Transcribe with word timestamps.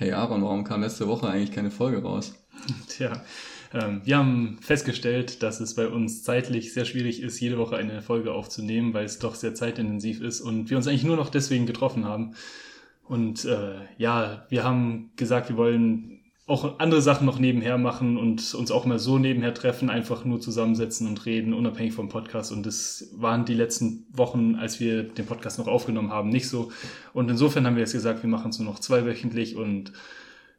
Hey 0.00 0.12
Aaron, 0.12 0.44
warum 0.44 0.62
kam 0.62 0.82
letzte 0.82 1.08
Woche 1.08 1.28
eigentlich 1.28 1.50
keine 1.50 1.72
Folge 1.72 2.04
raus? 2.04 2.32
Tja, 2.88 3.20
ähm, 3.74 4.00
wir 4.04 4.16
haben 4.16 4.60
festgestellt, 4.60 5.42
dass 5.42 5.58
es 5.58 5.74
bei 5.74 5.88
uns 5.88 6.22
zeitlich 6.22 6.72
sehr 6.72 6.84
schwierig 6.84 7.20
ist, 7.20 7.40
jede 7.40 7.58
Woche 7.58 7.76
eine 7.76 8.00
Folge 8.00 8.32
aufzunehmen, 8.32 8.94
weil 8.94 9.06
es 9.06 9.18
doch 9.18 9.34
sehr 9.34 9.56
zeitintensiv 9.56 10.20
ist 10.20 10.40
und 10.40 10.70
wir 10.70 10.76
uns 10.76 10.86
eigentlich 10.86 11.02
nur 11.02 11.16
noch 11.16 11.30
deswegen 11.30 11.66
getroffen 11.66 12.04
haben. 12.04 12.36
Und 13.02 13.44
äh, 13.44 13.74
ja, 13.96 14.46
wir 14.48 14.62
haben 14.62 15.10
gesagt, 15.16 15.48
wir 15.48 15.56
wollen 15.56 16.17
auch 16.48 16.78
andere 16.78 17.02
Sachen 17.02 17.26
noch 17.26 17.38
nebenher 17.38 17.76
machen 17.76 18.16
und 18.16 18.54
uns 18.54 18.70
auch 18.70 18.86
mal 18.86 18.98
so 18.98 19.18
nebenher 19.18 19.52
treffen, 19.52 19.90
einfach 19.90 20.24
nur 20.24 20.40
zusammensetzen 20.40 21.06
und 21.06 21.26
reden, 21.26 21.52
unabhängig 21.52 21.92
vom 21.92 22.08
Podcast. 22.08 22.52
Und 22.52 22.64
das 22.64 23.10
waren 23.14 23.44
die 23.44 23.54
letzten 23.54 24.06
Wochen, 24.10 24.54
als 24.54 24.80
wir 24.80 25.02
den 25.02 25.26
Podcast 25.26 25.58
noch 25.58 25.68
aufgenommen 25.68 26.10
haben, 26.10 26.30
nicht 26.30 26.48
so. 26.48 26.72
Und 27.12 27.30
insofern 27.30 27.66
haben 27.66 27.76
wir 27.76 27.82
jetzt 27.82 27.92
gesagt, 27.92 28.22
wir 28.22 28.30
machen 28.30 28.50
es 28.50 28.58
nur 28.58 28.66
noch 28.66 28.78
zweiwöchentlich 28.78 29.56
und 29.56 29.92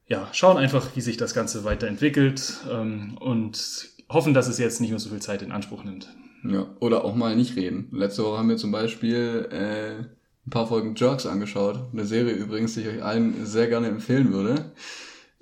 ja, 0.07 0.27
schauen 0.31 0.57
einfach, 0.57 0.95
wie 0.95 1.02
sich 1.02 1.17
das 1.17 1.34
Ganze 1.34 1.63
weiterentwickelt 1.63 2.59
ähm, 2.71 3.17
und 3.20 3.90
hoffen, 4.09 4.35
dass 4.35 4.48
es 4.48 4.59
jetzt 4.59 4.81
nicht 4.81 4.91
mehr 4.91 4.99
so 4.99 5.09
viel 5.09 5.21
Zeit 5.21 5.41
in 5.41 5.51
Anspruch 5.51 5.84
nimmt. 5.84 6.15
Ja, 6.43 6.67
oder 6.79 7.03
auch 7.03 7.15
mal 7.15 7.35
nicht 7.35 7.55
reden. 7.55 7.90
Letzte 7.91 8.24
Woche 8.24 8.37
haben 8.37 8.49
wir 8.49 8.57
zum 8.57 8.71
Beispiel 8.71 9.49
äh, 9.51 10.03
ein 10.03 10.49
paar 10.51 10.68
Folgen 10.68 10.93
Jerks 10.96 11.26
angeschaut. 11.26 11.79
Eine 11.91 12.05
Serie 12.05 12.34
übrigens, 12.34 12.76
die 12.76 12.81
ich 12.81 12.87
euch 12.87 13.03
allen 13.03 13.46
sehr 13.46 13.68
gerne 13.68 13.87
empfehlen 13.87 14.31
würde. 14.31 14.71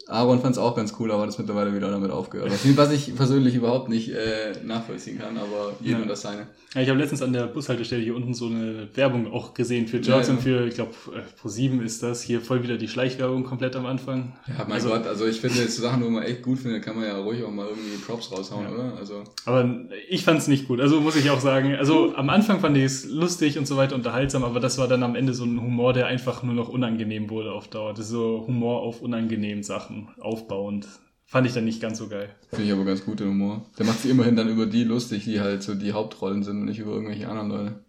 Aaron 0.09 0.39
fand 0.39 0.53
es 0.53 0.57
auch 0.57 0.75
ganz 0.75 0.93
cool, 0.99 1.11
aber 1.11 1.23
hat 1.23 1.29
es 1.29 1.37
mittlerweile 1.37 1.75
wieder 1.75 1.91
damit 1.91 2.11
aufgehört. 2.11 2.51
Was 2.75 2.91
ich 2.91 3.13
persönlich 3.15 3.55
überhaupt 3.55 3.89
nicht 3.89 4.09
äh, 4.09 4.53
nachvollziehen 4.63 5.19
kann, 5.19 5.37
aber 5.37 5.73
jedem 5.81 6.01
ja. 6.01 6.07
das 6.07 6.21
seine. 6.21 6.47
Ja, 6.73 6.81
ich 6.81 6.89
habe 6.89 6.99
letztens 6.99 7.21
an 7.21 7.33
der 7.33 7.47
Bushaltestelle 7.47 8.03
hier 8.03 8.15
unten 8.15 8.33
so 8.33 8.45
eine 8.47 8.87
Werbung 8.93 9.31
auch 9.31 9.53
gesehen 9.53 9.87
für 9.87 9.97
Jerks 9.97 10.27
ja, 10.27 10.33
und 10.33 10.41
für, 10.41 10.65
ich 10.65 10.75
glaube, 10.75 10.91
äh, 11.13 11.19
Pro 11.39 11.49
7 11.49 11.81
ist 11.81 12.03
das. 12.03 12.21
Hier 12.21 12.39
voll 12.39 12.63
wieder 12.63 12.77
die 12.77 12.87
Schleichwerbung 12.87 13.43
komplett 13.43 13.75
am 13.75 13.85
Anfang. 13.85 14.33
Ja, 14.47 14.63
mein 14.63 14.73
also, 14.73 14.89
Gott, 14.89 15.07
also 15.07 15.25
ich 15.25 15.41
finde 15.41 15.59
jetzt 15.59 15.75
Sachen, 15.75 16.03
wo 16.03 16.09
man 16.09 16.23
echt 16.23 16.41
gut 16.41 16.59
findet, 16.59 16.83
kann 16.83 16.95
man 16.95 17.05
ja 17.05 17.17
ruhig 17.17 17.43
auch 17.43 17.51
mal 17.51 17.67
irgendwie 17.67 17.97
Props 17.97 18.31
raushauen, 18.31 18.67
oder? 18.67 18.93
Also. 18.97 19.23
Aber 19.45 19.69
ich 20.09 20.23
fand 20.23 20.39
es 20.39 20.47
nicht 20.47 20.67
gut, 20.67 20.79
also 20.79 21.01
muss 21.01 21.17
ich 21.17 21.29
auch 21.29 21.41
sagen. 21.41 21.75
Also 21.75 22.15
am 22.15 22.29
Anfang 22.29 22.61
fand 22.61 22.77
ich 22.77 22.83
es 22.83 23.05
lustig 23.05 23.57
und 23.57 23.67
so 23.67 23.75
weiter, 23.75 23.95
unterhaltsam, 23.95 24.45
aber 24.45 24.61
das 24.61 24.77
war 24.77 24.87
dann 24.87 25.03
am 25.03 25.15
Ende 25.15 25.33
so 25.33 25.43
ein 25.43 25.61
Humor, 25.61 25.91
der 25.91 26.07
einfach 26.07 26.43
nur 26.43 26.53
noch 26.53 26.69
unangenehm 26.69 27.29
wurde 27.29 27.51
auf 27.51 27.67
Dauer. 27.67 27.91
Das 27.91 28.05
ist 28.05 28.11
so 28.11 28.45
Humor 28.47 28.81
auf 28.83 29.01
unangenehmen 29.01 29.63
Sachen 29.63 29.96
aufbauend. 30.19 30.87
Fand 31.25 31.45
ich 31.45 31.53
dann 31.53 31.65
nicht 31.65 31.81
ganz 31.81 31.97
so 31.97 32.07
geil. 32.07 32.29
Finde 32.49 32.65
ich 32.65 32.71
aber 32.71 32.85
ganz 32.85 33.03
gut, 33.03 33.19
der 33.19 33.27
Humor. 33.27 33.65
Der 33.77 33.85
macht 33.85 34.01
sich 34.01 34.11
immerhin 34.11 34.37
dann 34.37 34.47
über 34.47 34.65
die 34.65 34.85
lustig, 34.85 35.25
die 35.25 35.41
halt 35.41 35.61
so 35.61 35.75
die 35.75 35.91
Hauptrollen 35.91 36.43
sind 36.43 36.59
und 36.59 36.65
nicht 36.65 36.79
über 36.79 36.91
irgendwelche 36.91 37.27
anderen 37.27 37.49
Leute. 37.49 37.79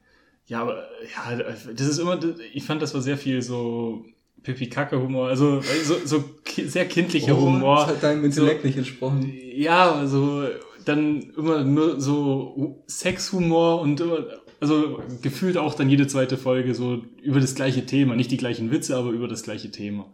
Ja, 0.46 0.62
aber 0.62 0.88
ja, 1.14 1.36
das 1.72 1.86
ist 1.86 1.98
immer, 1.98 2.18
ich 2.52 2.64
fand, 2.64 2.82
das 2.82 2.94
war 2.94 3.00
sehr 3.00 3.18
viel 3.18 3.42
so 3.42 4.04
Pipi-Kacke-Humor, 4.42 5.28
also 5.28 5.60
so, 5.84 5.96
so 6.04 6.24
sehr 6.64 6.86
kindlicher 6.86 7.36
oh, 7.36 7.42
Humor. 7.42 7.76
Das 7.80 7.88
hat 7.88 8.02
deinem 8.02 8.24
Intellekt 8.24 8.62
so, 8.62 8.66
nicht 8.66 8.78
entsprochen. 8.78 9.32
Ja, 9.54 9.92
also 9.92 10.44
dann 10.84 11.30
immer 11.36 11.64
nur 11.64 12.00
so 12.00 12.82
Sexhumor 12.86 13.82
und 13.82 14.00
immer, 14.00 14.24
also 14.60 15.00
gefühlt 15.22 15.56
auch 15.56 15.74
dann 15.74 15.90
jede 15.90 16.06
zweite 16.06 16.36
Folge 16.36 16.74
so 16.74 17.02
über 17.22 17.40
das 17.40 17.54
gleiche 17.54 17.86
Thema. 17.86 18.16
Nicht 18.16 18.30
die 18.30 18.36
gleichen 18.36 18.70
Witze, 18.70 18.96
aber 18.96 19.10
über 19.10 19.28
das 19.28 19.42
gleiche 19.42 19.70
Thema. 19.70 20.06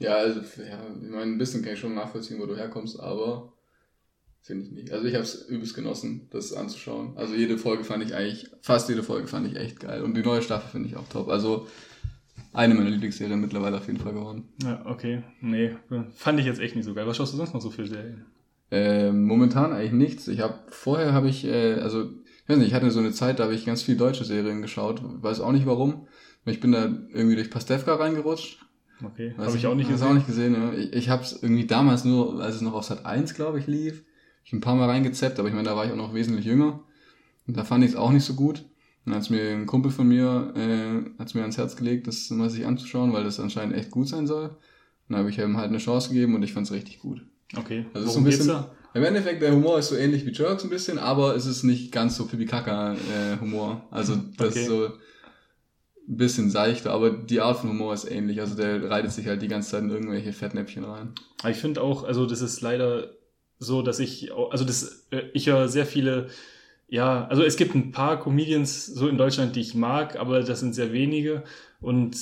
Ja, 0.00 0.16
also, 0.16 0.40
ja, 0.40 0.80
ich 1.02 1.10
meine, 1.10 1.30
ein 1.30 1.38
bisschen 1.38 1.62
kann 1.62 1.74
ich 1.74 1.78
schon 1.78 1.94
nachvollziehen, 1.94 2.40
wo 2.40 2.46
du 2.46 2.56
herkommst, 2.56 2.98
aber 2.98 3.52
finde 4.40 4.64
ich 4.64 4.72
nicht. 4.72 4.92
Also 4.92 5.06
ich 5.06 5.14
habe 5.14 5.24
es 5.24 5.46
übelst 5.46 5.74
genossen, 5.74 6.26
das 6.30 6.54
anzuschauen. 6.54 7.12
Also 7.16 7.34
jede 7.34 7.58
Folge 7.58 7.84
fand 7.84 8.02
ich 8.02 8.14
eigentlich, 8.14 8.50
fast 8.62 8.88
jede 8.88 9.02
Folge 9.02 9.28
fand 9.28 9.46
ich 9.46 9.56
echt 9.56 9.78
geil. 9.78 10.02
Und 10.02 10.16
die 10.16 10.22
neue 10.22 10.40
Staffel 10.40 10.70
finde 10.70 10.88
ich 10.88 10.96
auch 10.96 11.06
top. 11.08 11.28
Also 11.28 11.66
eine 12.54 12.74
meiner 12.74 12.88
Lieblingsserien 12.88 13.38
mittlerweile 13.38 13.76
auf 13.76 13.86
jeden 13.88 14.00
Fall 14.00 14.14
geworden. 14.14 14.48
Ja, 14.62 14.84
okay. 14.86 15.22
Nee, 15.42 15.76
fand 16.14 16.40
ich 16.40 16.46
jetzt 16.46 16.60
echt 16.60 16.76
nicht 16.76 16.86
so 16.86 16.94
geil. 16.94 17.06
Was 17.06 17.18
schaust 17.18 17.34
du 17.34 17.36
sonst 17.36 17.52
noch 17.52 17.60
so 17.60 17.70
für 17.70 17.86
Serien? 17.86 18.24
Ähm, 18.70 19.24
momentan 19.24 19.74
eigentlich 19.74 19.92
nichts. 19.92 20.28
Ich 20.28 20.40
habe 20.40 20.60
vorher 20.70 21.12
habe 21.12 21.28
ich, 21.28 21.44
äh, 21.44 21.74
also 21.74 22.04
ich 22.04 22.48
weiß 22.48 22.56
nicht, 22.56 22.68
ich 22.68 22.74
hatte 22.74 22.90
so 22.90 23.00
eine 23.00 23.12
Zeit, 23.12 23.38
da 23.38 23.44
habe 23.44 23.54
ich 23.54 23.66
ganz 23.66 23.82
viel 23.82 23.98
deutsche 23.98 24.24
Serien 24.24 24.62
geschaut. 24.62 25.02
Weiß 25.04 25.40
auch 25.40 25.52
nicht 25.52 25.66
warum. 25.66 26.08
Ich 26.46 26.60
bin 26.60 26.72
da 26.72 26.84
irgendwie 26.84 27.36
durch 27.36 27.50
Pastewka 27.50 27.96
reingerutscht 27.96 28.64
Okay, 29.04 29.34
habe 29.36 29.56
ich 29.56 29.66
auch 29.66 29.74
nicht 29.74 29.88
gesehen. 29.88 30.08
Auch 30.08 30.14
nicht 30.14 30.26
gesehen 30.26 30.54
ja. 30.54 30.72
Ich, 30.72 30.92
ich 30.92 31.08
habe 31.08 31.22
es 31.22 31.42
irgendwie 31.42 31.66
damals 31.66 32.04
nur, 32.04 32.42
als 32.42 32.56
es 32.56 32.60
noch 32.60 32.74
auf 32.74 32.84
Sat 32.84 33.06
1, 33.06 33.34
glaube 33.34 33.58
ich, 33.58 33.66
lief, 33.66 34.02
ich 34.44 34.52
ein 34.52 34.60
paar 34.60 34.74
Mal 34.74 34.88
reingezappt, 34.88 35.38
aber 35.38 35.48
ich 35.48 35.54
meine, 35.54 35.68
da 35.68 35.76
war 35.76 35.84
ich 35.84 35.92
auch 35.92 35.96
noch 35.96 36.14
wesentlich 36.14 36.44
jünger. 36.44 36.80
Und 37.46 37.56
da 37.56 37.64
fand 37.64 37.84
ich 37.84 37.90
es 37.90 37.96
auch 37.96 38.10
nicht 38.10 38.24
so 38.24 38.34
gut. 38.34 38.64
Und 39.06 39.14
als 39.14 39.30
mir 39.30 39.42
ein 39.52 39.66
Kumpel 39.66 39.90
von 39.90 40.06
mir, 40.06 40.52
äh, 40.54 41.20
hat 41.20 41.34
mir 41.34 41.40
ans 41.40 41.56
Herz 41.56 41.76
gelegt, 41.76 42.06
das 42.06 42.28
mal 42.30 42.50
sich 42.50 42.66
anzuschauen, 42.66 43.12
weil 43.12 43.24
das 43.24 43.40
anscheinend 43.40 43.74
echt 43.76 43.90
gut 43.90 44.08
sein 44.08 44.26
soll. 44.26 44.44
Und 44.44 44.56
dann 45.08 45.18
habe 45.18 45.30
ich 45.30 45.38
ihm 45.38 45.56
halt 45.56 45.68
eine 45.68 45.78
Chance 45.78 46.10
gegeben 46.10 46.34
und 46.34 46.42
ich 46.42 46.52
fand 46.52 46.66
es 46.66 46.72
richtig 46.72 47.00
gut. 47.00 47.22
Okay. 47.56 47.86
Also 47.94 48.06
Worum 48.06 48.12
so 48.12 48.20
ein 48.20 48.24
bisschen, 48.24 48.48
da? 48.48 48.70
Im 48.92 49.04
Endeffekt, 49.04 49.40
der 49.40 49.52
Humor 49.52 49.78
ist 49.78 49.88
so 49.88 49.96
ähnlich 49.96 50.26
wie 50.26 50.32
Jerks 50.32 50.64
ein 50.64 50.70
bisschen, 50.70 50.98
aber 50.98 51.34
es 51.36 51.46
ist 51.46 51.62
nicht 51.62 51.92
ganz 51.92 52.16
so 52.16 52.26
Pipi 52.26 52.44
Kaka 52.44 52.94
äh, 52.94 53.38
Humor. 53.40 53.82
Also 53.90 54.16
das 54.36 54.50
okay. 54.50 54.60
ist 54.60 54.66
so 54.66 54.90
bisschen 56.06 56.50
seichter, 56.50 56.92
aber 56.92 57.10
die 57.10 57.40
Art 57.40 57.58
von 57.58 57.70
Humor 57.70 57.94
ist 57.94 58.10
ähnlich. 58.10 58.40
Also 58.40 58.56
der 58.56 58.90
reitet 58.90 59.12
sich 59.12 59.26
halt 59.26 59.42
die 59.42 59.48
ganze 59.48 59.70
Zeit 59.70 59.82
in 59.82 59.90
irgendwelche 59.90 60.32
Fettnäpfchen 60.32 60.84
rein. 60.84 61.12
Ich 61.48 61.58
finde 61.58 61.82
auch, 61.82 62.04
also 62.04 62.26
das 62.26 62.40
ist 62.40 62.60
leider 62.60 63.10
so, 63.58 63.82
dass 63.82 63.98
ich, 63.98 64.32
also 64.32 64.64
das, 64.64 65.06
äh, 65.10 65.22
ich 65.34 65.46
höre 65.46 65.68
sehr 65.68 65.86
viele, 65.86 66.28
ja, 66.88 67.26
also 67.26 67.42
es 67.42 67.56
gibt 67.56 67.74
ein 67.74 67.92
paar 67.92 68.18
Comedians 68.18 68.86
so 68.86 69.06
in 69.06 69.18
Deutschland, 69.18 69.54
die 69.54 69.60
ich 69.60 69.74
mag, 69.74 70.18
aber 70.18 70.42
das 70.42 70.60
sind 70.60 70.74
sehr 70.74 70.92
wenige 70.92 71.44
und 71.80 72.16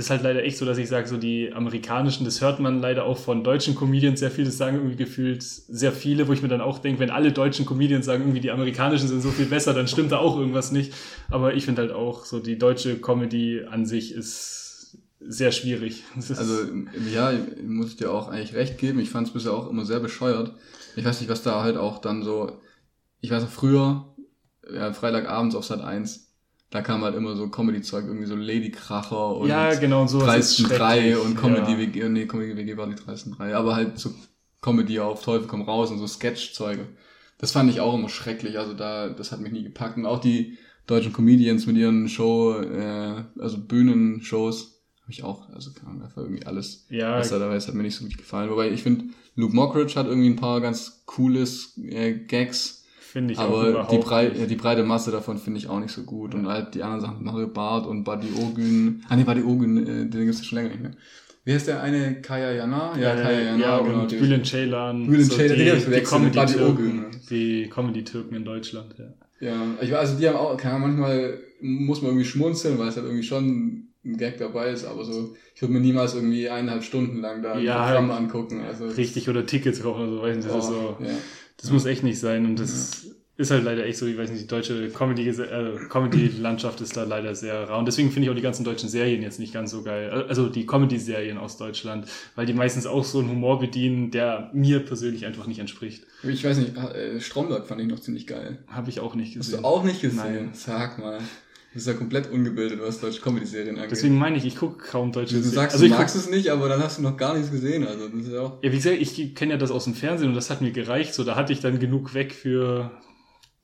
das 0.00 0.06
ist 0.06 0.10
halt 0.10 0.22
leider 0.22 0.42
echt 0.42 0.56
so, 0.56 0.64
dass 0.64 0.78
ich 0.78 0.88
sage, 0.88 1.06
so 1.06 1.18
die 1.18 1.52
amerikanischen, 1.52 2.24
das 2.24 2.40
hört 2.40 2.58
man 2.58 2.80
leider 2.80 3.04
auch 3.04 3.18
von 3.18 3.44
deutschen 3.44 3.74
Comedians 3.74 4.20
sehr 4.20 4.30
viel, 4.30 4.46
das 4.46 4.56
sagen 4.56 4.78
irgendwie 4.78 4.96
gefühlt 4.96 5.42
sehr 5.42 5.92
viele, 5.92 6.26
wo 6.26 6.32
ich 6.32 6.40
mir 6.40 6.48
dann 6.48 6.62
auch 6.62 6.78
denke, 6.78 7.00
wenn 7.00 7.10
alle 7.10 7.32
deutschen 7.32 7.66
Comedians 7.66 8.06
sagen, 8.06 8.22
irgendwie 8.22 8.40
die 8.40 8.50
amerikanischen 8.50 9.08
sind 9.08 9.20
so 9.20 9.30
viel 9.30 9.44
besser, 9.44 9.74
dann 9.74 9.88
stimmt 9.88 10.12
da 10.12 10.16
auch 10.16 10.38
irgendwas 10.38 10.72
nicht. 10.72 10.94
Aber 11.28 11.52
ich 11.52 11.66
finde 11.66 11.82
halt 11.82 11.92
auch, 11.92 12.24
so 12.24 12.40
die 12.40 12.56
deutsche 12.56 12.98
Comedy 12.98 13.62
an 13.70 13.84
sich 13.84 14.14
ist 14.14 14.96
sehr 15.20 15.52
schwierig. 15.52 16.02
Also 16.16 16.54
ja, 17.12 17.34
muss 17.62 17.88
ich 17.88 17.96
dir 17.96 18.10
auch 18.10 18.28
eigentlich 18.28 18.54
recht 18.54 18.78
geben. 18.78 19.00
Ich 19.00 19.10
fand 19.10 19.26
es 19.26 19.34
bisher 19.34 19.52
auch 19.52 19.68
immer 19.68 19.84
sehr 19.84 20.00
bescheuert. 20.00 20.54
Ich 20.96 21.04
weiß 21.04 21.20
nicht, 21.20 21.28
was 21.28 21.42
da 21.42 21.62
halt 21.62 21.76
auch 21.76 21.98
dann 21.98 22.22
so, 22.22 22.58
ich 23.20 23.30
weiß 23.30 23.42
noch 23.42 23.50
früher, 23.50 24.14
ja, 24.72 24.94
Freitagabends 24.94 25.54
auf 25.54 25.66
Sat 25.66 25.82
1, 25.82 26.29
da 26.70 26.82
kam 26.82 27.02
halt 27.02 27.16
immer 27.16 27.34
so 27.34 27.48
Comedy-Zeug, 27.48 28.06
irgendwie 28.06 28.26
so 28.26 28.36
Ladykracher 28.36 29.36
und 29.36 29.48
ja, 29.48 29.74
genau, 29.74 30.06
so 30.06 30.20
Dreisten 30.20 30.68
3 30.68 31.18
und 31.18 31.36
Comedy 31.36 31.76
WG, 31.76 32.00
ja. 32.00 32.08
nee, 32.08 32.26
Comedy 32.26 32.56
WG 32.56 32.76
war 32.76 32.86
die 32.86 32.94
Dreisten 32.94 33.32
3, 33.32 33.56
aber 33.56 33.74
halt 33.74 33.98
so 33.98 34.14
Comedy 34.62 35.00
auf 35.00 35.22
Teufel 35.24 35.48
komm 35.48 35.62
raus 35.62 35.90
und 35.90 35.98
so 35.98 36.06
Sketch-Zeuge. 36.06 36.86
Das 37.38 37.52
fand 37.52 37.70
ich 37.70 37.80
auch 37.80 37.94
immer 37.94 38.08
schrecklich, 38.08 38.58
also 38.58 38.74
da, 38.74 39.08
das 39.08 39.32
hat 39.32 39.40
mich 39.40 39.52
nie 39.52 39.64
gepackt. 39.64 39.96
Und 39.96 40.06
auch 40.06 40.20
die 40.20 40.58
deutschen 40.86 41.12
Comedians 41.12 41.66
mit 41.66 41.76
ihren 41.76 42.08
Show, 42.08 42.60
äh, 42.60 43.24
also 43.38 43.58
Bühnenshows, 43.58 44.82
habe 45.02 45.12
ich 45.12 45.24
auch, 45.24 45.48
also 45.50 45.72
kam 45.72 46.02
einfach 46.02 46.22
irgendwie 46.22 46.46
alles 46.46 46.86
ja, 46.90 47.16
besser 47.16 47.38
dabei, 47.38 47.56
es 47.56 47.66
hat 47.66 47.74
mir 47.74 47.82
nicht 47.82 47.96
so 47.96 48.04
gut 48.04 48.16
gefallen. 48.16 48.50
Wobei 48.50 48.70
ich 48.70 48.82
finde, 48.82 49.06
Luke 49.34 49.56
Mockridge 49.56 49.94
hat 49.96 50.06
irgendwie 50.06 50.28
ein 50.28 50.36
paar 50.36 50.60
ganz 50.60 51.02
cooles 51.06 51.76
äh, 51.78 52.14
Gags, 52.14 52.79
Finde 53.10 53.32
ich 53.32 53.40
aber 53.40 53.82
auch 53.82 53.88
die, 53.88 53.98
Brei 53.98 54.28
ja, 54.28 54.46
die 54.46 54.54
breite 54.54 54.84
Masse 54.84 55.10
davon 55.10 55.38
finde 55.38 55.58
ich 55.58 55.68
auch 55.68 55.80
nicht 55.80 55.92
so 55.92 56.02
gut. 56.02 56.32
Ja. 56.32 56.40
Und 56.40 56.48
halt 56.48 56.74
die 56.74 56.82
anderen 56.82 57.00
Sachen, 57.00 57.24
Mario 57.24 57.48
Barth 57.48 57.86
und 57.86 58.04
Buddy 58.04 58.28
Ogün. 58.40 59.04
Ah 59.08 59.16
nee, 59.16 59.24
Buddy 59.24 59.42
Ogün, 59.42 59.78
äh, 59.78 60.06
den 60.08 60.26
gibt's 60.26 60.38
ja 60.38 60.44
schon 60.44 60.58
länger 60.58 60.68
nicht 60.70 60.82
mehr. 60.82 60.92
Wie 61.44 61.54
heißt 61.54 61.66
der 61.66 61.82
eine? 61.82 62.20
Kaya 62.20 62.52
Jana? 62.52 62.92
Ja, 62.96 63.14
ja 63.14 63.22
Kaya 63.22 63.40
Jana, 63.40 63.58
ja, 63.58 63.78
genau. 63.80 64.02
Und 64.02 64.10
Bülent 64.10 64.46
Ceylan. 64.46 65.06
Bülent 65.06 65.32
so 65.32 65.36
Ceylan, 65.36 65.56
die, 65.58 65.84
die, 65.84 65.90
die 65.90 66.02
Comedy-Türken 66.02 67.06
die 67.30 67.68
Comedy-Türken 67.68 68.34
in 68.34 68.44
Deutschland, 68.44 68.94
ja. 68.98 69.14
Ja, 69.40 69.54
ich 69.80 69.90
weiß, 69.90 69.98
also 69.98 70.18
die 70.18 70.28
haben 70.28 70.36
auch, 70.36 70.56
kann 70.56 70.72
man 70.72 70.98
manchmal, 70.98 71.38
muss 71.60 72.02
man 72.02 72.10
irgendwie 72.10 72.26
schmunzeln, 72.26 72.78
weil 72.78 72.88
es 72.88 72.96
halt 72.96 73.06
irgendwie 73.06 73.24
schon 73.24 73.88
ein 74.04 74.16
Gag 74.18 74.36
dabei 74.38 74.70
ist, 74.70 74.84
aber 74.84 75.04
so, 75.04 75.34
ich 75.54 75.62
würde 75.62 75.72
mir 75.72 75.80
niemals 75.80 76.14
irgendwie 76.14 76.50
eineinhalb 76.50 76.84
Stunden 76.84 77.20
lang 77.20 77.42
da 77.42 77.58
ja, 77.58 77.80
ein 77.80 77.86
Programm 77.86 78.10
angucken. 78.10 78.60
Also 78.60 78.86
richtig, 78.86 79.28
oder 79.30 79.46
Tickets 79.46 79.82
kaufen 79.82 80.02
oder 80.02 80.10
so, 80.10 80.22
weiß 80.22 80.36
nicht, 80.36 80.48
das 80.48 80.54
oh, 80.54 80.58
ist 80.58 80.66
so. 80.66 80.96
Ja. 81.00 81.10
Das 81.60 81.70
muss 81.70 81.86
echt 81.86 82.02
nicht 82.02 82.18
sein 82.18 82.46
und 82.46 82.58
das 82.58 83.04
ja. 83.04 83.10
ist 83.36 83.50
halt 83.50 83.64
leider 83.64 83.84
echt 83.84 83.98
so, 83.98 84.06
ich 84.06 84.16
weiß 84.16 84.30
nicht, 84.30 84.42
die 84.42 84.46
deutsche 84.46 84.88
Comedy, 84.90 85.28
äh, 85.28 85.76
Comedy-Landschaft 85.88 86.80
ist 86.80 86.96
da 86.96 87.04
leider 87.04 87.34
sehr 87.34 87.68
rau. 87.68 87.78
Und 87.78 87.86
deswegen 87.86 88.10
finde 88.10 88.26
ich 88.26 88.30
auch 88.30 88.36
die 88.36 88.42
ganzen 88.42 88.64
deutschen 88.64 88.88
Serien 88.88 89.22
jetzt 89.22 89.38
nicht 89.38 89.52
ganz 89.52 89.70
so 89.70 89.82
geil. 89.82 90.10
Also 90.28 90.48
die 90.48 90.66
Comedy-Serien 90.66 91.38
aus 91.38 91.56
Deutschland, 91.56 92.06
weil 92.34 92.46
die 92.46 92.54
meistens 92.54 92.86
auch 92.86 93.04
so 93.04 93.18
einen 93.18 93.30
Humor 93.30 93.58
bedienen, 93.58 94.10
der 94.10 94.50
mir 94.54 94.80
persönlich 94.80 95.26
einfach 95.26 95.46
nicht 95.46 95.58
entspricht. 95.58 96.04
Ich 96.22 96.44
weiß 96.44 96.58
nicht, 96.58 96.76
äh, 96.76 97.20
Stromberg 97.20 97.66
fand 97.66 97.80
ich 97.80 97.88
noch 97.88 98.00
ziemlich 98.00 98.26
geil. 98.26 98.58
Habe 98.68 98.90
ich 98.90 99.00
auch 99.00 99.14
nicht 99.14 99.34
gesehen. 99.34 99.54
Hast 99.56 99.62
du 99.62 99.66
auch 99.66 99.84
nicht 99.84 100.00
gesehen? 100.00 100.16
Nein. 100.16 100.50
Sag 100.54 100.98
mal. 100.98 101.18
Du 101.70 101.74
bist 101.74 101.86
ja 101.86 101.94
komplett 101.94 102.32
ungebildet, 102.32 102.80
was 102.82 103.00
deutsche 103.00 103.20
Comedy-Serien 103.20 103.76
angeht. 103.76 103.92
Deswegen 103.92 104.18
meine 104.18 104.36
ich, 104.36 104.44
ich 104.44 104.56
gucke 104.56 104.84
kaum 104.84 105.12
deutsche 105.12 105.34
Serien. 105.34 105.50
Du 105.50 105.54
sagst, 105.54 105.74
also 105.74 105.86
du 105.86 105.94
magst 105.94 106.16
es 106.16 106.28
nicht, 106.28 106.48
aber 106.50 106.68
dann 106.68 106.82
hast 106.82 106.98
du 106.98 107.02
noch 107.02 107.16
gar 107.16 107.34
nichts 107.34 107.52
gesehen. 107.52 107.86
Also 107.86 108.08
das 108.08 108.26
ist 108.26 108.32
ja 108.32 108.40
auch. 108.40 108.62
Ja, 108.62 108.72
wie 108.72 108.76
gesagt, 108.76 108.96
ich 109.00 109.34
kenne 109.36 109.52
ja 109.52 109.56
das 109.56 109.70
aus 109.70 109.84
dem 109.84 109.94
Fernsehen 109.94 110.30
und 110.30 110.34
das 110.34 110.50
hat 110.50 110.62
mir 110.62 110.72
gereicht. 110.72 111.14
So, 111.14 111.22
da 111.22 111.36
hatte 111.36 111.52
ich 111.52 111.60
dann 111.60 111.78
genug 111.78 112.12
weg 112.12 112.32
für 112.32 112.90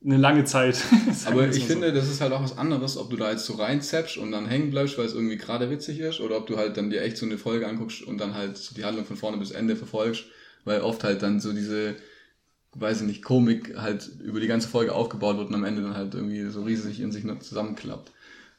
eine 0.05 0.15
lange 0.15 0.45
Zeit. 0.45 0.81
Aber 1.25 1.49
ich 1.49 1.65
finde, 1.65 1.91
das 1.91 2.07
ist 2.07 2.21
halt 2.21 2.31
auch 2.31 2.41
was 2.41 2.57
anderes, 2.57 2.97
ob 2.97 3.09
du 3.09 3.17
da 3.17 3.31
jetzt 3.31 3.45
so 3.45 3.55
reinzappst 3.55 4.17
und 4.17 4.31
dann 4.31 4.45
hängen 4.45 4.69
bleibst, 4.69 4.97
weil 4.97 5.05
es 5.05 5.13
irgendwie 5.13 5.37
gerade 5.37 5.69
witzig 5.69 5.99
ist, 5.99 6.21
oder 6.21 6.37
ob 6.37 6.47
du 6.47 6.55
halt 6.55 6.77
dann 6.77 6.89
dir 6.89 7.01
echt 7.01 7.17
so 7.17 7.25
eine 7.25 7.37
Folge 7.37 7.67
anguckst 7.67 8.03
und 8.03 8.19
dann 8.19 8.35
halt 8.35 8.57
so 8.57 8.73
die 8.73 8.85
Handlung 8.85 9.05
von 9.05 9.17
vorne 9.17 9.35
bis 9.35 9.51
Ende 9.51 9.75
verfolgst, 9.75 10.25
weil 10.63 10.79
oft 10.79 11.03
halt 11.03 11.23
dann 11.23 11.41
so 11.41 11.51
diese, 11.51 11.95
weiß 12.79 13.01
ich 13.01 13.07
nicht, 13.07 13.23
Komik 13.23 13.75
halt 13.77 14.09
über 14.21 14.39
die 14.39 14.47
ganze 14.47 14.67
Folge 14.67 14.93
aufgebaut 14.93 15.37
wird 15.37 15.49
und 15.49 15.55
am 15.55 15.63
Ende 15.63 15.81
dann 15.81 15.95
halt 15.95 16.13
irgendwie 16.13 16.45
so 16.49 16.63
riesig 16.63 16.99
in 16.99 17.11
sich 17.11 17.23
zusammenklappt. 17.39 18.11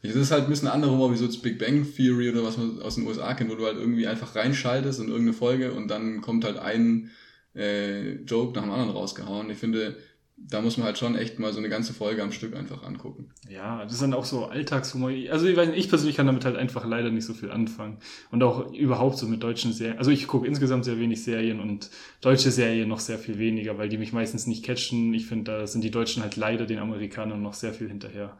Das 0.03 0.15
ist 0.15 0.31
halt 0.31 0.44
ein 0.44 0.50
bisschen 0.50 0.69
andere 0.69 0.93
Humor, 0.93 1.12
wie 1.12 1.17
so 1.17 1.26
das 1.26 1.38
Big 1.38 1.59
Bang 1.59 1.85
Theory 1.85 2.31
oder 2.31 2.44
was 2.44 2.56
man 2.56 2.81
aus 2.82 2.94
den 2.94 3.06
USA 3.06 3.35
kennt, 3.35 3.50
wo 3.50 3.56
du 3.56 3.67
halt 3.67 3.79
irgendwie 3.79 4.06
einfach 4.06 4.37
reinschaltest 4.37 5.00
in 5.00 5.09
irgendeine 5.09 5.32
Folge 5.32 5.73
und 5.73 5.88
dann 5.88 6.20
kommt 6.20 6.44
halt 6.44 6.56
ein 6.56 7.11
äh, 7.55 8.12
Joke 8.23 8.55
nach 8.55 8.62
dem 8.62 8.70
anderen 8.70 8.91
rausgehauen. 8.91 9.50
Ich 9.50 9.59
finde, 9.59 9.97
da 10.40 10.62
muss 10.62 10.76
man 10.76 10.87
halt 10.87 10.99
schon 10.99 11.17
echt 11.17 11.38
mal 11.38 11.52
so 11.52 11.58
eine 11.58 11.69
ganze 11.69 11.93
Folge 11.93 12.23
am 12.23 12.32
Stück 12.32 12.56
einfach 12.56 12.82
angucken. 12.82 13.31
Ja, 13.49 13.82
das 13.82 13.94
ist 13.94 14.02
dann 14.02 14.14
auch 14.14 14.25
so 14.25 14.46
Alltagshumor. 14.46 15.11
Also 15.31 15.46
ich, 15.46 15.56
weiß 15.56 15.69
nicht, 15.69 15.79
ich 15.79 15.88
persönlich 15.88 16.17
kann 16.17 16.26
damit 16.26 16.44
halt 16.44 16.56
einfach 16.56 16.87
leider 16.87 17.11
nicht 17.11 17.25
so 17.25 17.35
viel 17.35 17.50
anfangen. 17.50 17.99
Und 18.31 18.43
auch 18.43 18.73
überhaupt 18.73 19.19
so 19.19 19.26
mit 19.26 19.43
deutschen 19.43 19.73
Serien. 19.73 19.99
Also 19.99 20.11
ich 20.11 20.26
gucke 20.26 20.46
insgesamt 20.46 20.85
sehr 20.85 20.99
wenig 20.99 21.23
Serien 21.23 21.61
und 21.61 21.90
deutsche 22.20 22.50
Serien 22.50 22.88
noch 22.88 23.00
sehr 23.00 23.19
viel 23.19 23.38
weniger, 23.38 23.79
weil 23.79 23.88
die 23.88 23.99
mich 23.99 24.12
meistens 24.12 24.46
nicht 24.46 24.64
catchen. 24.64 25.12
Ich 25.12 25.26
finde, 25.26 25.52
da 25.52 25.67
sind 25.67 25.82
die 25.82 25.90
Deutschen 25.90 26.23
halt 26.23 26.37
leider 26.37 26.67
den 26.67 26.79
Amerikanern 26.79 27.43
noch 27.43 27.55
sehr 27.55 27.75
viel 27.75 27.88
hinterher. 27.88 28.38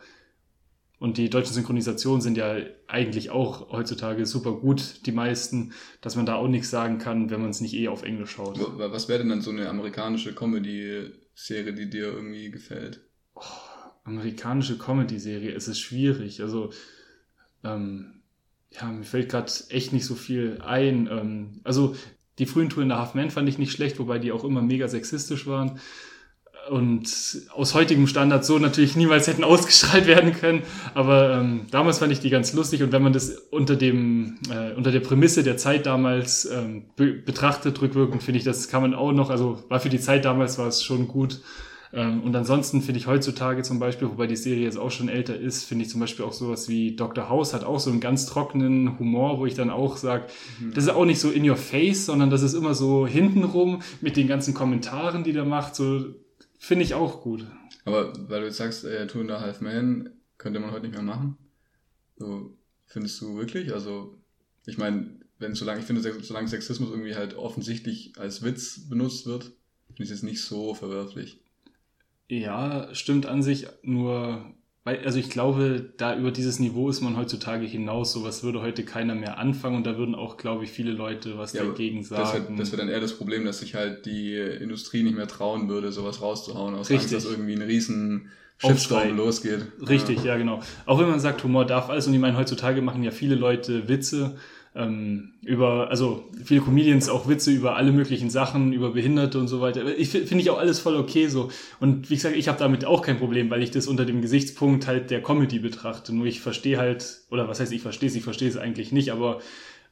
Und 1.01 1.17
die 1.17 1.31
deutschen 1.31 1.55
Synchronisationen 1.55 2.21
sind 2.21 2.37
ja 2.37 2.57
eigentlich 2.89 3.31
auch 3.31 3.71
heutzutage 3.71 4.27
super 4.27 4.53
gut, 4.53 5.07
die 5.07 5.13
meisten, 5.13 5.73
dass 6.01 6.17
man 6.17 6.27
da 6.27 6.35
auch 6.35 6.49
nichts 6.49 6.71
sagen 6.71 6.99
kann, 6.99 7.31
wenn 7.31 7.41
man 7.41 7.51
es 7.51 7.61
nicht 7.61 7.75
eh 7.75 7.87
auf 7.87 8.03
Englisch 8.03 8.33
schaut. 8.33 8.59
Was 8.79 9.09
wäre 9.09 9.21
denn 9.21 9.29
dann 9.29 9.41
so 9.41 9.51
eine 9.51 9.69
amerikanische 9.69 10.35
Comedy 10.35 11.13
Serie, 11.41 11.73
die 11.73 11.89
dir 11.89 12.13
irgendwie 12.13 12.51
gefällt? 12.51 13.01
Oh, 13.35 13.43
amerikanische 14.03 14.77
Comedy-Serie, 14.77 15.53
es 15.53 15.69
ist 15.69 15.79
schwierig. 15.79 16.43
Also, 16.43 16.73
ähm, 17.63 18.23
ja, 18.73 18.87
mir 18.87 19.05
fällt 19.05 19.29
gerade 19.29 19.51
echt 19.69 19.93
nicht 19.93 20.05
so 20.05 20.17
viel 20.17 20.61
ein. 20.61 21.07
Ähm, 21.07 21.61
also, 21.63 21.95
die 22.39 22.47
frühen 22.47 22.71
Tour 22.71 22.83
in 22.83 22.89
der 22.89 22.99
Half 22.99 23.15
Man 23.15 23.31
fand 23.31 23.49
ich 23.49 23.57
nicht 23.57 23.71
schlecht, 23.71 24.01
wobei 24.01 24.19
die 24.19 24.33
auch 24.33 24.43
immer 24.43 24.63
mega 24.63 24.89
sexistisch 24.89 25.47
waren 25.47 25.81
und 26.71 27.09
aus 27.55 27.75
heutigem 27.75 28.07
Standard 28.07 28.45
so 28.45 28.59
natürlich 28.59 28.97
niemals 28.97 29.27
hätten 29.27 29.45
ausgestrahlt 29.45 30.07
werden 30.07 30.33
können. 30.33 30.63
Aber 30.95 31.39
ähm, 31.39 31.67
damals 31.71 31.99
fand 31.99 32.13
ich 32.13 32.21
die 32.21 32.31
ganz 32.31 32.53
lustig 32.53 32.83
und 32.83 32.93
wenn 32.93 33.03
man 33.03 33.13
das 33.13 33.31
unter 33.51 33.77
dem 33.77 34.39
äh, 34.51 34.75
unter 34.75 34.91
der 34.91 35.01
Prämisse 35.01 35.43
der 35.43 35.57
Zeit 35.57 35.87
damals 35.87 36.45
ähm, 36.45 36.85
be 36.97 37.13
betrachtet, 37.13 37.81
rückwirkend, 37.81 38.23
finde 38.23 38.39
ich, 38.39 38.45
das 38.45 38.69
kann 38.69 38.83
man 38.83 38.95
auch 38.95 39.13
noch. 39.13 39.31
Also 39.31 39.65
war 39.69 39.81
für 39.81 39.89
die 39.89 40.01
Zeit 40.01 40.25
damals 40.25 40.59
war 40.59 40.69
es 40.69 40.83
schon 40.83 41.09
gut. 41.09 41.41
Ähm, 41.93 42.23
und 42.23 42.37
ansonsten 42.37 42.83
finde 42.83 43.01
ich 43.01 43.07
heutzutage 43.07 43.63
zum 43.63 43.79
Beispiel, 43.79 44.09
wobei 44.09 44.27
die 44.27 44.37
Serie 44.37 44.65
jetzt 44.65 44.79
auch 44.79 44.91
schon 44.91 45.09
älter 45.09 45.37
ist, 45.37 45.65
finde 45.65 45.85
ich 45.85 45.91
zum 45.91 46.01
Beispiel 46.01 46.25
auch 46.25 46.33
sowas 46.33 46.69
wie 46.69 46.95
Dr. 46.95 47.29
House 47.29 47.55
hat 47.55 47.65
auch 47.65 47.81
so 47.81 47.91
einen 47.91 48.01
ganz 48.01 48.27
trockenen 48.27 48.99
Humor, 48.99 49.39
wo 49.39 49.47
ich 49.47 49.55
dann 49.55 49.71
auch 49.71 49.97
sage, 49.97 50.25
mhm. 50.61 50.75
das 50.75 50.85
ist 50.85 50.91
auch 50.91 51.07
nicht 51.07 51.21
so 51.21 51.31
in 51.31 51.49
your 51.49 51.57
face, 51.57 52.07
sondern 52.07 52.31
das 52.31 52.43
ist 52.43 52.55
immer 52.55 52.75
so 52.75 53.07
hintenrum 53.07 53.81
mit 54.01 54.17
den 54.17 54.29
ganzen 54.29 54.55
Kommentaren, 54.55 55.25
die 55.25 55.33
der 55.33 55.45
macht, 55.45 55.75
so 55.75 56.05
Finde 56.59 56.85
ich 56.85 56.95
auch 56.95 57.23
gut. 57.23 57.47
Aber 57.85 58.13
weil 58.29 58.41
du 58.41 58.47
jetzt 58.47 58.59
sagst, 58.59 58.85
äh, 58.85 59.07
Two 59.07 59.21
and 59.21 59.31
a 59.31 59.41
Half 59.41 59.61
Man 59.61 60.11
könnte 60.37 60.61
man 60.61 60.73
heute 60.73 60.87
nicht 60.87 60.95
mehr 60.95 61.03
machen. 61.03 61.37
So, 62.17 62.55
findest 62.87 63.21
du 63.21 63.37
wirklich? 63.37 63.73
Also, 63.73 64.19
ich 64.67 64.77
meine, 64.77 65.19
wenn 65.39 65.55
solange, 65.55 65.81
ich 65.81 65.87
finde, 65.87 66.03
solange 66.23 66.49
Sexismus 66.49 66.91
irgendwie 66.91 67.15
halt 67.15 67.37
offensichtlich 67.37 68.13
als 68.19 68.43
Witz 68.43 68.89
benutzt 68.89 69.27
wird, 69.27 69.53
finde 69.89 70.05
ich 70.05 70.11
es 70.11 70.23
nicht 70.23 70.43
so 70.43 70.75
verwerflich. 70.75 71.41
Ja, 72.29 72.93
stimmt 72.95 73.27
an 73.27 73.43
sich, 73.43 73.69
nur 73.83 74.53
weil, 74.89 75.05
also 75.05 75.19
ich 75.19 75.29
glaube, 75.29 75.85
da 75.99 76.17
über 76.17 76.31
dieses 76.31 76.61
Niveau 76.61 76.89
ist 76.89 77.03
man 77.03 77.19
heutzutage 77.19 77.67
hinaus. 77.67 78.13
Sowas 78.13 78.43
würde 78.43 78.63
heute 78.63 78.85
keiner 78.85 79.15
mehr 79.15 79.37
anfangen 79.37 79.77
und 79.77 79.87
da 79.87 79.99
würden 79.99 80.15
auch, 80.15 80.39
glaube 80.39 80.65
ich, 80.65 80.71
viele 80.71 80.93
Leute 80.93 81.37
was 81.37 81.53
ja, 81.53 81.63
dagegen 81.63 82.05
sagen. 82.05 82.23
Das 82.23 82.33
wäre 82.33 82.57
das 82.57 82.73
wär 82.73 82.79
dann 82.79 82.89
eher 82.89 83.01
das 83.01 83.13
Problem, 83.13 83.45
dass 83.45 83.59
sich 83.59 83.75
halt 83.75 84.07
die 84.07 84.35
Industrie 84.37 85.03
nicht 85.03 85.15
mehr 85.15 85.29
trauen 85.29 85.69
würde, 85.69 85.93
sowas 85.93 86.23
rauszuhauen, 86.23 86.75
aus 86.75 86.89
Richtig. 86.89 87.13
Angst, 87.13 87.27
dass 87.27 87.31
irgendwie 87.31 87.53
ein 87.53 87.61
riesen 87.61 88.31
Shitstorm 88.57 89.15
losgeht. 89.15 89.61
Richtig, 89.87 90.21
ja. 90.21 90.33
ja, 90.33 90.37
genau. 90.39 90.63
Auch 90.87 90.99
wenn 90.99 91.11
man 91.11 91.21
sagt, 91.21 91.45
Humor 91.45 91.67
darf 91.67 91.91
alles 91.91 92.07
und 92.07 92.15
ich 92.15 92.21
meine, 92.21 92.39
heutzutage 92.39 92.81
machen 92.81 93.03
ja 93.03 93.11
viele 93.11 93.35
Leute 93.35 93.89
Witze 93.89 94.37
ähm, 94.75 95.33
über, 95.43 95.91
also 95.91 96.25
viele 96.45 96.61
Comedians 96.61 97.09
auch 97.09 97.29
Witze 97.29 97.51
über 97.51 97.77
alle 97.77 97.93
möglichen 97.93 98.31
Sachen, 98.31 98.73
über 98.73 98.93
Behinderte 98.93 99.39
und 99.39 99.49
so 99.49 99.61
weiter. 99.61 99.97
Ich 99.97 100.11
finde 100.11 100.39
ich 100.39 100.51
auch 100.51 100.59
alles 100.59 100.79
voll 100.79 100.97
okay 100.97 101.27
so. 101.29 101.51
Und 101.81 102.11
wie 102.11 102.15
gesagt, 102.15 102.37
ich 102.37 102.49
habe 102.49 102.59
damit 102.59 102.85
auch 102.85 103.03
kein 103.03 103.19
Problem, 103.19 103.51
weil 103.51 103.63
ich 103.63 103.71
das 103.71 103.87
unter 103.87 104.05
dem 104.05 104.23
Gesichtspunkt 104.23 104.87
halt 104.87 105.11
der 105.11 105.23
Comedy 105.23 105.59
betrachte. 105.59 106.15
Nur 106.15 106.27
ich 106.27 106.41
verstehe 106.41 106.79
halt, 106.79 107.23
oder 107.31 107.49
was 107.49 107.61
heißt 107.61 107.73
ich 107.73 107.83
verstehe 107.83 108.09
es, 108.09 108.15
ich 108.15 108.25
verstehe 108.25 108.49
es 108.49 108.57
eigentlich 108.57 108.93
nicht, 108.93 109.11
aber 109.11 109.41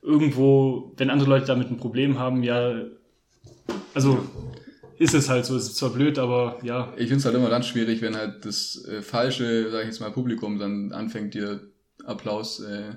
irgendwo, 0.02 0.92
wenn 0.96 1.10
andere 1.10 1.28
Leute 1.28 1.46
damit 1.46 1.70
ein 1.70 1.78
Problem 1.78 2.18
haben, 2.18 2.42
ja, 2.42 2.82
also 3.94 4.18
ist 4.98 5.14
es 5.14 5.28
halt 5.28 5.44
so, 5.44 5.56
es 5.56 5.68
ist 5.68 5.76
zwar 5.76 5.90
blöd, 5.90 6.18
aber 6.18 6.58
ja. 6.62 6.92
Ich 6.96 7.08
finde 7.08 7.16
es 7.16 7.24
halt 7.24 7.34
immer 7.34 7.50
ganz 7.50 7.66
schwierig, 7.66 8.00
wenn 8.02 8.16
halt 8.16 8.44
das 8.44 8.84
äh, 8.86 9.02
falsche, 9.02 9.70
sag 9.70 9.80
ich 9.80 9.86
jetzt 9.86 10.00
mal, 10.00 10.10
Publikum 10.10 10.58
dann 10.58 10.92
anfängt, 10.92 11.34
dir 11.34 11.60
Applaus 12.04 12.60
äh, 12.60 12.94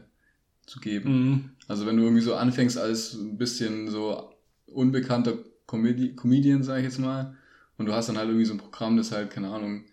zu 0.69 0.79
geben. 0.79 1.11
Mhm. 1.11 1.49
Also 1.67 1.85
wenn 1.85 1.97
du 1.97 2.03
irgendwie 2.03 2.21
so 2.21 2.35
anfängst 2.35 2.77
als 2.77 3.13
ein 3.13 3.37
bisschen 3.37 3.89
so 3.89 4.33
unbekannter 4.67 5.37
Comedi 5.65 6.15
Comedian, 6.15 6.63
sag 6.63 6.77
ich 6.77 6.85
jetzt 6.85 6.99
mal, 6.99 7.35
und 7.77 7.85
du 7.85 7.93
hast 7.93 8.09
dann 8.09 8.17
halt 8.17 8.27
irgendwie 8.27 8.45
so 8.45 8.53
ein 8.53 8.59
Programm, 8.59 8.97
das 8.97 9.11
halt, 9.11 9.29
keine 9.29 9.49
Ahnung, 9.49 9.85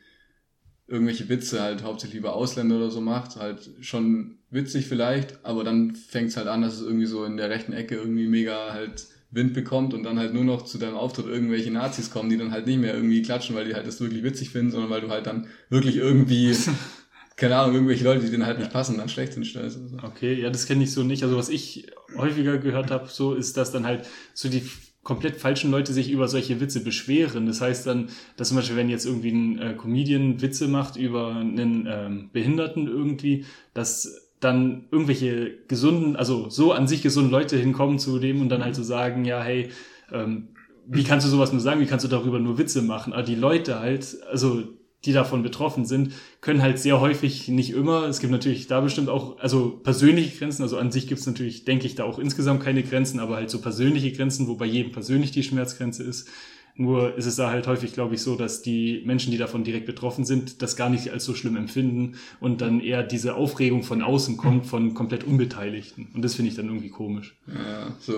irgendwelche 0.88 1.28
Witze 1.28 1.61
halt 1.61 1.82
hauptsächlich 1.82 2.19
über 2.19 2.34
Ausländer 2.34 2.76
oder 2.76 2.90
so 2.90 3.00
macht, 3.00 3.37
halt 3.37 3.70
schon 3.81 4.38
witzig 4.50 4.87
vielleicht, 4.87 5.44
aber 5.44 5.64
dann 5.64 5.94
fängt 5.94 6.28
es 6.28 6.37
halt 6.37 6.46
an, 6.46 6.62
dass 6.62 6.75
es 6.75 6.82
irgendwie 6.82 7.06
so 7.06 7.25
in 7.25 7.37
der 7.37 7.50
rechten 7.50 7.73
Ecke 7.73 7.96
irgendwie 7.96 8.28
mega 8.28 8.73
halt 8.73 9.06
Wind 9.31 9.55
bekommt 9.55 9.93
und 9.94 10.05
dann 10.05 10.19
halt 10.19 10.32
nur 10.34 10.44
noch 10.44 10.62
zu 10.62 10.78
deinem 10.78 10.96
Auftritt 10.96 11.26
irgendwelche 11.26 11.70
Nazis 11.70 12.11
kommen, 12.11 12.31
die 12.31 12.38
dann 12.38 12.52
halt 12.52 12.67
nicht 12.67 12.78
mehr 12.78 12.94
irgendwie 12.94 13.23
klatschen, 13.23 13.56
weil 13.56 13.67
die 13.67 13.75
halt 13.75 13.87
das 13.87 14.00
wirklich 14.00 14.23
witzig 14.23 14.50
finden, 14.50 14.70
sondern 14.70 14.90
weil 14.90 15.00
du 15.00 15.11
halt 15.11 15.26
dann 15.26 15.49
wirklich 15.69 15.97
irgendwie 15.97 16.56
keine 17.37 17.57
Ahnung, 17.57 17.75
irgendwelche 17.75 18.05
Leute, 18.05 18.25
die 18.25 18.31
denen 18.31 18.47
halt 18.47 18.59
nicht 18.59 18.73
passen, 18.73 18.97
dann 18.97 19.11
schlecht 19.11 19.35
hinstellst. 19.35 19.78
So. 19.90 19.99
Okay, 20.02 20.40
ja, 20.40 20.49
das 20.49 20.66
kenne 20.66 20.85
ich 20.85 20.93
so 20.93 21.02
nicht. 21.02 21.23
Also 21.23 21.37
was 21.37 21.50
ich 21.50 21.87
häufiger 22.16 22.57
gehört 22.57 22.90
habe, 22.90 23.09
so 23.09 23.35
ist, 23.35 23.59
dass 23.59 23.73
dann 23.73 23.85
halt 23.85 24.09
so 24.33 24.49
die 24.49 24.62
komplett 25.02 25.37
falschen 25.37 25.71
Leute 25.71 25.93
sich 25.93 26.11
über 26.11 26.28
solche 26.28 26.61
Witze 26.61 26.81
beschweren. 26.83 27.47
Das 27.47 27.61
heißt 27.61 27.87
dann, 27.87 28.09
dass 28.37 28.49
zum 28.49 28.57
Beispiel, 28.57 28.76
wenn 28.76 28.88
jetzt 28.88 29.07
irgendwie 29.07 29.31
ein 29.31 29.59
äh, 29.61 29.75
Comedian 29.75 30.40
Witze 30.40 30.66
macht 30.66 30.97
über 30.97 31.37
einen 31.37 31.87
ähm, 31.88 32.31
Behinderten 32.33 32.88
irgendwie, 32.88 33.45
dass 33.75 34.31
dann 34.40 34.87
irgendwelche 34.90 35.59
gesunden, 35.69 36.16
also 36.16 36.49
so 36.49 36.73
an 36.73 36.88
sich 36.88 37.02
gesunden 37.02 37.31
Leute 37.31 37.57
hinkommen 37.57 37.99
zu 37.99 38.19
dem 38.19 38.40
und 38.40 38.49
dann 38.49 38.64
halt 38.64 38.75
so 38.75 38.83
sagen, 38.83 39.25
ja, 39.25 39.43
hey, 39.43 39.69
ähm, 40.11 40.49
wie 40.88 41.05
kannst 41.05 41.26
du 41.26 41.31
sowas 41.31 41.52
nur 41.52 41.61
sagen? 41.61 41.81
Wie 41.81 41.87
kannst 41.87 42.05
du 42.05 42.09
darüber 42.09 42.38
nur 42.38 42.59
Witze 42.59 42.83
machen? 42.83 43.12
Aber 43.12 43.23
die 43.23 43.35
Leute 43.35 43.78
halt, 43.78 44.16
also 44.31 44.64
die 45.05 45.12
davon 45.12 45.43
betroffen 45.43 45.85
sind, 45.85 46.12
können 46.41 46.62
halt 46.62 46.79
sehr 46.79 47.00
häufig, 47.00 47.49
nicht 47.49 47.71
immer, 47.71 48.05
es 48.05 48.21
gibt 48.21 48.33
natürlich 48.33 48.67
da 48.67 48.81
bestimmt 48.81 49.09
auch, 49.09 49.38
also 49.38 49.71
persönliche 49.83 50.37
Grenzen, 50.37 50.62
also 50.62 50.79
an 50.79 50.91
sich 50.91 51.07
gibt 51.07 51.21
es 51.21 51.26
natürlich, 51.26 51.65
denke 51.65 51.87
ich, 51.87 51.95
da 51.95 52.05
auch 52.05 52.19
insgesamt 52.19 52.62
keine 52.62 52.83
Grenzen, 52.83 53.21
aber 53.21 53.37
halt 53.37 53.50
so 53.50 53.61
persönliche 53.61 54.12
Grenzen, 54.12 54.49
wo 54.49 54.57
bei 54.57 54.67
jedem 54.67 54.93
persönlich 54.93 55.31
die 55.31 55.43
Schmerzgrenze 55.43 56.03
ist, 56.03 56.29
nur 56.78 57.16
ist 57.16 57.26
es 57.26 57.37
da 57.37 57.50
halt 57.50 57.66
häufig, 57.66 57.95
glaube 57.95 58.14
ich, 58.14 58.21
so, 58.21 58.37
dass 58.37 58.61
die 58.61 59.02
Menschen, 59.06 59.30
die 59.30 59.38
davon 59.38 59.64
direkt 59.64 59.87
betroffen 59.87 60.25
sind, 60.25 60.61
das 60.61 60.76
gar 60.76 60.90
nicht 60.90 61.11
als 61.11 61.25
so 61.25 61.35
schlimm 61.35 61.56
empfinden 61.56 62.16
und 62.38 62.61
dann 62.61 62.80
eher 62.80 63.02
diese 63.02 63.35
Aufregung 63.35 63.83
von 63.83 64.02
außen 64.02 64.37
kommt, 64.37 64.66
von 64.66 64.92
komplett 64.92 65.25
Unbeteiligten. 65.25 66.09
Und 66.14 66.23
das 66.23 66.35
finde 66.35 66.50
ich 66.50 66.56
dann 66.56 66.66
irgendwie 66.66 66.90
komisch. 66.90 67.37
Ja, 67.47 67.95
so 67.99 68.12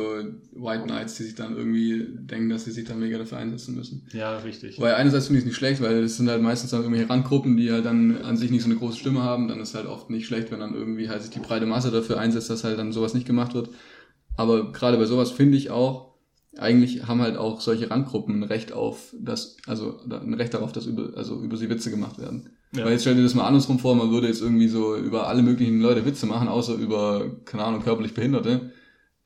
White 0.53 0.85
Knights, 0.85 1.17
die 1.17 1.23
sich 1.23 1.37
dann 1.37 1.57
irgendwie 1.57 2.05
denken, 2.11 2.49
dass 2.49 2.65
sie 2.65 2.73
sich 2.73 2.85
dann 2.85 2.99
mega 2.99 3.17
dafür 3.19 3.38
einsetzen 3.38 3.77
müssen. 3.77 4.07
Ja, 4.12 4.38
richtig. 4.38 4.81
Weil 4.81 4.95
einerseits 4.95 5.27
finde 5.27 5.38
ich 5.38 5.45
es 5.45 5.49
nicht 5.49 5.57
schlecht, 5.57 5.81
weil 5.81 6.03
es 6.03 6.17
sind 6.17 6.29
halt 6.29 6.43
meistens 6.43 6.73
dann 6.73 6.83
irgendwelche 6.83 7.09
Randgruppen, 7.09 7.57
die 7.57 7.71
halt 7.71 7.85
dann 7.85 8.23
an 8.23 8.37
sich 8.37 8.50
nicht 8.50 8.62
so 8.62 8.69
eine 8.69 8.79
große 8.79 8.99
Stimme 8.99 9.23
haben. 9.23 9.47
Dann 9.47 9.61
ist 9.61 9.75
halt 9.77 9.87
oft 9.87 10.11
nicht 10.11 10.27
schlecht, 10.27 10.50
wenn 10.50 10.59
dann 10.59 10.75
irgendwie 10.75 11.09
halt 11.09 11.23
sich 11.23 11.31
die 11.31 11.38
breite 11.38 11.67
Masse 11.67 11.93
dafür 11.93 12.19
einsetzt, 12.19 12.50
dass 12.50 12.65
halt 12.65 12.79
dann 12.79 12.93
sowas 12.93 13.15
nicht 13.15 13.27
gemacht 13.27 13.55
wird. 13.55 13.71
Aber 14.37 14.73
gerade 14.73 14.97
bei 14.97 15.05
sowas 15.05 15.31
finde 15.31 15.57
ich 15.57 15.71
auch, 15.71 16.08
eigentlich 16.59 17.07
haben 17.07 17.23
halt 17.23 17.37
auch 17.37 17.61
solche 17.61 17.91
Randgruppen 17.91 18.41
ein 18.41 18.43
Recht 18.43 18.73
auf 18.73 19.15
das, 19.19 19.57
also 19.67 20.00
ein 20.11 20.35
Recht 20.35 20.55
darauf, 20.55 20.73
dass 20.73 20.87
über, 20.87 21.17
also 21.17 21.41
über 21.41 21.57
sie 21.57 21.71
Witze 21.71 21.91
gemacht 21.91 22.19
werden. 22.19 22.50
Ja. 22.73 22.85
Weil 22.85 22.93
jetzt 22.93 23.03
stell 23.03 23.15
dir 23.15 23.23
das 23.23 23.35
mal 23.35 23.47
andersrum 23.47 23.79
vor, 23.79 23.95
man 23.95 24.11
würde 24.11 24.27
jetzt 24.27 24.43
irgendwie 24.43 24.69
so 24.69 24.97
über 24.97 25.29
alle 25.29 25.43
möglichen 25.43 25.81
Leute 25.81 26.05
Witze 26.05 26.27
machen, 26.27 26.49
außer 26.49 26.75
über, 26.75 27.31
keine 27.45 27.65
Ahnung, 27.65 27.83
körperlich 27.83 28.15
Behinderte. 28.15 28.73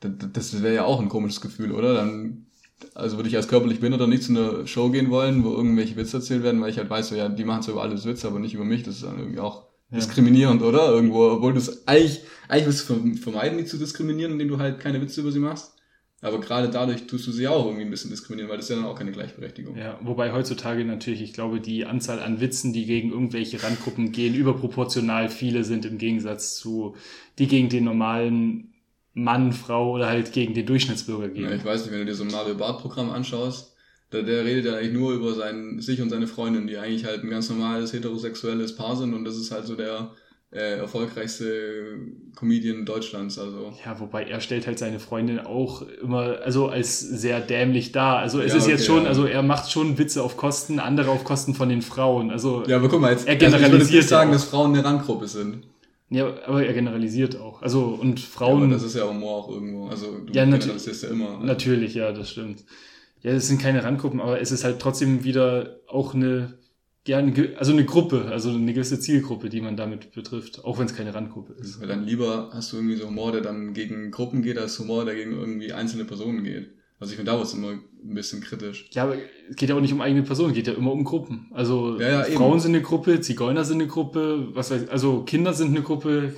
Das, 0.01 0.13
das 0.33 0.63
wäre 0.63 0.75
ja 0.75 0.85
auch 0.85 1.01
ein 1.01 1.09
komisches 1.09 1.41
Gefühl, 1.41 1.73
oder? 1.73 1.95
Dann, 1.95 2.47
also 2.95 3.17
würde 3.17 3.29
ich 3.29 3.37
als 3.37 3.49
körperlich 3.49 3.81
Behinderter 3.81 4.07
nicht 4.07 4.23
zu 4.23 4.33
einer 4.33 4.67
Show 4.67 4.91
gehen 4.91 5.11
wollen, 5.11 5.45
wo 5.45 5.51
irgendwelche 5.51 5.97
Witze 5.97 6.19
erzählt 6.19 6.43
werden, 6.43 6.61
weil 6.61 6.71
ich 6.71 6.79
halt 6.79 6.91
weiß, 6.91 7.09
so, 7.09 7.15
ja, 7.15 7.29
die 7.29 7.45
machen 7.45 7.63
zwar 7.63 7.75
über 7.75 7.83
alles 7.83 8.05
Witze, 8.05 8.29
aber 8.29 8.39
nicht 8.39 8.55
über 8.55 8.65
mich. 8.65 8.83
Das 8.83 8.97
ist 8.97 9.05
dann 9.05 9.19
irgendwie 9.19 9.41
auch 9.41 9.65
ja. 9.91 9.99
diskriminierend, 9.99 10.63
oder? 10.63 10.89
Irgendwo, 10.89 11.31
obwohl 11.31 11.53
du 11.53 11.59
es 11.59 11.87
eigentlich, 11.87 12.21
eigentlich 12.49 12.67
willst 12.67 12.89
du 12.89 13.15
vermeiden, 13.17 13.59
die 13.59 13.65
zu 13.65 13.79
diskriminieren, 13.79 14.33
indem 14.33 14.49
du 14.49 14.59
halt 14.59 14.79
keine 14.79 15.01
Witze 15.01 15.21
über 15.21 15.33
sie 15.33 15.39
machst. 15.39 15.75
Aber 16.25 16.41
gerade 16.41 16.71
dadurch 16.71 17.09
tust 17.09 17.27
du 17.27 17.33
sie 17.33 17.49
auch 17.49 17.67
irgendwie 17.67 17.85
ein 17.85 17.91
bisschen 17.91 18.11
diskriminieren, 18.11 18.49
weil 18.49 18.57
das 18.57 18.67
ist 18.67 18.71
ja 18.71 18.77
dann 18.77 18.85
auch 18.85 18.97
keine 18.97 19.11
Gleichberechtigung. 19.11 19.77
Ja, 19.77 19.99
wobei 20.03 20.33
heutzutage 20.33 20.85
natürlich, 20.85 21.21
ich 21.21 21.33
glaube, 21.33 21.61
die 21.61 21.85
Anzahl 21.85 22.21
an 22.21 22.41
Witzen, 22.41 22.73
die 22.73 22.87
gegen 22.87 23.11
irgendwelche 23.11 23.61
Randgruppen 23.61 24.13
gehen, 24.13 24.37
überproportional 24.37 25.29
viele 25.29 25.65
sind 25.65 25.85
im 25.85 25.99
Gegensatz 25.99 26.55
zu, 26.55 26.95
die 27.41 27.49
gegen 27.49 27.69
den 27.69 27.83
normalen 27.83 28.73
Mann, 29.15 29.53
Frau 29.53 29.91
oder 29.91 30.07
halt 30.07 30.33
gegen 30.33 30.55
den 30.55 30.65
Durchschnittsbürger 30.65 31.29
gehen. 31.29 31.45
Ja, 31.45 31.57
ich 31.57 31.65
weiß 31.65 31.83
nicht, 31.83 31.93
wenn 31.93 31.99
du 31.99 32.07
dir 32.07 32.15
so 32.15 32.23
ein 32.23 32.31
Mario 32.31 32.55
Bart 32.55 32.81
Programm 32.81 33.11
anschaust, 33.11 33.75
der, 34.13 34.23
der 34.23 34.45
redet 34.45 34.67
ja 34.67 34.77
eigentlich 34.77 34.93
nur 34.93 35.15
über 35.15 35.35
sein, 35.35 35.81
sich 35.81 36.01
und 36.01 36.11
seine 36.11 36.29
Freundin, 36.29 36.69
die 36.69 36.77
eigentlich 36.79 37.05
halt 37.05 37.25
ein 37.25 37.31
ganz 37.31 37.51
normales 37.51 37.93
heterosexuelles 37.93 38.77
Paar 38.77 38.95
sind 38.95 39.13
und 39.13 39.25
das 39.25 39.37
ist 39.37 39.51
halt 39.51 39.67
so 39.67 39.75
der, 39.75 40.13
äh, 40.53 40.77
erfolgreichste 40.79 41.97
Comedian 42.37 42.85
Deutschlands. 42.85 43.39
Also. 43.39 43.73
Ja, 43.85 43.99
wobei 44.01 44.25
er 44.25 44.41
stellt 44.41 44.67
halt 44.67 44.79
seine 44.79 45.01
Freundin 45.01 45.39
auch 45.41 45.83
immer 46.03 46.39
also 46.43 46.69
als 46.69 47.01
sehr 47.01 47.41
dämlich 47.41 47.93
dar. 47.93 48.19
Also 48.19 48.41
es 48.41 48.53
Ja, 48.53 48.59
ist 48.59 48.67
jetzt 48.67 48.81
okay, 48.83 48.87
schon, 48.87 49.03
ja. 49.05 49.09
also 49.09 49.25
er 49.25 49.43
macht 49.43 49.71
schon 49.71 49.97
Witze 49.99 50.23
auf 50.23 50.37
Kosten, 50.37 50.79
andere 50.79 51.11
auf 51.11 51.25
Kosten 51.25 51.55
von 51.55 51.69
den 51.69 51.83
Frauen. 51.83 52.31
Also 52.31 52.65
Ja, 52.67 52.77
aber 52.77 52.89
guck 52.89 53.01
mal, 53.01 53.13
jetzt, 53.13 53.27
Er 53.27 53.41
also 53.41 53.57
ich 53.57 53.71
würde 53.71 53.79
jetzt 53.79 53.91
generalisiert 53.91 53.93
nicht 53.93 54.09
sagen, 54.09 54.31
ja 54.31 54.37
auch. 54.37 54.41
dass 54.41 54.45
Frauen 54.45 54.75
eine 54.75 54.85
Randgruppe 54.85 55.27
sind. 55.27 55.65
ja, 56.11 56.27
aber 56.47 56.65
er 56.67 56.73
generalisiert 56.75 57.39
auch. 57.41 57.63
Also 57.63 57.85
und 58.01 58.21
Ja, 58.21 58.27
Frauen 58.27 58.65
aber 58.65 58.75
das 58.75 58.83
ist 58.83 58.97
ja 58.97 59.09
Humor 59.09 59.37
auch 59.45 59.49
irgendwo. 59.51 59.89
Also 59.89 60.19
du 60.19 60.33
Ja, 60.33 60.45
generalisierst 60.45 61.03
ja 61.05 61.09
immer. 61.11 61.39
natürlich, 61.43 61.95
ja, 61.95 62.13
das 62.13 62.31
stimmt. 62.31 62.65
Ja, 63.23 63.31
es 63.31 63.49
sind 63.49 63.63
keine 63.63 63.85
Randgruppen, 63.85 64.21
aber 64.21 64.41
es 64.41 64.51
ist 64.53 64.65
halt 64.65 64.81
trotzdem 64.81 65.25
wieder 65.25 65.81
auch 65.87 66.13
eine 66.15 66.59
ja, 67.07 67.19
eine, 67.19 67.55
also 67.57 67.73
eine 67.73 67.85
Gruppe, 67.85 68.27
also 68.31 68.51
eine 68.51 68.73
gewisse 68.73 69.01
Zielgruppe, 69.01 69.49
die 69.49 69.61
man 69.61 69.77
damit 69.77 70.13
betrifft, 70.13 70.65
auch 70.65 70.79
wenn 70.79 70.87
es 70.87 70.95
keine 70.95 71.15
Randgruppe 71.15 71.55
ist. 71.55 71.81
Weil 71.81 71.89
dann 71.89 72.05
lieber 72.05 72.51
hast 72.53 72.73
du 72.73 72.77
irgendwie 72.77 72.97
so 72.97 73.07
Humor, 73.07 73.33
der 73.33 73.41
dann 73.41 73.73
gegen 73.75 74.11
Gruppen 74.11 74.43
geht, 74.43 74.59
als 74.59 74.79
Humor, 74.79 75.05
der 75.05 75.15
gegen 75.15 75.33
irgendwie 75.33 75.73
einzelne 75.73 76.05
Personen 76.05 76.45
geht. 76.45 76.71
Also 77.01 77.11
ich 77.13 77.17
finde, 77.17 77.33
da 77.33 77.37
wird 77.39 77.49
es 77.49 77.55
immer 77.55 77.71
ein 77.73 78.15
bisschen 78.15 78.41
kritisch. 78.41 78.89
Ja, 78.93 79.03
aber 79.03 79.17
es 79.51 79.57
geht 79.57 79.69
ja 79.69 79.75
auch 79.75 79.81
nicht 79.81 79.93
um 79.93 80.01
eigene 80.01 80.23
Personen, 80.23 80.51
es 80.51 80.57
geht 80.57 80.69
ja 80.69 80.75
immer 80.75 80.93
um 80.93 81.03
Gruppen. 81.03 81.51
Also 81.53 81.99
Ja, 81.99 82.09
ja, 82.09 82.27
eben. 82.27 82.37
Frauen 82.37 82.61
sind 82.61 82.75
eine 82.77 82.83
Gruppe, 82.83 83.21
Zigeuner 83.21 83.65
sind 83.65 83.81
eine 83.81 83.89
Gruppe, 83.89 84.49
was 84.53 84.71
weiß 84.71 84.89
also 84.89 85.23
Kinder 85.25 85.53
sind 85.53 85.71
eine 85.71 85.83
Gruppe. 85.83 86.35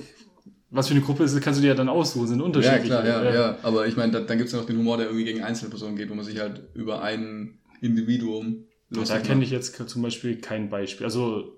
Was 0.71 0.87
für 0.87 0.95
eine 0.95 1.03
Gruppe 1.03 1.23
ist, 1.23 1.39
kannst 1.39 1.59
du 1.59 1.61
dir 1.61 1.69
ja 1.69 1.75
dann 1.75 1.87
aussuchen, 1.87 2.27
sind 2.27 2.39
Ja, 2.39 2.45
unterschiedliche. 2.45 2.87
klar, 2.87 3.05
ja, 3.05 3.33
ja. 3.33 3.57
Aber 3.61 3.87
ich 3.87 3.95
meine, 3.95 4.11
da, 4.11 4.19
dann 4.21 4.37
gibt 4.37 4.47
es 4.47 4.53
ja 4.53 4.59
noch 4.59 4.65
den 4.65 4.77
Humor, 4.77 4.97
der 4.97 5.05
irgendwie 5.05 5.23
gegen 5.23 5.41
einzelne 5.41 5.69
Personen 5.69 5.95
geht, 5.95 6.09
wo 6.09 6.15
man 6.15 6.25
sich 6.25 6.39
halt 6.39 6.63
über 6.73 7.01
ein 7.01 7.59
Individuum 7.81 8.65
Ja, 8.91 8.99
lustig 8.99 9.17
da 9.17 9.23
kenne 9.23 9.43
ich 9.43 9.51
jetzt 9.51 9.75
zum 9.89 10.01
Beispiel 10.01 10.37
kein 10.37 10.69
Beispiel. 10.69 11.05
Also 11.05 11.57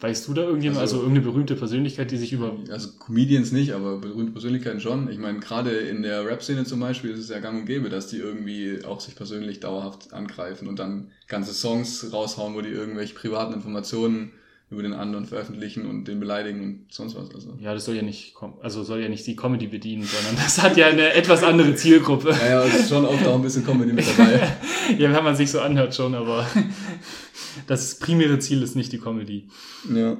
weißt 0.00 0.28
du 0.28 0.34
da 0.34 0.42
irgendjemand, 0.42 0.80
also, 0.80 0.96
Also- 0.96 1.06
irgendeine 1.06 1.30
berühmte 1.30 1.54
Persönlichkeit, 1.54 2.10
die 2.10 2.16
sich 2.18 2.32
über 2.32 2.56
Also 2.70 2.90
Comedians 2.98 3.52
nicht, 3.52 3.72
aber 3.72 3.98
berühmte 3.98 4.32
Persönlichkeiten 4.32 4.80
schon. 4.80 5.10
Ich 5.10 5.18
meine, 5.18 5.40
gerade 5.40 5.70
in 5.70 6.02
der 6.02 6.26
Rap-Szene 6.26 6.64
zum 6.64 6.80
Beispiel 6.80 7.10
ist 7.12 7.20
es 7.20 7.28
ja 7.28 7.38
gang 7.38 7.60
und 7.60 7.66
gäbe, 7.66 7.88
dass 7.88 8.08
die 8.08 8.18
irgendwie 8.18 8.84
auch 8.84 9.00
sich 9.00 9.14
persönlich 9.14 9.60
dauerhaft 9.60 10.12
angreifen 10.12 10.68
und 10.68 10.78
dann 10.78 11.10
ganze 11.28 11.52
Songs 11.54 12.12
raushauen, 12.12 12.54
wo 12.54 12.60
die 12.60 12.68
irgendwelche 12.70 13.14
privaten 13.14 13.54
Informationen 13.54 14.32
über 14.72 14.82
den 14.82 14.94
anderen 14.94 15.26
veröffentlichen 15.26 15.86
und 15.86 16.08
den 16.08 16.18
beleidigen 16.18 16.62
und 16.62 16.86
sonst 16.88 17.14
was. 17.14 17.32
Also. 17.34 17.56
ja, 17.60 17.74
das 17.74 17.84
soll 17.84 17.94
ja 17.94 18.02
nicht, 18.02 18.34
also 18.62 18.82
soll 18.82 19.00
ja 19.00 19.08
nicht 19.08 19.26
die 19.26 19.36
Comedy 19.36 19.66
bedienen, 19.66 20.04
sondern 20.04 20.36
das 20.36 20.60
hat 20.62 20.76
ja 20.76 20.86
eine 20.86 21.12
etwas 21.12 21.44
andere 21.44 21.74
Zielgruppe. 21.74 22.30
Ja, 22.30 22.48
ja, 22.48 22.64
es 22.64 22.80
ist 22.80 22.88
schon 22.88 23.04
auch 23.04 23.12
ein 23.12 23.42
bisschen 23.42 23.64
Comedy 23.64 23.92
mit 23.92 24.06
dabei. 24.06 24.56
Ja, 24.98 25.12
wenn 25.12 25.22
man 25.22 25.36
sich 25.36 25.50
so 25.50 25.60
anhört 25.60 25.94
schon, 25.94 26.14
aber 26.14 26.44
das 27.66 27.98
primäre 27.98 28.38
Ziel 28.40 28.62
ist 28.62 28.74
nicht 28.74 28.92
die 28.92 28.98
Comedy. 28.98 29.48
Ja. 29.94 30.16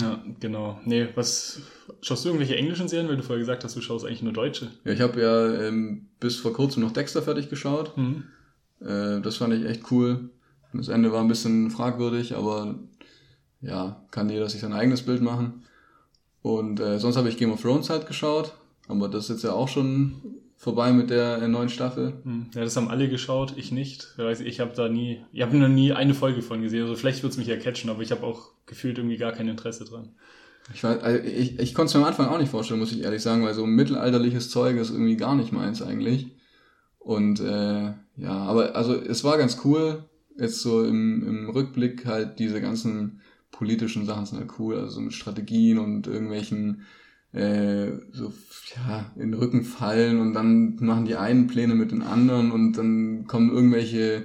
Ja, 0.00 0.24
genau. 0.40 0.80
Nee, 0.84 1.08
was 1.14 1.60
schaust 2.00 2.24
du 2.24 2.30
irgendwelche 2.30 2.56
englischen 2.56 2.88
Serien, 2.88 3.08
weil 3.08 3.16
du 3.16 3.22
vorher 3.22 3.38
gesagt 3.38 3.62
hast, 3.62 3.76
du 3.76 3.80
schaust 3.80 4.04
eigentlich 4.04 4.22
nur 4.22 4.32
deutsche? 4.32 4.70
Ja, 4.84 4.92
ich 4.92 5.00
habe 5.00 5.20
ja 5.20 5.68
ähm, 5.68 6.08
bis 6.18 6.36
vor 6.36 6.52
kurzem 6.52 6.82
noch 6.82 6.92
Dexter 6.92 7.22
fertig 7.22 7.48
geschaut. 7.48 7.96
Mhm. 7.96 8.24
Äh, 8.80 9.20
das 9.20 9.36
fand 9.36 9.54
ich 9.54 9.64
echt 9.64 9.90
cool. 9.90 10.30
Das 10.72 10.88
Ende 10.88 11.12
war 11.12 11.20
ein 11.20 11.28
bisschen 11.28 11.70
fragwürdig, 11.70 12.34
aber 12.34 12.74
ja, 13.60 14.04
kann 14.10 14.28
jeder 14.28 14.48
sich 14.48 14.60
sein 14.60 14.72
eigenes 14.72 15.02
Bild 15.02 15.22
machen. 15.22 15.64
Und 16.42 16.80
äh, 16.80 16.98
sonst 16.98 17.16
habe 17.16 17.28
ich 17.28 17.38
Game 17.38 17.52
of 17.52 17.62
Thrones 17.62 17.90
halt 17.90 18.06
geschaut, 18.06 18.54
aber 18.88 19.08
das 19.08 19.24
ist 19.24 19.30
jetzt 19.30 19.44
ja 19.44 19.52
auch 19.52 19.68
schon 19.68 20.22
vorbei 20.56 20.92
mit 20.92 21.10
der 21.10 21.42
äh, 21.42 21.48
neuen 21.48 21.68
Staffel. 21.68 22.14
Hm. 22.22 22.46
Ja, 22.54 22.62
das 22.62 22.76
haben 22.76 22.88
alle 22.88 23.08
geschaut, 23.08 23.54
ich 23.56 23.72
nicht. 23.72 24.14
Ich 24.16 24.24
weiß, 24.24 24.40
Ich 24.40 24.60
habe 24.60 24.72
da 24.74 24.88
nie, 24.88 25.24
ich 25.32 25.42
habe 25.42 25.56
noch 25.56 25.68
nie 25.68 25.92
eine 25.92 26.14
Folge 26.14 26.42
von 26.42 26.62
gesehen. 26.62 26.82
Also 26.82 26.94
vielleicht 26.96 27.22
wird's 27.22 27.36
mich 27.36 27.48
ja 27.48 27.56
catchen, 27.56 27.90
aber 27.90 28.02
ich 28.02 28.10
habe 28.10 28.24
auch 28.24 28.50
gefühlt 28.66 28.98
irgendwie 28.98 29.16
gar 29.16 29.32
kein 29.32 29.48
Interesse 29.48 29.84
dran. 29.84 30.14
Ich, 30.74 30.82
weiß, 30.82 31.00
also 31.02 31.22
ich, 31.24 31.58
ich 31.58 31.74
konnte 31.74 31.90
es 31.90 31.94
mir 31.94 32.00
am 32.00 32.06
Anfang 32.06 32.28
auch 32.28 32.38
nicht 32.38 32.50
vorstellen, 32.50 32.80
muss 32.80 32.92
ich 32.92 33.02
ehrlich 33.02 33.22
sagen, 33.22 33.44
weil 33.44 33.54
so 33.54 33.66
mittelalterliches 33.66 34.50
Zeug 34.50 34.76
ist 34.76 34.90
irgendwie 34.90 35.16
gar 35.16 35.34
nicht 35.34 35.52
meins 35.52 35.82
eigentlich. 35.82 36.28
Und 36.98 37.38
äh, 37.40 37.92
ja, 38.16 38.32
aber 38.32 38.74
also 38.74 38.94
es 38.94 39.22
war 39.22 39.38
ganz 39.38 39.60
cool. 39.64 40.04
Jetzt 40.38 40.60
so 40.60 40.84
im, 40.84 41.26
im 41.26 41.50
Rückblick 41.50 42.04
halt 42.04 42.38
diese 42.38 42.60
ganzen 42.60 43.20
politischen 43.58 44.06
Sachen 44.06 44.26
sind 44.26 44.38
halt 44.38 44.50
cool, 44.58 44.76
also 44.76 44.88
so 44.90 45.00
mit 45.00 45.12
Strategien 45.12 45.78
und 45.78 46.06
irgendwelchen 46.06 46.82
äh, 47.32 47.92
so 48.12 48.32
ja 48.76 49.12
in 49.16 49.32
den 49.32 49.34
Rücken 49.34 49.62
fallen 49.64 50.20
und 50.20 50.32
dann 50.34 50.76
machen 50.80 51.04
die 51.04 51.16
einen 51.16 51.46
Pläne 51.46 51.74
mit 51.74 51.90
den 51.92 52.02
anderen 52.02 52.50
und 52.52 52.72
dann 52.74 53.26
kommen 53.26 53.50
irgendwelche 53.50 54.24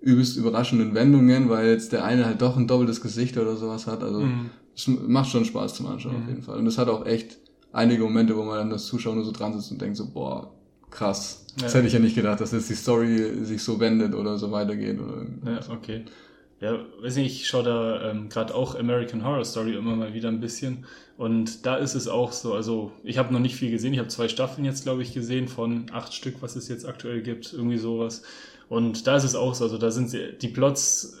übelst 0.00 0.36
überraschenden 0.36 0.94
Wendungen, 0.94 1.48
weil 1.48 1.68
jetzt 1.68 1.92
der 1.92 2.04
eine 2.04 2.26
halt 2.26 2.42
doch 2.42 2.56
ein 2.56 2.66
doppeltes 2.66 3.00
Gesicht 3.00 3.38
oder 3.38 3.56
sowas 3.56 3.86
hat. 3.86 4.02
Also 4.02 4.20
Mhm. 4.20 4.50
es 4.74 4.88
macht 4.88 5.30
schon 5.30 5.44
Spaß 5.44 5.74
zum 5.74 5.86
Anschauen 5.86 6.16
Mhm. 6.16 6.22
auf 6.22 6.28
jeden 6.28 6.42
Fall. 6.42 6.58
Und 6.58 6.66
es 6.66 6.76
hat 6.78 6.88
auch 6.88 7.06
echt 7.06 7.38
einige 7.72 8.02
Momente, 8.02 8.36
wo 8.36 8.42
man 8.42 8.58
dann 8.58 8.72
als 8.72 8.86
Zuschauer 8.86 9.14
nur 9.14 9.24
so 9.24 9.32
dran 9.32 9.52
sitzt 9.54 9.70
und 9.70 9.80
denkt 9.80 9.96
so, 9.96 10.10
boah, 10.12 10.52
krass. 10.90 11.46
Das 11.58 11.72
Ja. 11.72 11.78
hätte 11.78 11.86
ich 11.86 11.92
ja 11.94 12.00
nicht 12.00 12.16
gedacht, 12.16 12.40
dass 12.40 12.52
jetzt 12.52 12.68
die 12.68 12.74
Story 12.74 13.44
sich 13.44 13.62
so 13.62 13.78
wendet 13.78 14.14
oder 14.14 14.38
so 14.38 14.50
weitergeht. 14.50 14.98
Oder 15.00 15.24
Ja, 15.44 15.60
okay. 15.70 16.04
Ja, 16.62 16.78
weiß 17.00 17.16
nicht, 17.16 17.40
ich 17.40 17.48
schaue 17.48 17.64
da 17.64 18.10
ähm, 18.10 18.28
gerade 18.28 18.54
auch 18.54 18.76
American 18.76 19.24
Horror 19.24 19.44
Story 19.44 19.74
immer 19.74 19.96
mal 19.96 20.14
wieder 20.14 20.28
ein 20.28 20.38
bisschen. 20.38 20.86
Und 21.16 21.66
da 21.66 21.74
ist 21.74 21.96
es 21.96 22.06
auch 22.06 22.30
so, 22.30 22.54
also 22.54 22.92
ich 23.02 23.18
habe 23.18 23.32
noch 23.32 23.40
nicht 23.40 23.56
viel 23.56 23.72
gesehen. 23.72 23.92
Ich 23.92 23.98
habe 23.98 24.08
zwei 24.08 24.28
Staffeln 24.28 24.64
jetzt, 24.64 24.84
glaube 24.84 25.02
ich, 25.02 25.12
gesehen 25.12 25.48
von 25.48 25.86
acht 25.92 26.14
Stück, 26.14 26.36
was 26.40 26.54
es 26.54 26.68
jetzt 26.68 26.86
aktuell 26.86 27.20
gibt, 27.20 27.52
irgendwie 27.52 27.78
sowas. 27.78 28.22
Und 28.68 29.08
da 29.08 29.16
ist 29.16 29.24
es 29.24 29.34
auch 29.34 29.56
so, 29.56 29.64
also 29.64 29.76
da 29.76 29.90
sind 29.90 30.08
sie, 30.08 30.38
die 30.40 30.46
Plots 30.48 31.18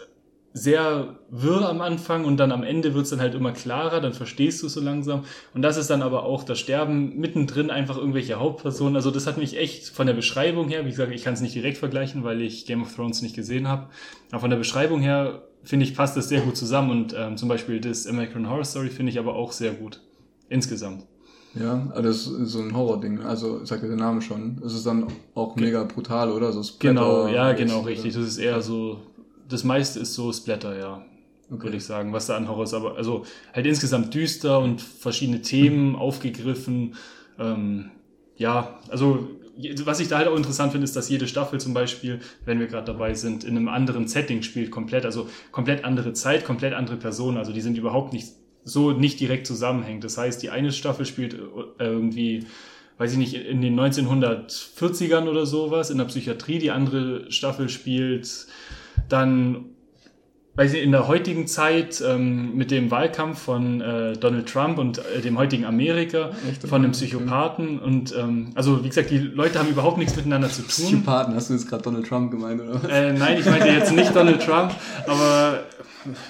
sehr 0.54 1.16
wirr 1.30 1.68
am 1.68 1.80
Anfang 1.80 2.24
und 2.24 2.36
dann 2.36 2.52
am 2.52 2.62
Ende 2.62 2.94
wird's 2.94 3.10
dann 3.10 3.20
halt 3.20 3.34
immer 3.34 3.52
klarer, 3.52 4.00
dann 4.00 4.12
verstehst 4.12 4.62
du 4.62 4.68
so 4.68 4.80
langsam. 4.80 5.24
Und 5.54 5.62
das 5.62 5.76
ist 5.76 5.88
dann 5.88 6.02
aber 6.02 6.24
auch 6.24 6.44
das 6.44 6.58
Sterben 6.58 7.16
mittendrin 7.16 7.70
einfach 7.70 7.96
irgendwelche 7.96 8.38
Hauptpersonen. 8.38 8.96
Also 8.96 9.10
das 9.10 9.26
hat 9.26 9.38
mich 9.38 9.56
echt 9.56 9.88
von 9.88 10.06
der 10.06 10.14
Beschreibung 10.14 10.68
her, 10.68 10.84
wie 10.84 10.90
gesagt, 10.90 11.12
ich 11.12 11.24
kann 11.24 11.34
es 11.34 11.40
nicht 11.40 11.54
direkt 11.54 11.78
vergleichen, 11.78 12.22
weil 12.24 12.42
ich 12.42 12.66
Game 12.66 12.82
of 12.82 12.94
Thrones 12.94 13.22
nicht 13.22 13.34
gesehen 13.34 13.66
habe. 13.66 13.88
Aber 14.30 14.40
von 14.40 14.50
der 14.50 14.58
Beschreibung 14.58 15.00
her 15.00 15.42
finde 15.64 15.86
ich, 15.86 15.94
passt 15.94 16.16
das 16.16 16.28
sehr 16.28 16.42
gut 16.42 16.56
zusammen. 16.56 16.90
Und 16.90 17.14
ähm, 17.16 17.36
zum 17.36 17.48
Beispiel 17.48 17.80
das 17.80 18.06
American 18.06 18.48
Horror 18.48 18.64
Story 18.64 18.90
finde 18.90 19.10
ich 19.10 19.18
aber 19.18 19.34
auch 19.34 19.52
sehr 19.52 19.72
gut. 19.72 20.00
Insgesamt. 20.48 21.06
Ja, 21.54 21.86
aber 21.90 22.02
das 22.02 22.26
ist 22.26 22.50
so 22.50 22.60
ein 22.60 22.74
Horror-Ding. 22.74 23.20
Also 23.20 23.64
sagt 23.64 23.82
ja 23.82 23.88
der 23.88 23.98
Name 23.98 24.22
schon. 24.22 24.60
Es 24.64 24.74
ist 24.74 24.86
dann 24.86 25.06
auch 25.34 25.56
mega 25.56 25.84
brutal, 25.84 26.30
oder? 26.30 26.50
So 26.52 26.62
Genau, 26.78 27.26
ja, 27.26 27.52
genau, 27.52 27.80
richtig. 27.80 28.14
Das 28.14 28.22
ist 28.22 28.38
eher 28.38 28.62
so, 28.62 29.00
das 29.52 29.64
meiste 29.64 30.00
ist 30.00 30.14
so 30.14 30.32
Splatter, 30.32 30.78
ja. 30.78 31.04
Okay. 31.50 31.64
würde 31.64 31.76
ich 31.76 31.84
sagen, 31.84 32.14
was 32.14 32.26
da 32.26 32.36
an 32.36 32.48
Horror 32.48 32.64
ist. 32.64 32.72
Aber 32.72 32.96
also 32.96 33.26
halt 33.52 33.66
insgesamt 33.66 34.14
düster 34.14 34.58
und 34.58 34.80
verschiedene 34.80 35.42
Themen 35.42 35.96
aufgegriffen. 35.96 36.94
Ähm, 37.38 37.90
ja, 38.36 38.78
also 38.88 39.28
was 39.84 40.00
ich 40.00 40.08
da 40.08 40.16
halt 40.16 40.28
auch 40.28 40.36
interessant 40.36 40.72
finde, 40.72 40.86
ist, 40.86 40.96
dass 40.96 41.10
jede 41.10 41.28
Staffel 41.28 41.60
zum 41.60 41.74
Beispiel, 41.74 42.20
wenn 42.46 42.58
wir 42.58 42.68
gerade 42.68 42.86
dabei 42.86 43.12
sind, 43.12 43.44
in 43.44 43.56
einem 43.56 43.68
anderen 43.68 44.08
Setting 44.08 44.42
spielt, 44.42 44.70
komplett, 44.70 45.04
also 45.04 45.28
komplett 45.50 45.84
andere 45.84 46.14
Zeit, 46.14 46.46
komplett 46.46 46.72
andere 46.72 46.96
Personen. 46.96 47.36
Also 47.36 47.52
die 47.52 47.60
sind 47.60 47.76
überhaupt 47.76 48.14
nicht 48.14 48.28
so 48.64 48.92
nicht 48.92 49.20
direkt 49.20 49.46
zusammenhängt. 49.46 50.04
Das 50.04 50.16
heißt, 50.16 50.42
die 50.42 50.48
eine 50.48 50.72
Staffel 50.72 51.04
spielt 51.04 51.34
äh, 51.34 51.38
irgendwie 51.78 52.46
weiß 52.98 53.12
ich 53.12 53.18
nicht, 53.18 53.34
in 53.34 53.60
den 53.60 53.78
1940ern 53.78 55.28
oder 55.28 55.44
sowas 55.44 55.90
in 55.90 55.98
der 55.98 56.04
Psychiatrie. 56.04 56.58
Die 56.58 56.70
andere 56.70 57.30
Staffel 57.32 57.68
spielt 57.68 58.46
dann 59.12 59.66
weiß 60.54 60.74
ich, 60.74 60.82
in 60.82 60.92
der 60.92 61.08
heutigen 61.08 61.46
Zeit 61.46 62.02
ähm, 62.06 62.54
mit 62.56 62.70
dem 62.70 62.90
Wahlkampf 62.90 63.38
von 63.38 63.80
äh, 63.80 64.12
Donald 64.18 64.48
Trump 64.48 64.78
und 64.78 64.98
äh, 64.98 65.20
dem 65.22 65.38
heutigen 65.38 65.64
Amerika, 65.64 66.30
Echt? 66.48 66.62
von 66.62 66.82
einem 66.82 66.90
Okay. 66.90 67.06
Psychopathen 67.06 67.78
und 67.78 68.14
ähm, 68.14 68.50
also 68.54 68.84
wie 68.84 68.88
gesagt, 68.88 69.10
die 69.10 69.18
Leute 69.18 69.58
haben 69.58 69.70
überhaupt 69.70 69.96
nichts 69.96 70.14
miteinander 70.14 70.50
zu 70.50 70.62
tun. 70.62 70.68
Psychopathen, 70.68 71.34
hast 71.34 71.48
du 71.48 71.54
jetzt 71.54 71.68
gerade 71.68 71.82
Donald 71.82 72.06
Trump 72.06 72.30
gemeint, 72.30 72.60
oder? 72.60 72.82
was? 72.82 72.90
Äh, 72.90 73.12
nein, 73.14 73.38
ich 73.38 73.46
meinte 73.46 73.68
jetzt 73.68 73.92
nicht 73.92 74.14
Donald 74.14 74.42
Trump, 74.42 74.72
aber 75.06 75.60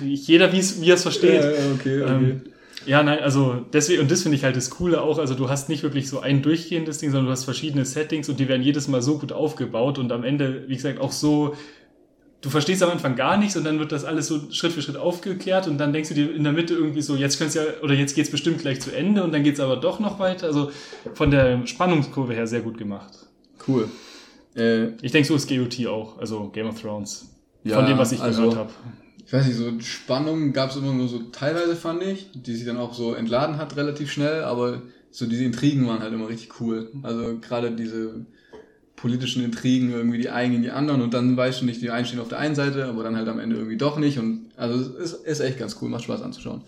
jeder, 0.01 0.53
wie 0.53 0.89
er 0.89 0.95
es 0.95 1.03
versteht. 1.03 1.43
Ja, 1.43 1.51
ja, 1.51 1.57
okay, 1.75 2.03
okay. 2.03 2.13
Ähm, 2.13 2.43
ja, 2.87 3.03
nein, 3.03 3.21
also 3.21 3.65
deswegen, 3.73 4.03
und 4.03 4.11
das 4.11 4.23
finde 4.23 4.37
ich 4.37 4.45
halt 4.45 4.57
das 4.57 4.71
Coole 4.71 5.03
auch, 5.03 5.19
also 5.19 5.35
du 5.35 5.49
hast 5.49 5.69
nicht 5.69 5.83
wirklich 5.83 6.09
so 6.09 6.21
ein 6.21 6.43
durchgehendes 6.43 6.99
Ding, 6.99 7.11
sondern 7.11 7.27
du 7.27 7.33
hast 7.33 7.45
verschiedene 7.45 7.85
Settings 7.85 8.29
und 8.29 8.41
die 8.41 8.49
werden 8.49 8.63
jedes 8.63 8.89
Mal 8.89 9.03
so 9.03 9.19
gut 9.19 9.33
aufgebaut 9.33 9.99
und 9.99 10.11
am 10.13 10.25
Ende, 10.25 10.65
wie 10.67 10.75
gesagt, 10.75 11.01
auch 11.01 11.13
so, 11.13 11.55
du 12.43 12.51
verstehst 12.51 12.83
am 12.83 12.91
Anfang 12.91 13.17
gar 13.17 13.37
nichts 13.39 13.57
und 13.57 13.65
dann 13.65 13.79
wird 13.79 13.93
das 13.93 14.05
alles 14.05 14.27
so 14.27 14.51
Schritt 14.51 14.73
für 14.73 14.83
Schritt 14.83 14.97
aufgeklärt 14.97 15.69
und 15.69 15.79
dann 15.79 15.93
denkst 15.93 16.11
du 16.11 16.15
dir 16.15 16.35
in 16.35 16.45
der 16.45 16.53
Mitte 16.53 16.75
irgendwie 16.75 17.01
so, 17.01 17.17
jetzt 17.17 17.39
könnte 17.39 17.59
ja, 17.59 17.65
oder 17.83 17.95
jetzt 17.95 18.15
geht's 18.15 18.31
bestimmt 18.31 18.59
gleich 18.59 18.81
zu 18.81 18.95
Ende 18.95 19.23
und 19.23 19.33
dann 19.33 19.43
geht's 19.43 19.61
aber 19.61 19.77
doch 19.77 20.01
noch 20.01 20.19
weiter. 20.19 20.47
Also 20.47 20.71
von 21.15 21.31
der 21.31 21.67
Spannungskurve 21.67 22.35
her 22.35 22.47
sehr 22.47 22.61
gut 22.61 22.77
gemacht. 22.77 23.13
Cool. 23.67 23.89
Äh, 24.57 24.89
ich 25.03 25.13
denke, 25.13 25.27
so 25.27 25.37
ist 25.37 25.49
GOT 25.49 25.87
auch, 25.87 26.19
also 26.19 26.49
Game 26.49 26.67
of 26.67 26.81
Thrones. 26.81 27.31
Ja, 27.65 27.77
von 27.77 27.87
dem, 27.87 27.97
was 27.97 28.11
ich 28.11 28.21
also, 28.21 28.43
gehört 28.43 28.59
habe. 28.59 28.71
Ich 29.25 29.33
weiß 29.33 29.47
nicht, 29.47 29.57
so 29.57 29.81
Spannung 29.81 30.53
gab 30.53 30.71
es 30.71 30.77
immer 30.77 30.93
nur 30.93 31.09
so 31.09 31.21
teilweise, 31.31 31.77
fand 31.77 32.03
ich, 32.03 32.29
die 32.35 32.55
sich 32.55 32.67
dann 32.67 32.77
auch 32.77 32.93
so 32.93 33.15
entladen 33.15 33.57
hat 33.57 33.77
relativ 33.77 34.11
schnell, 34.11 34.43
aber 34.43 34.83
so 35.13 35.27
diese 35.27 35.45
Intrigen 35.45 35.87
waren 35.87 36.01
halt 36.01 36.13
immer 36.13 36.29
richtig 36.29 36.61
cool. 36.61 36.91
Also 37.03 37.39
gerade 37.41 37.71
diese 37.71 38.27
politischen 38.97 39.43
Intrigen, 39.45 39.91
irgendwie 39.91 40.19
die 40.19 40.31
einen 40.31 40.53
gegen 40.53 40.63
die 40.63 40.71
anderen 40.71 41.03
und 41.03 41.13
dann 41.15 41.37
weißt 41.37 41.61
du 41.61 41.65
nicht, 41.65 41.83
die 41.83 41.91
einen 41.91 42.07
stehen 42.07 42.21
auf 42.21 42.29
der 42.29 42.39
einen 42.39 42.55
Seite, 42.55 42.87
aber 42.87 43.03
dann 43.03 43.17
halt 43.17 43.29
am 43.29 43.39
Ende 43.39 43.57
irgendwie 43.57 43.77
doch 43.77 43.99
nicht 43.99 44.19
und 44.19 44.47
also 44.57 44.79
es 44.79 45.13
ist, 45.13 45.27
ist 45.27 45.41
echt 45.41 45.59
ganz 45.59 45.77
cool, 45.81 45.89
macht 45.89 46.05
Spaß 46.05 46.23
anzuschauen. 46.23 46.63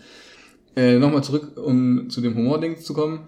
Äh, 0.75 0.99
Nochmal 0.99 1.23
zurück, 1.23 1.57
um 1.57 2.09
zu 2.09 2.21
dem 2.21 2.35
Humor-Ding 2.35 2.77
zu 2.77 2.93
kommen. 2.93 3.21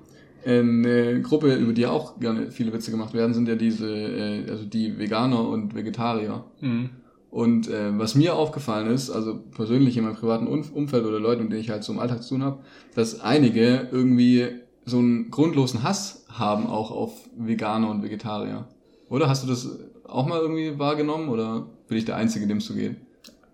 Eine 0.45 1.21
Gruppe, 1.23 1.55
über 1.55 1.73
die 1.73 1.87
auch 1.87 2.19
gerne 2.19 2.51
viele 2.51 2.71
Witze 2.71 2.91
gemacht 2.91 3.13
werden, 3.13 3.33
sind 3.33 3.49
ja 3.49 3.55
diese, 3.55 3.89
äh, 3.89 4.49
also 4.49 4.63
die 4.63 4.97
Veganer 4.97 5.47
und 5.47 5.75
Vegetarier. 5.75 6.45
Mhm. 6.61 6.89
Und 7.29 7.67
äh, 7.67 7.97
was 7.97 8.15
mir 8.15 8.35
aufgefallen 8.35 8.89
ist, 8.89 9.09
also 9.09 9.39
persönlich 9.55 9.97
in 9.97 10.05
meinem 10.05 10.15
privaten 10.15 10.47
Umfeld 10.47 11.05
oder 11.05 11.19
Leuten, 11.19 11.43
mit 11.43 11.51
denen 11.51 11.61
ich 11.61 11.69
halt 11.69 11.83
so 11.83 11.91
im 11.91 11.99
Alltag 11.99 12.23
zu 12.23 12.29
tun 12.29 12.43
habe, 12.43 12.59
dass 12.95 13.19
einige 13.19 13.89
irgendwie 13.91 14.47
so 14.85 14.99
einen 14.99 15.29
grundlosen 15.29 15.83
Hass 15.83 16.25
haben 16.29 16.65
auch 16.67 16.91
auf 16.91 17.11
Veganer 17.37 17.89
und 17.89 18.01
Vegetarier. 18.01 18.67
Oder 19.09 19.29
hast 19.29 19.43
du 19.43 19.47
das 19.47 19.79
auch 20.05 20.25
mal 20.25 20.39
irgendwie 20.39 20.77
wahrgenommen 20.79 21.29
oder 21.29 21.67
bin 21.87 21.97
ich 21.97 22.05
der 22.05 22.15
Einzige, 22.15 22.47
dem 22.47 22.57
es 22.57 22.65
so 22.65 22.73
geht? 22.73 22.95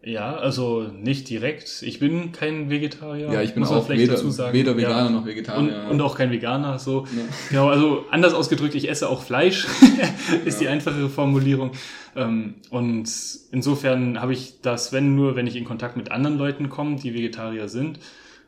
Ja, 0.05 0.35
also 0.35 0.81
nicht 0.81 1.29
direkt. 1.29 1.81
Ich 1.81 1.99
bin 1.99 2.33
kein 2.33 2.69
Vegetarier. 2.69 3.31
Ja, 3.31 3.41
ich 3.41 3.53
bin 3.53 3.63
auch 3.63 3.87
weder, 3.87 4.21
weder 4.51 4.75
Veganer 4.75 5.05
ja. 5.05 5.09
noch 5.09 5.25
Vegetarier. 5.25 5.85
Und, 5.85 5.91
und, 5.91 6.01
auch 6.01 6.17
kein 6.17 6.29
Veganer. 6.29 6.77
So. 6.77 7.05
Ja. 7.05 7.21
Genau, 7.49 7.69
also 7.69 8.03
anders 8.11 8.33
ausgedrückt, 8.33 8.75
ich 8.75 8.89
esse 8.89 9.07
auch 9.07 9.23
Fleisch, 9.23 9.65
ist 10.45 10.59
die 10.59 10.67
einfachere 10.67 11.07
Formulierung. 11.07 11.71
Ähm, 12.17 12.55
und 12.69 13.09
insofern 13.51 14.19
habe 14.19 14.33
ich 14.33 14.59
das, 14.61 14.91
wenn 14.91 15.15
nur, 15.15 15.37
wenn 15.37 15.47
ich 15.47 15.55
in 15.55 15.63
Kontakt 15.63 15.95
mit 15.95 16.11
anderen 16.11 16.37
Leuten 16.37 16.67
komme, 16.67 16.97
die 16.97 17.13
Vegetarier 17.13 17.69
sind. 17.69 17.99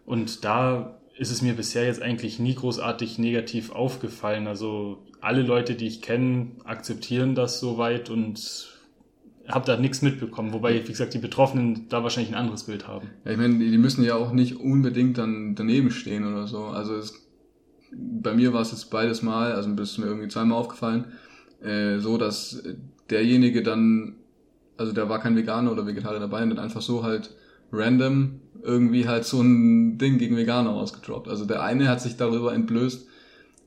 Und 0.05 0.43
da 0.43 0.97
ist 1.17 1.31
es 1.31 1.41
mir 1.41 1.53
bisher 1.53 1.85
jetzt 1.85 2.01
eigentlich 2.01 2.39
nie 2.39 2.55
großartig 2.55 3.17
negativ 3.19 3.71
aufgefallen. 3.71 4.47
Also 4.47 5.03
alle 5.21 5.41
Leute, 5.41 5.75
die 5.75 5.87
ich 5.87 6.01
kenne, 6.01 6.51
akzeptieren 6.65 7.35
das 7.35 7.59
soweit 7.59 8.09
und 8.09 8.67
habe 9.47 9.65
da 9.65 9.77
nichts 9.77 10.01
mitbekommen. 10.01 10.53
Wobei, 10.53 10.83
wie 10.83 10.91
gesagt, 10.91 11.13
die 11.13 11.19
Betroffenen 11.19 11.87
da 11.89 12.03
wahrscheinlich 12.03 12.33
ein 12.33 12.39
anderes 12.39 12.63
Bild 12.63 12.87
haben. 12.87 13.09
Ja, 13.23 13.31
ich 13.31 13.37
meine, 13.37 13.59
die 13.59 13.77
müssen 13.77 14.03
ja 14.03 14.15
auch 14.15 14.31
nicht 14.31 14.59
unbedingt 14.59 15.17
dann 15.17 15.55
daneben 15.55 15.91
stehen 15.91 16.25
oder 16.25 16.47
so. 16.47 16.65
Also 16.65 16.95
es, 16.95 17.13
bei 17.91 18.33
mir 18.33 18.53
war 18.53 18.61
es 18.61 18.71
jetzt 18.71 18.89
beides 18.89 19.21
Mal, 19.21 19.53
also 19.53 19.69
ist 19.81 19.97
mir 19.97 20.07
irgendwie 20.07 20.27
zweimal 20.27 20.57
aufgefallen, 20.57 21.05
äh, 21.61 21.99
so 21.99 22.17
dass 22.17 22.63
derjenige 23.09 23.63
dann, 23.63 24.15
also 24.77 24.91
der 24.91 25.07
war 25.09 25.19
kein 25.19 25.37
Veganer 25.37 25.71
oder 25.71 25.85
Vegetarier 25.85 26.19
dabei 26.19 26.43
und 26.43 26.49
dann 26.49 26.59
einfach 26.59 26.81
so 26.81 27.03
halt 27.03 27.35
random 27.71 28.41
irgendwie 28.65 29.07
halt 29.07 29.25
so 29.25 29.41
ein 29.41 29.97
Ding 29.97 30.17
gegen 30.17 30.35
Veganer 30.35 30.71
ausgedroppt. 30.71 31.27
Also 31.27 31.45
der 31.45 31.61
eine 31.61 31.87
hat 31.87 32.01
sich 32.01 32.17
darüber 32.17 32.53
entblößt, 32.53 33.07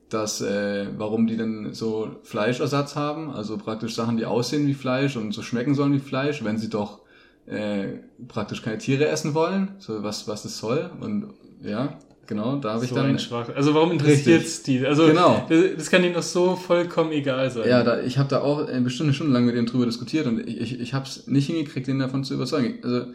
dass 0.09 0.41
äh, 0.41 0.87
warum 0.97 1.27
die 1.27 1.37
denn 1.37 1.73
so 1.73 2.09
Fleischersatz 2.23 2.95
haben, 2.95 3.29
also 3.29 3.57
praktisch 3.57 3.95
Sachen, 3.95 4.17
die 4.17 4.25
aussehen 4.25 4.67
wie 4.67 4.73
Fleisch 4.73 5.15
und 5.15 5.33
so 5.33 5.41
schmecken 5.41 5.75
sollen 5.75 5.93
wie 5.93 5.99
Fleisch, 5.99 6.43
wenn 6.43 6.57
sie 6.57 6.69
doch 6.69 6.99
äh, 7.45 7.99
praktisch 8.27 8.61
keine 8.61 8.79
Tiere 8.79 9.07
essen 9.07 9.33
wollen, 9.33 9.75
so 9.79 10.03
was 10.03 10.27
was 10.27 10.43
das 10.43 10.57
soll 10.57 10.89
und 10.99 11.27
ja, 11.61 11.97
genau, 12.25 12.55
da 12.55 12.71
habe 12.73 12.79
so 12.79 12.85
ich 12.85 12.91
dann 12.91 13.05
ein 13.05 13.19
schwach. 13.19 13.49
Also 13.55 13.73
warum 13.73 13.91
interessiert 13.91 14.43
es 14.43 14.63
die? 14.63 14.85
Also 14.85 15.07
genau. 15.07 15.45
Das, 15.47 15.59
das 15.77 15.89
kann 15.91 16.03
ihnen 16.03 16.13
doch 16.13 16.23
so 16.23 16.55
vollkommen 16.55 17.11
egal 17.11 17.49
sein. 17.51 17.69
Ja, 17.69 17.83
da, 17.83 18.01
ich 18.01 18.17
habe 18.17 18.29
da 18.29 18.41
auch 18.41 18.67
eine 18.67 18.81
bestimmte 18.81 19.13
Stunde 19.13 19.33
lang 19.33 19.45
mit 19.45 19.55
denen 19.55 19.67
drüber 19.67 19.85
diskutiert 19.85 20.25
und 20.25 20.39
ich 20.47 20.59
ich, 20.59 20.79
ich 20.79 20.93
habe 20.93 21.05
es 21.05 21.27
nicht 21.27 21.47
hingekriegt, 21.47 21.87
den 21.87 21.99
davon 21.99 22.23
zu 22.23 22.33
überzeugen. 22.33 22.79
Also 22.83 23.05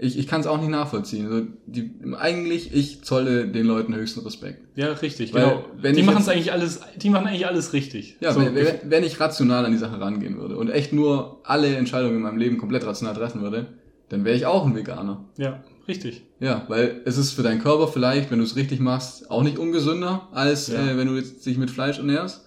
ich, 0.00 0.18
ich 0.18 0.26
kann 0.26 0.40
es 0.40 0.46
auch 0.46 0.58
nicht 0.58 0.70
nachvollziehen. 0.70 1.26
Also 1.26 1.46
die, 1.66 1.90
eigentlich, 2.16 2.72
ich 2.72 3.02
zolle 3.02 3.48
den 3.48 3.66
Leuten 3.66 3.94
höchsten 3.94 4.20
Respekt. 4.20 4.62
Ja, 4.76 4.92
richtig, 4.92 5.34
Weil, 5.34 5.42
genau. 5.42 5.64
Wenn 5.76 5.96
die 5.96 6.02
machen 6.02 6.22
es 6.22 6.28
eigentlich 6.28 6.52
alles, 6.52 6.80
die 6.96 7.10
machen 7.10 7.26
eigentlich 7.26 7.46
alles 7.46 7.72
richtig. 7.72 8.16
Ja, 8.20 8.32
so, 8.32 8.40
wenn, 8.40 8.54
wenn, 8.54 8.78
wenn 8.84 9.04
ich 9.04 9.18
rational 9.18 9.64
an 9.64 9.72
die 9.72 9.78
Sache 9.78 10.00
rangehen 10.00 10.38
würde 10.38 10.56
und 10.56 10.70
echt 10.70 10.92
nur 10.92 11.40
alle 11.44 11.74
Entscheidungen 11.76 12.16
in 12.16 12.22
meinem 12.22 12.38
Leben 12.38 12.58
komplett 12.58 12.86
rational 12.86 13.14
treffen 13.14 13.42
würde, 13.42 13.66
dann 14.08 14.24
wäre 14.24 14.36
ich 14.36 14.46
auch 14.46 14.64
ein 14.64 14.74
Veganer. 14.74 15.24
Ja, 15.36 15.62
richtig. 15.88 16.22
Ja, 16.38 16.64
weil 16.68 17.02
es 17.04 17.18
ist 17.18 17.32
für 17.32 17.42
deinen 17.42 17.60
Körper 17.60 17.88
vielleicht, 17.88 18.30
wenn 18.30 18.38
du 18.38 18.44
es 18.44 18.56
richtig 18.56 18.80
machst, 18.80 19.30
auch 19.30 19.42
nicht 19.42 19.58
ungesünder, 19.58 20.28
als 20.32 20.68
ja. 20.68 20.92
äh, 20.92 20.96
wenn 20.96 21.08
du 21.08 21.16
jetzt 21.16 21.44
dich 21.44 21.58
mit 21.58 21.70
Fleisch 21.70 21.98
ernährst. 21.98 22.44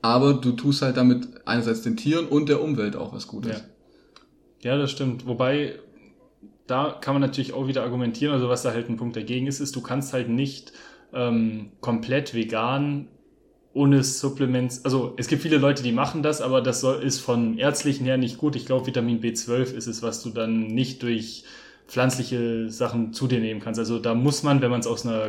Aber 0.00 0.34
du 0.34 0.52
tust 0.52 0.82
halt 0.82 0.96
damit 0.96 1.28
einerseits 1.44 1.82
den 1.82 1.96
Tieren 1.96 2.26
und 2.26 2.48
der 2.48 2.60
Umwelt 2.60 2.96
auch 2.96 3.12
was 3.12 3.28
Gutes. 3.28 3.62
Ja, 4.62 4.72
ja 4.72 4.78
das 4.78 4.90
stimmt. 4.90 5.26
Wobei 5.26 5.74
da 6.72 6.96
kann 6.98 7.14
man 7.14 7.20
natürlich 7.20 7.52
auch 7.52 7.68
wieder 7.68 7.82
argumentieren, 7.82 8.32
also 8.32 8.48
was 8.48 8.62
da 8.62 8.72
halt 8.72 8.88
ein 8.88 8.96
Punkt 8.96 9.14
dagegen 9.14 9.46
ist, 9.46 9.60
ist, 9.60 9.76
du 9.76 9.82
kannst 9.82 10.14
halt 10.14 10.30
nicht 10.30 10.72
ähm, 11.12 11.72
komplett 11.82 12.32
vegan 12.32 13.08
ohne 13.74 14.02
Supplements, 14.02 14.82
also 14.84 15.12
es 15.18 15.28
gibt 15.28 15.42
viele 15.42 15.58
Leute, 15.58 15.82
die 15.82 15.92
machen 15.92 16.22
das, 16.22 16.40
aber 16.40 16.62
das 16.62 16.80
soll, 16.80 17.02
ist 17.02 17.18
von 17.18 17.58
ärztlichen 17.58 18.06
her 18.06 18.16
nicht 18.16 18.38
gut. 18.38 18.56
Ich 18.56 18.64
glaube, 18.64 18.86
Vitamin 18.86 19.20
B12 19.20 19.74
ist 19.74 19.86
es, 19.86 20.02
was 20.02 20.22
du 20.22 20.30
dann 20.30 20.66
nicht 20.66 21.02
durch 21.02 21.44
pflanzliche 21.88 22.70
Sachen 22.70 23.12
zu 23.12 23.26
dir 23.26 23.40
nehmen 23.40 23.60
kannst. 23.60 23.78
Also 23.78 23.98
da 23.98 24.14
muss 24.14 24.42
man, 24.42 24.62
wenn 24.62 24.70
man 24.70 24.80
es 24.80 24.86
aus 24.86 25.06
einer 25.06 25.28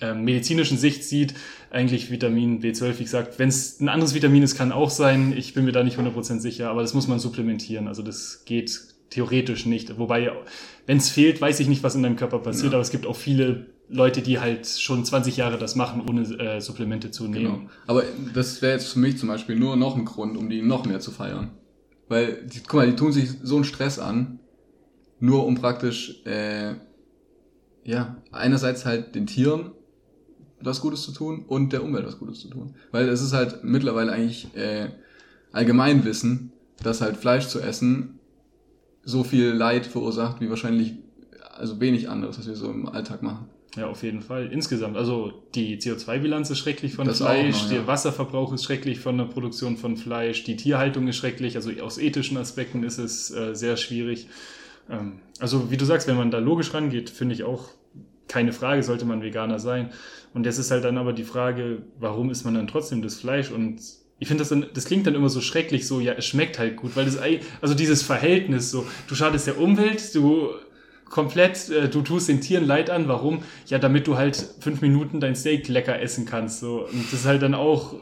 äh, 0.00 0.14
medizinischen 0.14 0.78
Sicht 0.78 1.02
sieht, 1.02 1.34
eigentlich 1.70 2.10
Vitamin 2.10 2.60
B12, 2.60 2.98
wie 2.98 3.04
gesagt, 3.04 3.38
wenn 3.40 3.48
es 3.48 3.80
ein 3.80 3.88
anderes 3.88 4.14
Vitamin 4.14 4.42
ist, 4.44 4.56
kann 4.56 4.70
auch 4.70 4.90
sein. 4.90 5.32
Ich 5.36 5.54
bin 5.54 5.64
mir 5.64 5.72
da 5.72 5.82
nicht 5.82 5.98
100% 5.98 6.40
sicher, 6.40 6.70
aber 6.70 6.82
das 6.82 6.94
muss 6.94 7.08
man 7.08 7.18
supplementieren. 7.18 7.88
Also 7.88 8.02
das 8.02 8.44
geht 8.44 8.95
theoretisch 9.10 9.66
nicht. 9.66 9.98
Wobei, 9.98 10.32
wenn 10.86 10.98
es 10.98 11.10
fehlt, 11.10 11.40
weiß 11.40 11.60
ich 11.60 11.68
nicht, 11.68 11.82
was 11.82 11.94
in 11.94 12.02
deinem 12.02 12.16
Körper 12.16 12.38
passiert, 12.38 12.72
ja. 12.72 12.78
aber 12.78 12.82
es 12.82 12.90
gibt 12.90 13.06
auch 13.06 13.16
viele 13.16 13.66
Leute, 13.88 14.20
die 14.20 14.40
halt 14.40 14.66
schon 14.66 15.04
20 15.04 15.36
Jahre 15.36 15.58
das 15.58 15.76
machen, 15.76 16.02
ohne 16.08 16.22
äh, 16.38 16.60
Supplemente 16.60 17.10
zu 17.10 17.28
nehmen. 17.28 17.44
Genau. 17.44 17.70
Aber 17.86 18.02
das 18.34 18.60
wäre 18.62 18.72
jetzt 18.72 18.92
für 18.92 18.98
mich 18.98 19.18
zum 19.18 19.28
Beispiel 19.28 19.56
nur 19.56 19.76
noch 19.76 19.96
ein 19.96 20.04
Grund, 20.04 20.36
um 20.36 20.50
die 20.50 20.62
noch 20.62 20.84
mehr 20.86 21.00
zu 21.00 21.10
feiern. 21.10 21.52
Weil, 22.08 22.44
die, 22.46 22.60
guck 22.60 22.74
mal, 22.74 22.86
die 22.86 22.96
tun 22.96 23.12
sich 23.12 23.30
so 23.42 23.56
einen 23.56 23.64
Stress 23.64 23.98
an, 23.98 24.40
nur 25.20 25.46
um 25.46 25.54
praktisch, 25.54 26.24
äh, 26.24 26.74
ja, 27.84 28.16
einerseits 28.32 28.84
halt 28.84 29.14
den 29.14 29.26
Tieren 29.26 29.70
was 30.60 30.80
Gutes 30.80 31.02
zu 31.02 31.12
tun 31.12 31.44
und 31.46 31.72
der 31.72 31.84
Umwelt 31.84 32.06
was 32.06 32.18
Gutes 32.18 32.40
zu 32.40 32.48
tun. 32.48 32.74
Weil 32.90 33.08
es 33.08 33.22
ist 33.22 33.32
halt 33.32 33.62
mittlerweile 33.62 34.12
eigentlich 34.12 34.54
äh, 34.56 34.88
Allgemeinwissen, 35.52 36.52
dass 36.82 37.00
halt 37.00 37.16
Fleisch 37.16 37.46
zu 37.46 37.60
essen 37.60 38.15
so 39.06 39.24
viel 39.24 39.52
Leid 39.52 39.86
verursacht, 39.86 40.42
wie 40.42 40.50
wahrscheinlich 40.50 40.94
also 41.54 41.80
wenig 41.80 42.10
anderes, 42.10 42.38
was 42.38 42.46
wir 42.46 42.56
so 42.56 42.70
im 42.70 42.86
Alltag 42.86 43.22
machen. 43.22 43.46
Ja, 43.76 43.86
auf 43.86 44.02
jeden 44.02 44.20
Fall. 44.20 44.50
Insgesamt. 44.52 44.96
Also 44.96 45.32
die 45.54 45.78
CO2-Bilanz 45.78 46.50
ist 46.50 46.58
schrecklich 46.58 46.94
von 46.94 47.06
das 47.06 47.18
Fleisch, 47.18 47.62
noch, 47.62 47.70
ja. 47.70 47.78
der 47.78 47.86
Wasserverbrauch 47.86 48.52
ist 48.52 48.64
schrecklich 48.64 49.00
von 49.00 49.16
der 49.16 49.26
Produktion 49.26 49.76
von 49.76 49.96
Fleisch, 49.96 50.44
die 50.44 50.56
Tierhaltung 50.56 51.08
ist 51.08 51.16
schrecklich, 51.16 51.56
also 51.56 51.70
aus 51.82 51.98
ethischen 51.98 52.36
Aspekten 52.36 52.82
ist 52.82 52.98
es 52.98 53.30
äh, 53.30 53.54
sehr 53.54 53.76
schwierig. 53.76 54.28
Ähm, 54.90 55.20
also 55.38 55.70
wie 55.70 55.76
du 55.76 55.84
sagst, 55.84 56.08
wenn 56.08 56.16
man 56.16 56.30
da 56.30 56.38
logisch 56.38 56.72
rangeht, 56.74 57.10
finde 57.10 57.34
ich 57.34 57.44
auch 57.44 57.68
keine 58.28 58.52
Frage, 58.52 58.82
sollte 58.82 59.04
man 59.04 59.22
Veganer 59.22 59.58
sein. 59.58 59.90
Und 60.34 60.46
jetzt 60.46 60.58
ist 60.58 60.70
halt 60.70 60.84
dann 60.84 60.98
aber 60.98 61.12
die 61.12 61.24
Frage, 61.24 61.82
warum 62.00 62.30
isst 62.30 62.44
man 62.44 62.54
dann 62.54 62.66
trotzdem 62.66 63.02
das 63.02 63.16
Fleisch 63.16 63.50
und 63.50 63.80
ich 64.18 64.28
finde 64.28 64.42
das 64.42 64.48
dann, 64.48 64.66
das 64.72 64.86
klingt 64.86 65.06
dann 65.06 65.14
immer 65.14 65.28
so 65.28 65.40
schrecklich, 65.40 65.86
so, 65.86 66.00
ja, 66.00 66.12
es 66.12 66.26
schmeckt 66.26 66.58
halt 66.58 66.76
gut, 66.76 66.96
weil 66.96 67.04
das, 67.04 67.18
also 67.60 67.74
dieses 67.74 68.02
Verhältnis, 68.02 68.70
so, 68.70 68.86
du 69.08 69.14
schadest 69.14 69.46
der 69.46 69.60
Umwelt, 69.60 70.14
du 70.14 70.50
komplett, 71.04 71.68
äh, 71.70 71.88
du 71.88 72.02
tust 72.02 72.28
den 72.28 72.40
Tieren 72.40 72.66
Leid 72.66 72.90
an, 72.90 73.08
warum? 73.08 73.42
Ja, 73.66 73.78
damit 73.78 74.06
du 74.06 74.16
halt 74.16 74.36
fünf 74.60 74.80
Minuten 74.80 75.20
dein 75.20 75.36
Steak 75.36 75.68
lecker 75.68 76.00
essen 76.00 76.24
kannst, 76.24 76.60
so. 76.60 76.86
Und 76.86 77.12
das 77.12 77.20
ist 77.20 77.26
halt 77.26 77.42
dann 77.42 77.54
auch, 77.54 77.94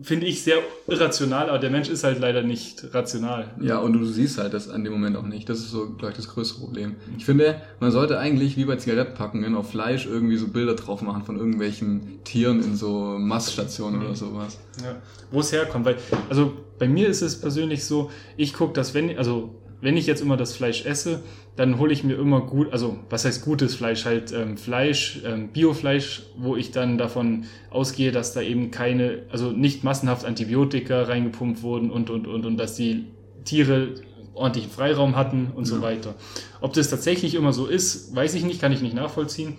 finde 0.00 0.26
ich, 0.26 0.42
sehr 0.42 0.58
irrational, 0.86 1.48
aber 1.48 1.58
der 1.58 1.70
Mensch 1.70 1.88
ist 1.88 2.04
halt 2.04 2.18
leider 2.18 2.42
nicht 2.42 2.94
rational. 2.94 3.50
Ja, 3.60 3.78
und 3.78 3.94
du 3.94 4.04
siehst 4.04 4.38
halt 4.38 4.52
das 4.52 4.68
an 4.68 4.84
dem 4.84 4.92
Moment 4.92 5.16
auch 5.16 5.26
nicht. 5.26 5.48
Das 5.48 5.58
ist 5.58 5.70
so, 5.70 5.90
glaube 5.90 6.10
ich, 6.10 6.16
das 6.16 6.28
größte 6.28 6.60
Problem. 6.60 6.96
Ich 7.16 7.24
finde, 7.24 7.62
man 7.80 7.90
sollte 7.90 8.18
eigentlich, 8.18 8.56
wie 8.56 8.66
bei 8.66 8.76
Zigarettenpackungen, 8.76 9.54
auf 9.54 9.70
Fleisch 9.70 10.06
irgendwie 10.06 10.36
so 10.36 10.48
Bilder 10.48 10.74
drauf 10.74 11.00
machen 11.00 11.22
von 11.22 11.38
irgendwelchen 11.38 12.22
Tieren 12.24 12.62
in 12.62 12.76
so 12.76 13.16
Maststationen 13.18 14.02
oder 14.02 14.14
sowas. 14.14 14.58
Ja, 14.82 14.96
wo 15.30 15.40
es 15.40 15.52
herkommt, 15.52 15.86
weil, 15.86 15.96
also 16.28 16.52
bei 16.78 16.88
mir 16.88 17.08
ist 17.08 17.22
es 17.22 17.40
persönlich 17.40 17.84
so, 17.84 18.10
ich 18.36 18.52
gucke, 18.52 18.74
dass 18.74 18.92
wenn, 18.92 19.16
also 19.16 19.54
wenn 19.80 19.96
ich 19.96 20.06
jetzt 20.06 20.20
immer 20.20 20.36
das 20.36 20.54
Fleisch 20.54 20.84
esse, 20.84 21.22
dann 21.56 21.78
hole 21.78 21.92
ich 21.92 22.04
mir 22.04 22.14
immer 22.14 22.42
gut, 22.42 22.72
also 22.72 22.98
was 23.08 23.24
heißt 23.24 23.44
gutes 23.44 23.74
Fleisch, 23.74 24.04
halt 24.04 24.32
ähm, 24.32 24.58
Fleisch, 24.58 25.22
ähm, 25.24 25.48
Biofleisch, 25.48 26.24
wo 26.36 26.54
ich 26.54 26.70
dann 26.70 26.98
davon 26.98 27.44
ausgehe, 27.70 28.12
dass 28.12 28.34
da 28.34 28.42
eben 28.42 28.70
keine, 28.70 29.22
also 29.30 29.50
nicht 29.50 29.82
massenhaft 29.82 30.24
Antibiotika 30.26 31.02
reingepumpt 31.02 31.62
wurden 31.62 31.90
und 31.90 32.10
und 32.10 32.26
und 32.26 32.44
und 32.44 32.56
dass 32.58 32.74
die 32.74 33.06
Tiere 33.44 33.94
ordentlichen 34.34 34.70
Freiraum 34.70 35.16
hatten 35.16 35.50
und 35.54 35.66
ja. 35.66 35.76
so 35.76 35.82
weiter. 35.82 36.14
Ob 36.60 36.74
das 36.74 36.90
tatsächlich 36.90 37.34
immer 37.34 37.54
so 37.54 37.66
ist, 37.66 38.14
weiß 38.14 38.34
ich 38.34 38.44
nicht, 38.44 38.60
kann 38.60 38.72
ich 38.72 38.82
nicht 38.82 38.94
nachvollziehen. 38.94 39.54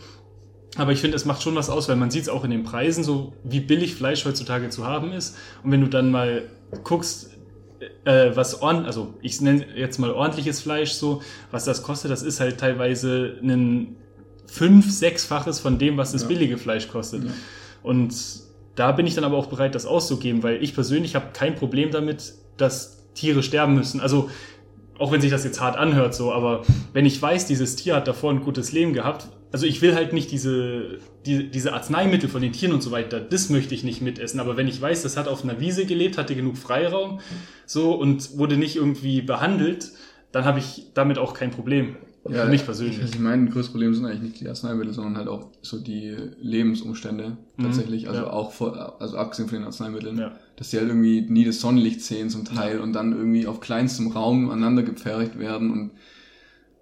Aber 0.75 0.91
ich 0.91 0.99
finde, 0.99 1.15
es 1.15 1.25
macht 1.25 1.41
schon 1.41 1.55
was 1.55 1.71
aus, 1.71 1.89
weil 1.89 1.95
man 1.95 2.11
sieht 2.11 2.23
es 2.23 2.29
auch 2.29 2.43
in 2.43 2.51
den 2.51 2.63
Preisen, 2.63 3.03
so 3.03 3.33
wie 3.43 3.59
billig 3.59 3.95
Fleisch 3.95 4.23
heutzutage 4.25 4.69
zu 4.69 4.85
haben 4.85 5.11
ist. 5.11 5.35
Und 5.63 5.71
wenn 5.71 5.81
du 5.81 5.87
dann 5.87 6.11
mal 6.11 6.43
guckst, 6.83 7.36
äh, 8.07 8.35
was 8.35 8.61
ordentlich, 8.61 8.87
also 8.87 9.13
ich 9.21 9.41
nenne 9.41 9.65
jetzt 9.75 9.97
mal 9.99 10.11
ordentliches 10.11 10.61
Fleisch 10.61 10.93
so, 10.93 11.21
was 11.51 11.65
das 11.65 11.83
kostet, 11.83 12.09
das 12.09 12.23
ist 12.23 12.39
halt 12.39 12.57
teilweise 12.57 13.37
ein 13.43 13.97
fünf, 14.45 14.89
sechsfaches 14.89 15.59
von 15.59 15.77
dem, 15.77 15.97
was 15.97 16.13
das 16.13 16.21
ja. 16.21 16.29
billige 16.29 16.57
Fleisch 16.57 16.87
kostet. 16.87 17.25
Ja. 17.25 17.31
Und 17.83 18.15
da 18.75 18.93
bin 18.93 19.05
ich 19.05 19.15
dann 19.15 19.25
aber 19.25 19.35
auch 19.35 19.47
bereit, 19.47 19.75
das 19.75 19.85
auszugeben, 19.85 20.41
weil 20.41 20.63
ich 20.63 20.73
persönlich 20.73 21.15
habe 21.15 21.27
kein 21.33 21.55
Problem 21.55 21.91
damit, 21.91 22.33
dass 22.55 23.11
Tiere 23.13 23.43
sterben 23.43 23.75
müssen. 23.75 23.99
Also 23.99 24.29
auch 24.97 25.11
wenn 25.11 25.19
sich 25.19 25.31
das 25.31 25.43
jetzt 25.43 25.59
hart 25.59 25.75
anhört, 25.75 26.15
so, 26.15 26.31
aber 26.31 26.61
wenn 26.93 27.05
ich 27.05 27.21
weiß, 27.21 27.45
dieses 27.45 27.75
Tier 27.75 27.95
hat 27.95 28.07
davor 28.07 28.31
ein 28.31 28.41
gutes 28.41 28.71
Leben 28.71 28.93
gehabt, 28.93 29.27
also 29.51 29.65
ich 29.65 29.81
will 29.81 29.95
halt 29.95 30.13
nicht 30.13 30.31
diese, 30.31 30.99
die, 31.25 31.49
diese 31.49 31.73
Arzneimittel 31.73 32.29
von 32.29 32.41
den 32.41 32.53
Tieren 32.53 32.73
und 32.73 32.81
so 32.81 32.91
weiter, 32.91 33.19
das 33.19 33.49
möchte 33.49 33.73
ich 33.73 33.83
nicht 33.83 34.01
mitessen. 34.01 34.39
Aber 34.39 34.57
wenn 34.57 34.67
ich 34.67 34.81
weiß, 34.81 35.03
das 35.03 35.17
hat 35.17 35.27
auf 35.27 35.43
einer 35.43 35.59
Wiese 35.59 35.85
gelebt, 35.85 36.17
hatte 36.17 36.35
genug 36.35 36.57
Freiraum, 36.57 37.19
so, 37.65 37.93
und 37.93 38.37
wurde 38.37 38.57
nicht 38.57 38.75
irgendwie 38.75 39.21
behandelt, 39.21 39.91
dann 40.31 40.45
habe 40.45 40.59
ich 40.59 40.87
damit 40.93 41.17
auch 41.17 41.33
kein 41.33 41.51
Problem. 41.51 41.95
Ja, 42.29 42.43
für 42.43 42.49
mich 42.49 42.65
persönlich. 42.65 42.99
Also 43.01 43.13
ich 43.13 43.19
meine, 43.19 43.49
größtes 43.49 43.71
Problem 43.71 43.93
sind 43.93 44.05
eigentlich 44.05 44.21
nicht 44.21 44.39
die 44.41 44.49
Arzneimittel, 44.49 44.93
sondern 44.93 45.15
halt 45.15 45.29
auch 45.29 45.47
so 45.61 45.79
die 45.79 46.15
Lebensumstände 46.41 47.37
mhm. 47.55 47.63
tatsächlich. 47.63 48.09
Also 48.09 48.23
ja. 48.23 48.29
auch 48.29 48.51
vor, 48.51 48.97
also 48.99 49.17
abgesehen 49.17 49.47
von 49.47 49.59
den 49.59 49.65
Arzneimitteln. 49.65 50.17
Ja. 50.17 50.35
Dass 50.57 50.71
die 50.71 50.77
halt 50.77 50.89
irgendwie 50.89 51.21
nie 51.21 51.45
das 51.45 51.61
Sonnenlicht 51.61 52.01
sehen 52.01 52.29
zum 52.29 52.43
Teil 52.43 52.77
ja. 52.77 52.83
und 52.83 52.93
dann 52.93 53.13
irgendwie 53.13 53.47
auf 53.47 53.61
kleinstem 53.61 54.11
Raum 54.11 54.49
aneinander 54.49 54.83
gepfercht 54.83 55.39
werden 55.39 55.71
und 55.71 55.91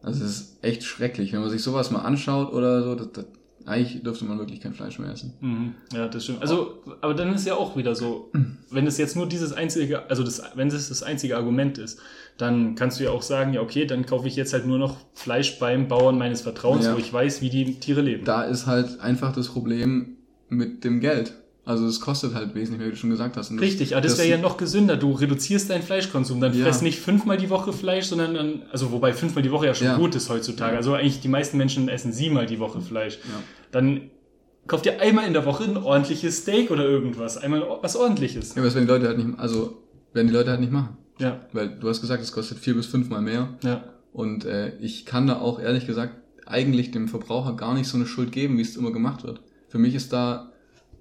also 0.05 0.23
es 0.23 0.31
ist 0.31 0.63
echt 0.63 0.83
schrecklich, 0.83 1.33
wenn 1.33 1.41
man 1.41 1.49
sich 1.49 1.63
sowas 1.63 1.89
mal 1.89 2.01
anschaut 2.01 2.53
oder 2.53 2.83
so. 2.83 2.95
Das, 2.95 3.11
das, 3.11 3.25
eigentlich 3.65 4.03
dürfte 4.03 4.25
man 4.25 4.37
wirklich 4.37 4.61
kein 4.61 4.75
Fleisch 4.75 4.99
mehr 4.99 5.11
essen. 5.11 5.33
Mhm. 5.41 5.73
Ja, 5.91 6.07
das 6.07 6.23
stimmt. 6.23 6.41
Also, 6.41 6.83
aber 7.01 7.15
dann 7.15 7.33
ist 7.33 7.47
ja 7.47 7.55
auch 7.55 7.75
wieder 7.75 7.95
so, 7.95 8.31
wenn 8.69 8.85
es 8.85 8.99
jetzt 8.99 9.15
nur 9.15 9.27
dieses 9.27 9.51
einzige, 9.51 10.07
also 10.07 10.23
das, 10.23 10.43
wenn 10.53 10.67
es 10.67 10.89
das 10.89 11.01
einzige 11.01 11.35
Argument 11.35 11.79
ist, 11.79 11.99
dann 12.37 12.75
kannst 12.75 12.99
du 12.99 13.05
ja 13.05 13.09
auch 13.09 13.23
sagen, 13.23 13.53
ja, 13.53 13.61
okay, 13.61 13.85
dann 13.87 14.05
kaufe 14.05 14.27
ich 14.27 14.35
jetzt 14.35 14.53
halt 14.53 14.67
nur 14.67 14.77
noch 14.77 14.97
Fleisch 15.13 15.57
beim 15.57 15.87
Bauern 15.87 16.19
meines 16.19 16.41
Vertrauens, 16.41 16.85
ja. 16.85 16.93
wo 16.93 16.99
ich 16.99 17.11
weiß, 17.11 17.41
wie 17.41 17.49
die 17.49 17.79
Tiere 17.79 18.01
leben. 18.01 18.25
Da 18.25 18.43
ist 18.43 18.67
halt 18.67 18.99
einfach 18.99 19.33
das 19.33 19.47
Problem 19.47 20.17
mit 20.49 20.83
dem 20.83 20.99
Geld. 20.99 21.33
Also 21.65 21.87
es 21.87 21.99
kostet 21.99 22.35
halt 22.35 22.53
wesentlich 22.53 22.77
mehr, 22.77 22.87
wie 22.87 22.91
du 22.91 22.97
schon 22.97 23.09
gesagt 23.09 23.37
hast. 23.37 23.49
Und 23.49 23.59
Richtig, 23.59 23.93
aber 23.95 24.01
das, 24.01 24.13
das 24.13 24.19
wäre 24.19 24.29
ja 24.29 24.37
noch 24.37 24.57
gesünder. 24.57 24.97
Du 24.97 25.13
reduzierst 25.13 25.71
deinen 25.71 25.81
Fleischkonsum. 25.81 26.39
Dann 26.39 26.53
ja. 26.53 26.63
fress 26.63 26.83
nicht 26.83 26.99
fünfmal 26.99 27.37
die 27.37 27.49
Woche 27.49 27.73
Fleisch, 27.73 28.05
sondern 28.05 28.35
dann, 28.35 28.61
also 28.71 28.91
wobei 28.91 29.13
fünfmal 29.13 29.41
die 29.41 29.51
Woche 29.51 29.65
ja 29.65 29.73
schon 29.73 29.87
ja. 29.87 29.97
gut 29.97 30.13
ist 30.13 30.29
heutzutage. 30.29 30.77
Also 30.77 30.93
eigentlich 30.93 31.21
die 31.21 31.27
meisten 31.27 31.57
Menschen 31.57 31.89
essen 31.89 32.13
siebenmal 32.13 32.45
die 32.45 32.59
Woche 32.59 32.81
Fleisch. 32.81 33.15
Ja. 33.15 33.41
Dann 33.71 34.11
kauf 34.67 34.83
dir 34.83 35.01
einmal 35.01 35.25
in 35.25 35.33
der 35.33 35.45
Woche 35.45 35.63
ein 35.63 35.77
ordentliches 35.77 36.37
Steak 36.43 36.69
oder 36.69 36.85
irgendwas. 36.85 37.37
Einmal 37.37 37.63
was 37.81 37.95
ordentliches. 37.95 38.49
Ja, 38.49 38.57
aber 38.57 38.65
das 38.65 38.75
werden 38.75 38.85
die 38.85 38.93
Leute 38.93 39.07
halt 39.07 39.17
nicht, 39.17 39.39
also 39.39 39.81
werden 40.13 40.27
die 40.27 40.33
Leute 40.33 40.51
halt 40.51 40.59
nicht 40.59 40.71
machen. 40.71 40.97
Ja. 41.17 41.39
Weil 41.51 41.69
du 41.69 41.89
hast 41.89 42.01
gesagt, 42.01 42.21
es 42.21 42.31
kostet 42.31 42.59
vier 42.59 42.75
bis 42.75 42.85
fünfmal 42.85 43.21
mehr. 43.21 43.49
Ja. 43.63 43.83
Und 44.13 44.45
äh, 44.45 44.77
ich 44.77 45.07
kann 45.07 45.25
da 45.25 45.39
auch 45.39 45.59
ehrlich 45.59 45.87
gesagt 45.87 46.13
eigentlich 46.45 46.91
dem 46.91 47.07
Verbraucher 47.07 47.55
gar 47.55 47.73
nicht 47.73 47.87
so 47.87 47.97
eine 47.97 48.05
Schuld 48.05 48.31
geben, 48.31 48.57
wie 48.57 48.61
es 48.61 48.75
immer 48.75 48.91
gemacht 48.91 49.23
wird. 49.23 49.41
Für 49.67 49.79
mich 49.79 49.95
ist 49.95 50.13
da 50.13 50.51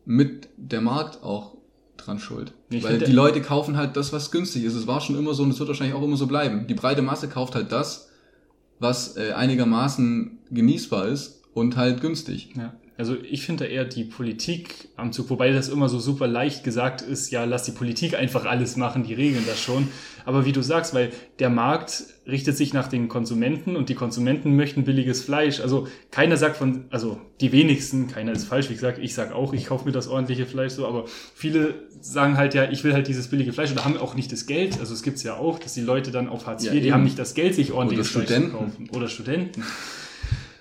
mit 0.05 0.49
der 0.57 0.81
Markt 0.81 1.23
auch 1.23 1.57
dran 1.97 2.19
schuld. 2.19 2.53
Ich 2.71 2.85
Weil 2.85 2.99
die 2.99 3.13
Leute 3.13 3.41
kaufen 3.41 3.77
halt 3.77 3.97
das, 3.97 4.13
was 4.13 4.31
günstig 4.31 4.65
ist. 4.65 4.75
Es 4.75 4.87
war 4.87 5.01
schon 5.01 5.17
immer 5.17 5.35
so 5.35 5.43
und 5.43 5.51
es 5.51 5.59
wird 5.59 5.69
wahrscheinlich 5.69 5.97
auch 5.97 6.03
immer 6.03 6.17
so 6.17 6.27
bleiben. 6.27 6.67
Die 6.67 6.75
breite 6.75 7.03
Masse 7.03 7.29
kauft 7.29 7.55
halt 7.55 7.73
das, 7.73 8.11
was 8.79 9.17
äh, 9.17 9.33
einigermaßen 9.33 10.39
genießbar 10.51 11.09
ist 11.09 11.43
und 11.55 11.77
halt 11.77 12.01
günstig. 12.01 12.51
Ja. 12.57 12.75
Also 12.97 13.17
ich 13.29 13.45
finde 13.45 13.67
eher 13.67 13.85
die 13.85 14.05
Politik 14.05 14.89
am 14.97 15.13
Zug, 15.13 15.29
wobei 15.29 15.51
das 15.51 15.69
immer 15.69 15.89
so 15.89 15.99
super 15.99 16.29
leicht 16.29 16.63
gesagt 16.63 17.03
ist, 17.03 17.31
ja, 17.33 17.45
lass 17.45 17.65
die 17.65 17.73
Politik 17.73 18.15
einfach 18.15 18.45
alles 18.45 18.77
machen, 18.77 19.03
die 19.03 19.15
regeln 19.15 19.45
das 19.47 19.61
schon. 19.61 19.89
Aber 20.25 20.47
wie 20.47 20.53
du 20.53 20.63
sagst, 20.63 20.95
weil 20.95 21.11
der 21.41 21.51
Markt 21.51 22.05
richtet 22.27 22.57
sich 22.57 22.73
nach 22.73 22.87
den 22.87 23.09
Konsumenten 23.09 23.75
und 23.75 23.89
die 23.89 23.95
Konsumenten 23.95 24.55
möchten 24.55 24.85
billiges 24.85 25.23
Fleisch. 25.23 25.61
Also 25.61 25.89
keiner 26.13 26.37
sagt 26.37 26.57
von, 26.57 26.85
also 26.91 27.21
die 27.41 27.51
wenigsten, 27.51 28.07
keiner 28.07 28.33
ist 28.33 28.45
falsch, 28.45 28.71
wie 28.71 28.75
gesagt, 28.75 28.99
ich 28.99 29.13
sag 29.13 29.33
auch, 29.33 29.53
ich 29.53 29.67
kaufe 29.67 29.85
mir 29.87 29.93
das 29.93 30.07
ordentliche 30.07 30.47
Fleisch 30.47 30.73
so, 30.73 30.87
aber 30.87 31.07
viele 31.35 31.75
sagen 32.01 32.37
halt 32.37 32.55
ja, 32.55 32.71
ich 32.71 32.85
will 32.85 32.93
halt 32.93 33.09
dieses 33.09 33.29
billige 33.29 33.53
Fleisch 33.53 33.73
oder 33.73 33.85
haben 33.85 33.97
auch 33.97 34.15
nicht 34.15 34.31
das 34.31 34.47
Geld. 34.47 34.79
Also 34.79 34.95
es 34.95 35.03
gibt's 35.03 35.25
ja 35.25 35.35
auch, 35.37 35.59
dass 35.59 35.75
die 35.75 35.83
Leute 35.83 36.13
dann 36.13 36.29
auf 36.29 36.47
Hartz 36.47 36.65
IV, 36.65 36.75
ja, 36.75 36.81
die 36.81 36.93
haben 36.93 37.03
nicht 37.03 37.19
das 37.19 37.35
Geld, 37.35 37.57
sich 37.57 37.73
ordentliches 37.73 38.11
Fleisch 38.11 38.29
zu 38.29 38.51
kaufen. 38.51 38.89
Oder 38.95 39.09
Studenten. 39.09 39.65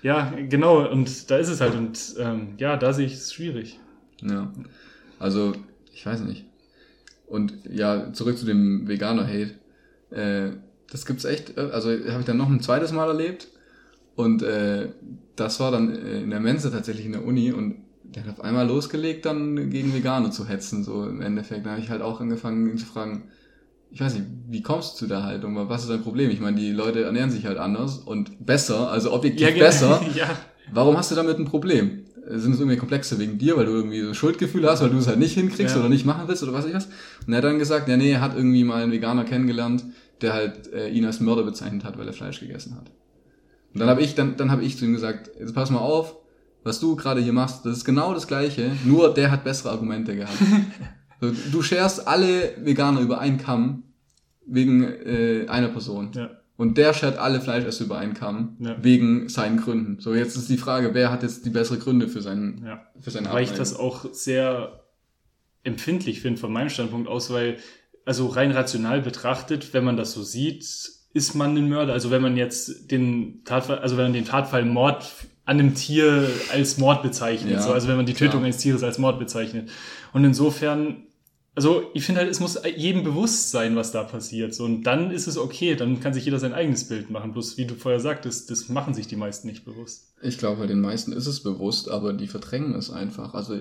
Ja, 0.04 0.34
genau, 0.50 0.86
und 0.86 1.30
da 1.30 1.38
ist 1.38 1.48
es 1.48 1.62
halt. 1.62 1.74
Und 1.74 2.16
ähm, 2.18 2.48
ja, 2.58 2.76
da 2.76 2.92
sehe 2.92 3.06
ich 3.06 3.14
es 3.14 3.32
schwierig. 3.32 3.80
Ja. 4.20 4.52
Also, 5.18 5.54
ich 5.94 6.04
weiß 6.04 6.20
nicht. 6.20 6.44
Und 7.26 7.54
ja, 7.64 8.12
zurück 8.12 8.36
zu 8.36 8.44
dem 8.44 8.86
Veganer-Hate. 8.86 9.54
Äh, 10.10 10.56
das 10.92 11.06
gibt's 11.06 11.24
echt, 11.24 11.56
äh, 11.56 11.70
also 11.72 11.88
habe 11.88 12.20
ich 12.20 12.26
dann 12.26 12.36
noch 12.36 12.50
ein 12.50 12.60
zweites 12.60 12.92
Mal 12.92 13.08
erlebt. 13.08 13.48
Und 14.14 14.42
äh, 14.42 14.90
das 15.36 15.58
war 15.58 15.70
dann 15.70 15.94
äh, 15.94 16.20
in 16.20 16.28
der 16.28 16.40
Mensa 16.40 16.68
tatsächlich 16.68 17.06
in 17.06 17.12
der 17.12 17.24
Uni 17.24 17.50
und 17.50 17.76
der 18.02 18.24
hat 18.24 18.30
auf 18.30 18.44
einmal 18.44 18.68
losgelegt, 18.68 19.24
dann 19.24 19.70
gegen 19.70 19.94
Veganer 19.94 20.30
zu 20.30 20.46
hetzen, 20.46 20.84
so 20.84 21.06
im 21.06 21.22
Endeffekt. 21.22 21.64
Da 21.64 21.70
habe 21.70 21.80
ich 21.80 21.88
halt 21.88 22.02
auch 22.02 22.20
angefangen, 22.20 22.68
ihn 22.68 22.76
zu 22.76 22.84
fragen, 22.84 23.22
ich 23.94 24.00
weiß 24.00 24.14
nicht, 24.14 24.26
wie 24.48 24.60
kommst 24.60 24.94
du 24.94 24.98
zu 24.98 25.06
der 25.06 25.22
Haltung? 25.22 25.56
Was 25.68 25.82
ist 25.82 25.90
dein 25.90 26.02
Problem? 26.02 26.28
Ich 26.28 26.40
meine, 26.40 26.56
die 26.56 26.72
Leute 26.72 27.04
ernähren 27.04 27.30
sich 27.30 27.46
halt 27.46 27.58
anders 27.58 27.98
und 27.98 28.44
besser, 28.44 28.90
also 28.90 29.12
objektiv 29.12 29.50
ja, 29.50 29.54
besser. 29.56 30.02
ja. 30.16 30.36
Warum 30.72 30.96
hast 30.96 31.12
du 31.12 31.14
damit 31.14 31.38
ein 31.38 31.44
Problem? 31.44 32.04
Sind 32.26 32.54
es 32.54 32.58
irgendwie 32.58 32.76
Komplexe 32.76 33.20
wegen 33.20 33.38
dir, 33.38 33.56
weil 33.56 33.66
du 33.66 33.72
irgendwie 33.72 34.00
so 34.00 34.12
Schuldgefühle 34.12 34.68
hast, 34.68 34.82
weil 34.82 34.90
du 34.90 34.98
es 34.98 35.06
halt 35.06 35.20
nicht 35.20 35.34
hinkriegst 35.34 35.76
ja. 35.76 35.80
oder 35.80 35.88
nicht 35.88 36.04
machen 36.04 36.26
willst 36.26 36.42
oder 36.42 36.52
was 36.52 36.66
ich 36.66 36.74
was? 36.74 36.88
Und 37.24 37.32
er 37.32 37.36
hat 37.36 37.44
dann 37.44 37.60
gesagt, 37.60 37.88
ja 37.88 37.96
nee, 37.96 38.10
er 38.10 38.20
hat 38.20 38.34
irgendwie 38.36 38.64
mal 38.64 38.82
einen 38.82 38.90
Veganer 38.90 39.22
kennengelernt, 39.22 39.84
der 40.22 40.32
halt 40.32 40.72
äh, 40.72 40.88
ihn 40.88 41.04
als 41.04 41.20
Mörder 41.20 41.44
bezeichnet 41.44 41.84
hat, 41.84 41.96
weil 41.96 42.08
er 42.08 42.12
Fleisch 42.12 42.40
gegessen 42.40 42.74
hat. 42.74 42.90
Und 43.72 43.78
dann 43.78 43.88
habe 43.88 44.02
ich 44.02 44.16
dann 44.16 44.36
dann 44.36 44.50
habe 44.50 44.64
ich 44.64 44.76
zu 44.76 44.86
ihm 44.86 44.94
gesagt, 44.94 45.30
jetzt 45.38 45.54
pass 45.54 45.70
mal 45.70 45.78
auf, 45.78 46.16
was 46.64 46.80
du 46.80 46.96
gerade 46.96 47.20
hier 47.20 47.32
machst, 47.32 47.64
das 47.64 47.76
ist 47.76 47.84
genau 47.84 48.12
das 48.12 48.26
gleiche, 48.26 48.72
nur 48.84 49.14
der 49.14 49.30
hat 49.30 49.44
bessere 49.44 49.70
Argumente 49.70 50.16
gehabt. 50.16 50.38
Du 51.32 51.62
scherst 51.62 52.06
alle 52.06 52.54
Veganer 52.58 53.00
über 53.00 53.18
einen 53.18 53.38
Kamm 53.38 53.84
wegen 54.46 54.84
äh, 54.84 55.46
einer 55.48 55.68
Person. 55.68 56.10
Ja. 56.14 56.30
Und 56.56 56.78
der 56.78 56.94
schert 56.94 57.18
alle 57.18 57.40
Fleischesser 57.40 57.84
über 57.84 57.98
einen 57.98 58.14
Kamm 58.14 58.56
ja. 58.60 58.76
wegen 58.80 59.28
seinen 59.28 59.56
Gründen. 59.56 59.98
So, 60.00 60.14
jetzt 60.14 60.36
ist 60.36 60.48
die 60.48 60.56
Frage, 60.56 60.94
wer 60.94 61.10
hat 61.10 61.22
jetzt 61.22 61.44
die 61.44 61.50
bessere 61.50 61.78
Gründe 61.78 62.06
für 62.08 62.22
seinen 62.22 62.64
ja. 62.64 62.86
für 63.00 63.10
seine 63.10 63.32
Weil 63.32 63.44
ich 63.44 63.52
das 63.52 63.76
auch 63.76 64.12
sehr 64.12 64.84
empfindlich 65.64 66.20
finde 66.20 66.40
von 66.40 66.52
meinem 66.52 66.68
Standpunkt 66.68 67.08
aus, 67.08 67.30
weil 67.30 67.56
also 68.04 68.28
rein 68.28 68.52
rational 68.52 69.00
betrachtet, 69.00 69.72
wenn 69.72 69.82
man 69.82 69.96
das 69.96 70.12
so 70.12 70.22
sieht, 70.22 70.64
ist 71.14 71.34
man 71.34 71.56
ein 71.56 71.68
Mörder. 71.68 71.92
Also 71.92 72.10
wenn 72.10 72.22
man 72.22 72.36
jetzt 72.36 72.90
den 72.90 73.44
Tatfall, 73.44 73.78
also 73.78 73.96
wenn 73.96 74.04
man 74.04 74.12
den 74.12 74.26
Tatfall 74.26 74.64
Mord 74.64 75.10
an 75.46 75.58
einem 75.58 75.74
Tier 75.74 76.28
als 76.52 76.78
Mord 76.78 77.02
bezeichnet, 77.02 77.52
ja, 77.52 77.62
so, 77.62 77.72
also 77.72 77.88
wenn 77.88 77.96
man 77.96 78.06
die 78.06 78.14
Tötung 78.14 78.40
klar. 78.40 78.44
eines 78.44 78.58
Tieres 78.58 78.82
als 78.82 78.98
Mord 78.98 79.18
bezeichnet. 79.18 79.70
Und 80.12 80.24
insofern 80.24 81.04
also 81.56 81.88
ich 81.94 82.04
finde 82.04 82.22
halt, 82.22 82.30
es 82.30 82.40
muss 82.40 82.58
jedem 82.76 83.04
bewusst 83.04 83.50
sein, 83.50 83.76
was 83.76 83.92
da 83.92 84.02
passiert. 84.02 84.54
So, 84.54 84.64
und 84.64 84.82
dann 84.82 85.10
ist 85.12 85.28
es 85.28 85.38
okay, 85.38 85.76
dann 85.76 86.00
kann 86.00 86.12
sich 86.12 86.24
jeder 86.24 86.40
sein 86.40 86.52
eigenes 86.52 86.88
Bild 86.88 87.10
machen. 87.10 87.32
Bloß 87.32 87.56
wie 87.58 87.66
du 87.66 87.74
vorher 87.74 88.00
sagtest, 88.00 88.50
das 88.50 88.68
machen 88.68 88.92
sich 88.92 89.06
die 89.06 89.16
meisten 89.16 89.46
nicht 89.46 89.64
bewusst. 89.64 90.14
Ich 90.22 90.38
glaube, 90.38 90.62
bei 90.62 90.66
den 90.66 90.80
meisten 90.80 91.12
ist 91.12 91.26
es 91.26 91.42
bewusst, 91.42 91.88
aber 91.88 92.12
die 92.12 92.26
verdrängen 92.26 92.74
es 92.74 92.90
einfach. 92.90 93.34
Also 93.34 93.60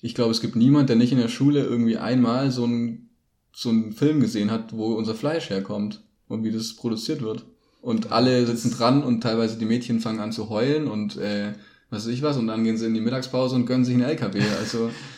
ich 0.00 0.14
glaube, 0.14 0.30
es 0.30 0.40
gibt 0.40 0.56
niemand, 0.56 0.88
der 0.88 0.96
nicht 0.96 1.12
in 1.12 1.18
der 1.18 1.28
Schule 1.28 1.64
irgendwie 1.64 1.98
einmal 1.98 2.50
so 2.50 2.64
einen 2.64 3.08
so 3.52 3.70
einen 3.70 3.92
Film 3.92 4.20
gesehen 4.20 4.52
hat, 4.52 4.76
wo 4.76 4.94
unser 4.94 5.16
Fleisch 5.16 5.50
herkommt 5.50 6.04
und 6.28 6.44
wie 6.44 6.52
das 6.52 6.76
produziert 6.76 7.22
wird. 7.22 7.44
Und 7.80 8.12
alle 8.12 8.46
sitzen 8.46 8.70
dran 8.70 9.02
und 9.02 9.20
teilweise 9.20 9.58
die 9.58 9.64
Mädchen 9.64 10.00
fangen 10.00 10.20
an 10.20 10.30
zu 10.30 10.48
heulen 10.48 10.86
und 10.86 11.16
äh, 11.16 11.54
was 11.90 12.06
weiß 12.06 12.12
ich 12.12 12.22
was 12.22 12.36
und 12.36 12.46
dann 12.46 12.64
gehen 12.64 12.76
sie 12.76 12.86
in 12.86 12.94
die 12.94 13.00
Mittagspause 13.00 13.56
und 13.56 13.66
gönnen 13.66 13.84
sich 13.84 13.94
einen 13.94 14.04
LKW. 14.04 14.40
Also 14.60 14.90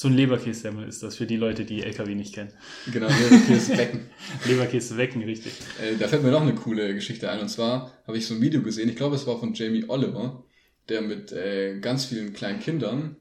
So 0.00 0.06
ein 0.06 0.14
Leberkässemmel 0.14 0.86
ist 0.86 1.02
das 1.02 1.16
für 1.16 1.26
die 1.26 1.36
Leute, 1.36 1.64
die 1.64 1.82
LKW 1.82 2.14
nicht 2.14 2.32
kennen. 2.32 2.52
Genau, 2.92 3.08
Leberkäse 3.08 3.76
wecken. 3.76 4.02
Leberkäse 4.46 4.96
wecken, 4.96 5.24
richtig. 5.24 5.54
Äh, 5.82 5.96
da 5.96 6.06
fällt 6.06 6.22
mir 6.22 6.30
noch 6.30 6.42
eine 6.42 6.54
coole 6.54 6.94
Geschichte 6.94 7.28
ein. 7.28 7.40
Und 7.40 7.48
zwar 7.48 7.92
habe 8.06 8.16
ich 8.16 8.24
so 8.24 8.34
ein 8.34 8.40
Video 8.40 8.62
gesehen, 8.62 8.88
ich 8.88 8.94
glaube, 8.94 9.16
es 9.16 9.26
war 9.26 9.40
von 9.40 9.54
Jamie 9.54 9.86
Oliver, 9.88 10.44
der 10.88 11.02
mit 11.02 11.32
äh, 11.32 11.80
ganz 11.80 12.04
vielen 12.04 12.32
kleinen 12.32 12.60
Kindern 12.60 13.16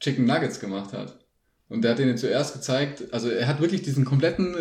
Chicken 0.00 0.24
Nuggets 0.24 0.58
gemacht 0.58 0.94
hat. 0.94 1.18
Und 1.68 1.82
der 1.82 1.90
hat 1.90 1.98
denen 1.98 2.16
zuerst 2.16 2.54
gezeigt, 2.54 3.12
also 3.12 3.28
er 3.28 3.46
hat 3.46 3.60
wirklich 3.60 3.82
diesen 3.82 4.06
kompletten 4.06 4.56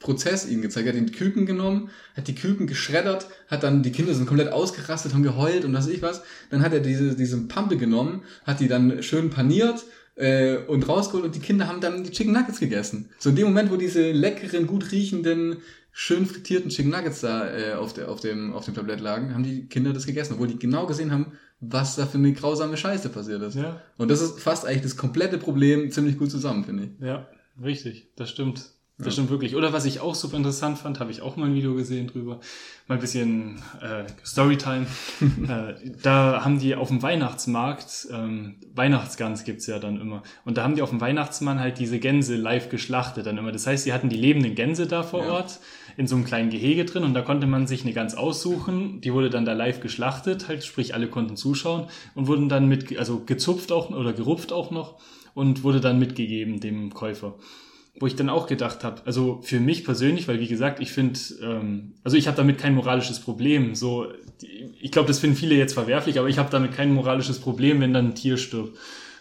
Prozess 0.00 0.46
ihnen 0.46 0.60
gezeigt. 0.60 0.86
Er 0.86 0.92
hat 0.92 1.00
den 1.00 1.10
Küken 1.10 1.46
genommen, 1.46 1.88
hat 2.14 2.28
die 2.28 2.34
Küken 2.34 2.66
geschreddert, 2.66 3.28
hat 3.48 3.62
dann, 3.62 3.82
die 3.82 3.92
Kinder 3.92 4.12
sind 4.12 4.26
komplett 4.26 4.52
ausgerastet, 4.52 5.14
haben 5.14 5.22
geheult 5.22 5.64
und 5.64 5.72
was 5.72 5.86
weiß 5.86 5.94
ich 5.94 6.02
was. 6.02 6.22
Dann 6.50 6.60
hat 6.60 6.74
er 6.74 6.80
diese, 6.80 7.16
diese 7.16 7.40
Pampe 7.48 7.78
genommen, 7.78 8.24
hat 8.44 8.60
die 8.60 8.68
dann 8.68 9.02
schön 9.02 9.30
paniert 9.30 9.86
äh, 10.16 10.56
und 10.56 10.88
rausgeholt 10.88 11.24
und 11.24 11.34
die 11.34 11.40
Kinder 11.40 11.68
haben 11.68 11.80
dann 11.80 12.04
die 12.04 12.10
Chicken 12.10 12.32
Nuggets 12.32 12.60
gegessen. 12.60 13.10
So 13.18 13.30
in 13.30 13.36
dem 13.36 13.46
Moment, 13.46 13.70
wo 13.70 13.76
diese 13.76 14.12
leckeren, 14.12 14.66
gut 14.66 14.92
riechenden 14.92 15.58
schön 15.96 16.26
frittierten 16.26 16.70
Chicken 16.70 16.90
Nuggets 16.90 17.20
da 17.20 17.48
äh, 17.56 17.72
auf, 17.74 17.92
der, 17.92 18.10
auf, 18.10 18.20
dem, 18.20 18.52
auf 18.52 18.64
dem 18.64 18.74
Tablett 18.74 19.00
lagen, 19.00 19.32
haben 19.32 19.44
die 19.44 19.66
Kinder 19.66 19.92
das 19.92 20.06
gegessen, 20.06 20.34
obwohl 20.34 20.48
die 20.48 20.58
genau 20.58 20.86
gesehen 20.86 21.12
haben, 21.12 21.38
was 21.60 21.96
da 21.96 22.06
für 22.06 22.18
eine 22.18 22.32
grausame 22.32 22.76
Scheiße 22.76 23.08
passiert 23.08 23.42
ist. 23.42 23.54
Ja. 23.54 23.80
Und 23.96 24.10
das 24.10 24.20
ist 24.20 24.40
fast 24.40 24.66
eigentlich 24.66 24.82
das 24.82 24.96
komplette 24.96 25.38
Problem 25.38 25.90
ziemlich 25.90 26.18
gut 26.18 26.30
zusammen, 26.30 26.64
finde 26.64 26.84
ich. 26.84 26.90
Ja, 27.00 27.28
richtig, 27.62 28.08
das 28.16 28.28
stimmt. 28.28 28.70
Das 28.96 29.06
Ja. 29.06 29.12
stimmt 29.14 29.30
wirklich. 29.30 29.56
Oder 29.56 29.72
was 29.72 29.86
ich 29.86 29.98
auch 29.98 30.14
super 30.14 30.36
interessant 30.36 30.78
fand, 30.78 31.00
habe 31.00 31.10
ich 31.10 31.20
auch 31.20 31.36
mal 31.36 31.46
ein 31.46 31.54
Video 31.56 31.74
gesehen 31.74 32.06
drüber. 32.06 32.38
Mal 32.86 32.94
ein 32.94 33.00
bisschen 33.00 33.56
äh, 33.80 34.04
Storytime. 34.24 34.86
äh, 35.48 35.74
da 36.02 36.44
haben 36.44 36.60
die 36.60 36.76
auf 36.76 36.88
dem 36.88 37.02
Weihnachtsmarkt, 37.02 38.06
ähm, 38.12 38.54
Weihnachtsgans 38.72 39.42
gibt's 39.42 39.66
ja 39.66 39.80
dann 39.80 40.00
immer. 40.00 40.22
Und 40.44 40.58
da 40.58 40.62
haben 40.62 40.76
die 40.76 40.82
auf 40.82 40.90
dem 40.90 41.00
Weihnachtsmann 41.00 41.58
halt 41.58 41.80
diese 41.80 41.98
Gänse 41.98 42.36
live 42.36 42.68
geschlachtet 42.68 43.26
dann 43.26 43.36
immer. 43.36 43.50
Das 43.50 43.66
heißt, 43.66 43.84
die 43.84 43.92
hatten 43.92 44.10
die 44.10 44.16
lebenden 44.16 44.54
Gänse 44.54 44.86
da 44.86 45.02
vor 45.02 45.24
Ja. 45.24 45.32
Ort 45.32 45.58
in 45.96 46.06
so 46.06 46.14
einem 46.14 46.24
kleinen 46.24 46.50
Gehege 46.50 46.84
drin 46.84 47.02
und 47.02 47.14
da 47.14 47.22
konnte 47.22 47.48
man 47.48 47.66
sich 47.66 47.82
eine 47.82 47.94
Gans 47.94 48.14
aussuchen. 48.16 49.00
Die 49.00 49.12
wurde 49.12 49.28
dann 49.28 49.44
da 49.44 49.54
live 49.54 49.80
geschlachtet, 49.80 50.46
halt, 50.46 50.64
sprich 50.64 50.94
alle 50.94 51.08
konnten 51.08 51.36
zuschauen 51.36 51.88
und 52.14 52.28
wurden 52.28 52.48
dann 52.48 52.68
mit, 52.68 52.96
also 52.96 53.24
gezupft 53.24 53.72
auch 53.72 53.90
oder 53.90 54.12
gerupft 54.12 54.52
auch 54.52 54.70
noch 54.70 55.00
und 55.34 55.64
wurde 55.64 55.80
dann 55.80 55.98
mitgegeben 55.98 56.60
dem 56.60 56.94
Käufer 56.94 57.34
wo 58.00 58.06
ich 58.06 58.16
dann 58.16 58.28
auch 58.28 58.46
gedacht 58.46 58.82
habe, 58.82 59.02
also 59.04 59.40
für 59.42 59.60
mich 59.60 59.84
persönlich, 59.84 60.26
weil 60.26 60.40
wie 60.40 60.48
gesagt, 60.48 60.80
ich 60.80 60.90
finde, 60.90 61.18
ähm, 61.42 61.94
also 62.02 62.16
ich 62.16 62.26
habe 62.26 62.36
damit 62.36 62.58
kein 62.58 62.74
moralisches 62.74 63.20
Problem. 63.20 63.74
So, 63.74 64.08
ich 64.80 64.90
glaube, 64.90 65.06
das 65.06 65.20
finden 65.20 65.36
viele 65.36 65.54
jetzt 65.54 65.74
verwerflich, 65.74 66.18
aber 66.18 66.28
ich 66.28 66.38
habe 66.38 66.50
damit 66.50 66.72
kein 66.72 66.92
moralisches 66.92 67.38
Problem, 67.38 67.80
wenn 67.80 67.92
dann 67.92 68.08
ein 68.08 68.14
Tier 68.14 68.36
stirbt. 68.36 68.76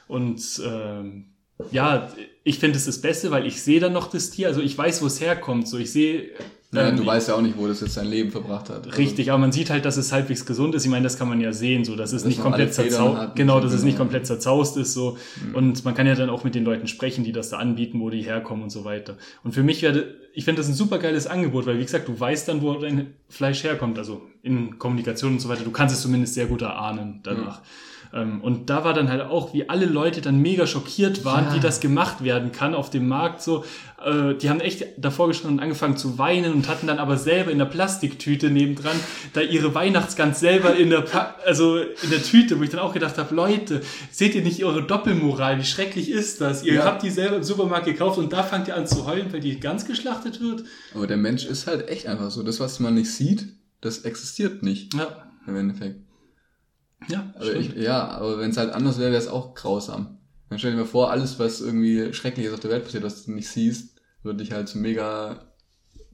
Und 0.07 0.61
ähm, 0.65 1.32
ja, 1.71 2.09
ich 2.43 2.59
finde 2.59 2.77
es 2.77 2.85
das 2.85 2.99
Beste, 2.99 3.31
weil 3.31 3.45
ich 3.45 3.61
sehe 3.61 3.79
dann 3.79 3.93
noch 3.93 4.09
das 4.09 4.29
Tier, 4.29 4.47
also 4.47 4.61
ich 4.61 4.77
weiß, 4.77 5.01
wo 5.01 5.07
es 5.07 5.21
herkommt. 5.21 5.67
So, 5.67 5.77
ich 5.77 5.91
sehe. 5.91 6.31
Ja, 6.73 6.89
ähm, 6.89 6.97
du 6.97 7.05
weißt 7.05 7.29
ja 7.29 7.35
auch 7.35 7.41
nicht, 7.41 7.55
wo 7.57 7.67
das 7.67 7.81
jetzt 7.81 7.93
sein 7.93 8.07
Leben 8.07 8.31
verbracht 8.31 8.69
hat. 8.69 8.85
Also, 8.87 8.97
Richtig, 8.97 9.31
aber 9.31 9.37
man 9.37 9.51
sieht 9.51 9.69
halt, 9.69 9.85
dass 9.85 9.95
es 9.95 10.11
halbwegs 10.11 10.45
gesund 10.45 10.73
ist. 10.73 10.83
Ich 10.83 10.89
meine, 10.89 11.03
das 11.03 11.19
kann 11.19 11.29
man 11.29 11.39
ja 11.39 11.53
sehen, 11.53 11.85
so 11.85 11.95
dass 11.95 12.11
es 12.11 12.23
Dass 12.23 12.29
nicht 12.29 12.41
komplett 12.41 12.73
zerzaust, 12.73 13.35
genau, 13.35 13.59
dass 13.59 13.73
es 13.73 13.83
nicht 13.83 13.97
komplett 13.97 14.25
zerzaust 14.25 14.75
ist, 14.77 14.93
so. 14.93 15.17
Und 15.53 15.85
man 15.85 15.93
kann 15.93 16.07
ja 16.07 16.15
dann 16.15 16.31
auch 16.31 16.43
mit 16.43 16.55
den 16.55 16.65
Leuten 16.65 16.87
sprechen, 16.87 17.23
die 17.23 17.31
das 17.31 17.49
da 17.49 17.57
anbieten, 17.57 17.99
wo 18.01 18.09
die 18.09 18.23
herkommen 18.23 18.63
und 18.63 18.71
so 18.71 18.83
weiter. 18.83 19.17
Und 19.43 19.53
für 19.53 19.63
mich 19.63 19.83
wäre, 19.83 20.15
ich 20.33 20.45
finde 20.45 20.61
das 20.61 20.67
ein 20.67 20.73
super 20.73 20.97
geiles 20.97 21.27
Angebot, 21.27 21.67
weil 21.67 21.77
wie 21.77 21.83
gesagt, 21.83 22.07
du 22.07 22.19
weißt 22.19 22.47
dann, 22.47 22.63
wo 22.63 22.73
dein 22.73 23.13
Fleisch 23.29 23.63
herkommt, 23.63 23.99
also 23.99 24.23
in 24.41 24.79
Kommunikation 24.79 25.33
und 25.33 25.39
so 25.39 25.49
weiter. 25.49 25.63
Du 25.63 25.71
kannst 25.71 25.95
es 25.95 26.01
zumindest 26.01 26.33
sehr 26.33 26.47
gut 26.47 26.63
erahnen 26.63 27.19
danach. 27.23 27.59
Ähm, 27.59 27.65
Und 28.13 28.69
da 28.69 28.83
war 28.83 28.93
dann 28.93 29.09
halt 29.09 29.21
auch, 29.23 29.55
wie 29.55 29.69
alle 29.69 29.87
Leute 29.87 30.21
dann 30.21 30.39
mega 30.39 30.67
schockiert 30.67 31.25
waren, 31.25 31.45
Ja. 31.45 31.55
wie 31.55 31.59
das 31.59 31.79
gemacht 31.79 32.23
werden 32.23 32.51
kann 32.51 32.75
auf 32.75 32.91
dem 32.91 33.07
Markt. 33.07 33.41
So, 33.41 33.65
äh, 34.05 34.35
die 34.35 34.51
haben 34.51 34.59
echt 34.59 34.85
davor 34.97 35.27
gestanden 35.29 35.57
und 35.57 35.63
angefangen 35.63 35.97
zu 35.97 36.19
weinen 36.19 36.53
und 36.53 36.67
hatten 36.67 36.85
dann 36.85 36.99
aber 36.99 37.17
selber 37.17 37.49
in 37.49 37.57
der 37.57 37.65
Plastiktüte 37.65 38.51
nebendran 38.51 38.95
da 39.33 39.41
ihre 39.41 39.73
Weihnachtsgans 39.73 40.39
selber 40.39 40.75
in 40.75 40.91
der, 40.91 41.01
pa 41.01 41.33
also 41.43 41.77
in 41.77 42.11
der 42.11 42.21
Tüte, 42.21 42.59
wo 42.59 42.63
ich 42.63 42.69
dann 42.69 42.81
auch 42.81 42.93
gedacht 42.93 43.17
habe, 43.17 43.33
Leute, 43.33 43.81
seht 44.11 44.35
ihr 44.35 44.43
nicht 44.43 44.63
eure 44.63 44.83
Doppelmoral? 44.83 45.57
Wie 45.57 45.65
schrecklich 45.65 46.11
ist 46.11 46.39
das? 46.39 46.63
Ihr 46.63 46.75
Ja. 46.75 46.85
habt 46.85 47.01
die 47.01 47.09
selber 47.09 47.37
im 47.37 47.43
Supermarkt 47.43 47.85
gekauft 47.87 48.19
und 48.19 48.31
da 48.31 48.43
fangt 48.43 48.67
ihr 48.67 48.75
an 48.77 48.85
zu 48.85 49.07
heulen, 49.07 49.33
weil 49.33 49.39
die 49.39 49.59
Gans 49.59 49.85
geschlachtet 49.85 50.39
wird. 50.39 50.65
Aber 50.93 51.07
der 51.07 51.17
Mensch 51.17 51.45
ist 51.45 51.65
halt 51.65 51.89
echt 51.89 52.05
einfach 52.05 52.29
so. 52.29 52.43
Das, 52.43 52.59
was 52.59 52.79
man 52.79 52.93
nicht 52.93 53.09
sieht, 53.11 53.47
das 53.81 53.99
existiert 53.99 54.61
nicht 54.61 54.93
Ja, 54.93 55.07
im 55.47 55.55
Endeffekt. 55.55 55.95
Ja, 57.07 57.33
Aber 57.35 57.53
ich, 57.53 57.73
ja, 57.75 58.07
aber 58.07 58.39
wenn 58.39 58.51
es 58.51 58.57
halt 58.57 58.73
anders 58.73 58.99
wäre, 58.99 59.11
wäre 59.11 59.21
es 59.21 59.27
auch 59.27 59.53
grausam. 59.53 60.19
Dann 60.49 60.59
stell 60.59 60.71
dir 60.71 60.77
mal 60.77 60.85
vor, 60.85 61.11
alles, 61.11 61.39
was 61.39 61.61
irgendwie 61.61 62.13
Schreckliches 62.13 62.53
auf 62.53 62.59
der 62.59 62.71
Welt 62.71 62.83
passiert, 62.83 63.03
was 63.03 63.25
du 63.25 63.31
nicht 63.31 63.49
siehst, 63.49 63.99
würde 64.21 64.43
dich 64.43 64.51
halt 64.51 64.69
so 64.69 64.79
mega 64.79 65.52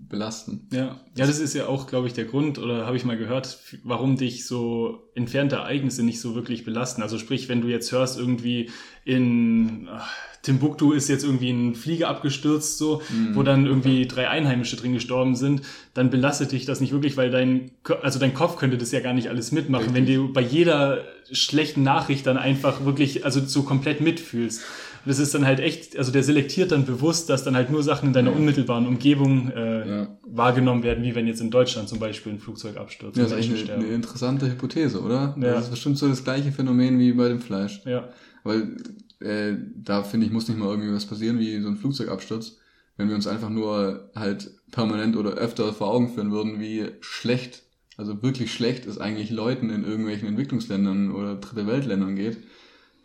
belasten. 0.08 0.68
Ja, 0.72 1.00
ja, 1.16 1.28
das 1.28 1.40
ist 1.40 1.54
ja 1.54 1.68
auch, 1.68 1.88
glaube 1.88 2.08
ich, 2.08 2.14
der 2.14 2.26
Grund, 2.26 2.58
oder 2.58 2.86
habe 2.86 2.98
ich 2.98 3.06
mal 3.06 3.18
gehört, 3.18 3.60
warum 3.84 4.16
dich 4.16 4.46
so 4.46 5.10
entfernte 5.14 5.58
Ereignisse 5.58 6.04
nicht 6.04 6.22
so 6.22 6.36
wirklich 6.36 6.64
belasten. 6.64 7.02
Also 7.02 7.18
sprich, 7.20 7.50
wenn 7.50 7.62
du 7.62 7.68
jetzt 7.68 7.92
hörst, 7.92 8.18
irgendwie 8.18 8.70
in 9.06 9.88
ach, 9.92 10.10
Timbuktu 10.42 10.94
ist 10.94 11.10
jetzt 11.10 11.26
irgendwie 11.26 11.52
ein 11.52 11.76
Flieger 11.76 12.08
abgestürzt, 12.08 12.78
so, 12.78 13.02
wo 13.34 13.44
dann 13.44 13.66
irgendwie 13.66 14.08
drei 14.08 14.30
Einheimische 14.30 14.78
drin 14.78 14.94
gestorben 14.94 15.36
sind, 15.36 15.64
dann 15.94 16.10
belastet 16.10 16.54
dich 16.54 16.66
das 16.66 16.80
nicht 16.80 16.94
wirklich, 16.94 17.18
weil 17.18 17.30
dein, 17.30 17.72
also 18.02 18.20
dein 18.20 18.34
Kopf 18.34 18.56
könnte 18.56 18.78
das 18.78 18.92
ja 18.92 19.02
gar 19.02 19.14
nicht 19.14 19.28
alles 19.28 19.52
mitmachen, 19.52 19.94
wenn 19.94 20.06
du 20.06 20.32
bei 20.32 20.42
jeder 20.42 21.04
schlechten 21.32 21.84
Nachricht 21.84 22.26
dann 22.26 22.38
einfach 22.38 22.86
wirklich, 22.86 23.26
also 23.26 23.46
so 23.46 23.64
komplett 23.64 24.00
mitfühlst. 24.00 24.64
Und 25.06 25.10
das 25.10 25.20
ist 25.20 25.34
dann 25.34 25.46
halt 25.46 25.60
echt, 25.60 25.98
also 25.98 26.12
der 26.12 26.24
selektiert 26.24 26.72
dann 26.72 26.86
bewusst, 26.86 27.30
dass 27.30 27.44
dann 27.44 27.56
halt 27.56 27.70
nur 27.72 27.84
Sachen 27.84 28.08
in 28.08 28.14
deiner 28.14 28.36
unmittelbaren 28.36 28.86
Umgebung 28.86 29.50
äh, 29.52 29.90
Ja. 29.90 30.18
wahrgenommen 30.24 30.84
werden, 30.84 31.04
wie 31.04 31.16
wenn 31.16 31.26
jetzt 31.28 31.42
in 31.42 31.52
Deutschland 31.52 31.88
zum 31.90 32.00
Beispiel 32.00 32.34
ein 32.34 32.40
Flugzeug 32.40 32.78
abstürzt. 32.78 33.18
Ja, 33.18 33.24
das 33.24 33.32
ist 33.32 33.38
eigentlich 33.38 33.72
eine, 33.72 33.84
eine 33.86 33.94
interessante 33.94 34.50
Hypothese, 34.50 35.02
oder? 35.02 35.36
Ja. 35.40 35.54
Das 35.54 35.66
ist 35.66 35.72
bestimmt 35.72 35.98
so 35.98 36.08
das 36.08 36.24
gleiche 36.24 36.52
Phänomen 36.52 37.00
wie 37.00 37.14
bei 37.14 37.30
dem 37.30 37.40
Fleisch. 37.40 37.82
Ja, 37.86 38.10
Weil 38.44 38.76
äh, 39.22 39.54
da 39.76 40.04
finde 40.04 40.26
ich, 40.26 40.32
muss 40.32 40.48
nicht 40.48 40.58
mal 40.60 40.70
irgendwie 40.70 40.94
was 40.94 41.06
passieren 41.06 41.40
wie 41.40 41.60
so 41.62 41.70
ein 41.70 41.78
Flugzeugabsturz. 41.78 42.58
Wenn 42.98 43.08
wir 43.08 43.16
uns 43.16 43.28
einfach 43.28 43.50
nur 43.50 44.10
halt 44.16 44.52
permanent 44.72 45.16
oder 45.16 45.32
öfter 45.32 45.72
vor 45.74 45.88
Augen 45.90 46.10
führen 46.14 46.32
würden, 46.32 46.60
wie 46.60 46.88
schlecht, 47.00 47.64
also 47.96 48.22
wirklich 48.22 48.52
schlecht 48.54 48.86
es 48.86 48.98
eigentlich 48.98 49.30
Leuten 49.30 49.70
in 49.70 49.86
irgendwelchen 49.86 50.28
Entwicklungsländern 50.28 51.12
oder 51.12 51.36
Dritte 51.36 51.66
Weltländern 51.68 52.16
geht, 52.18 52.38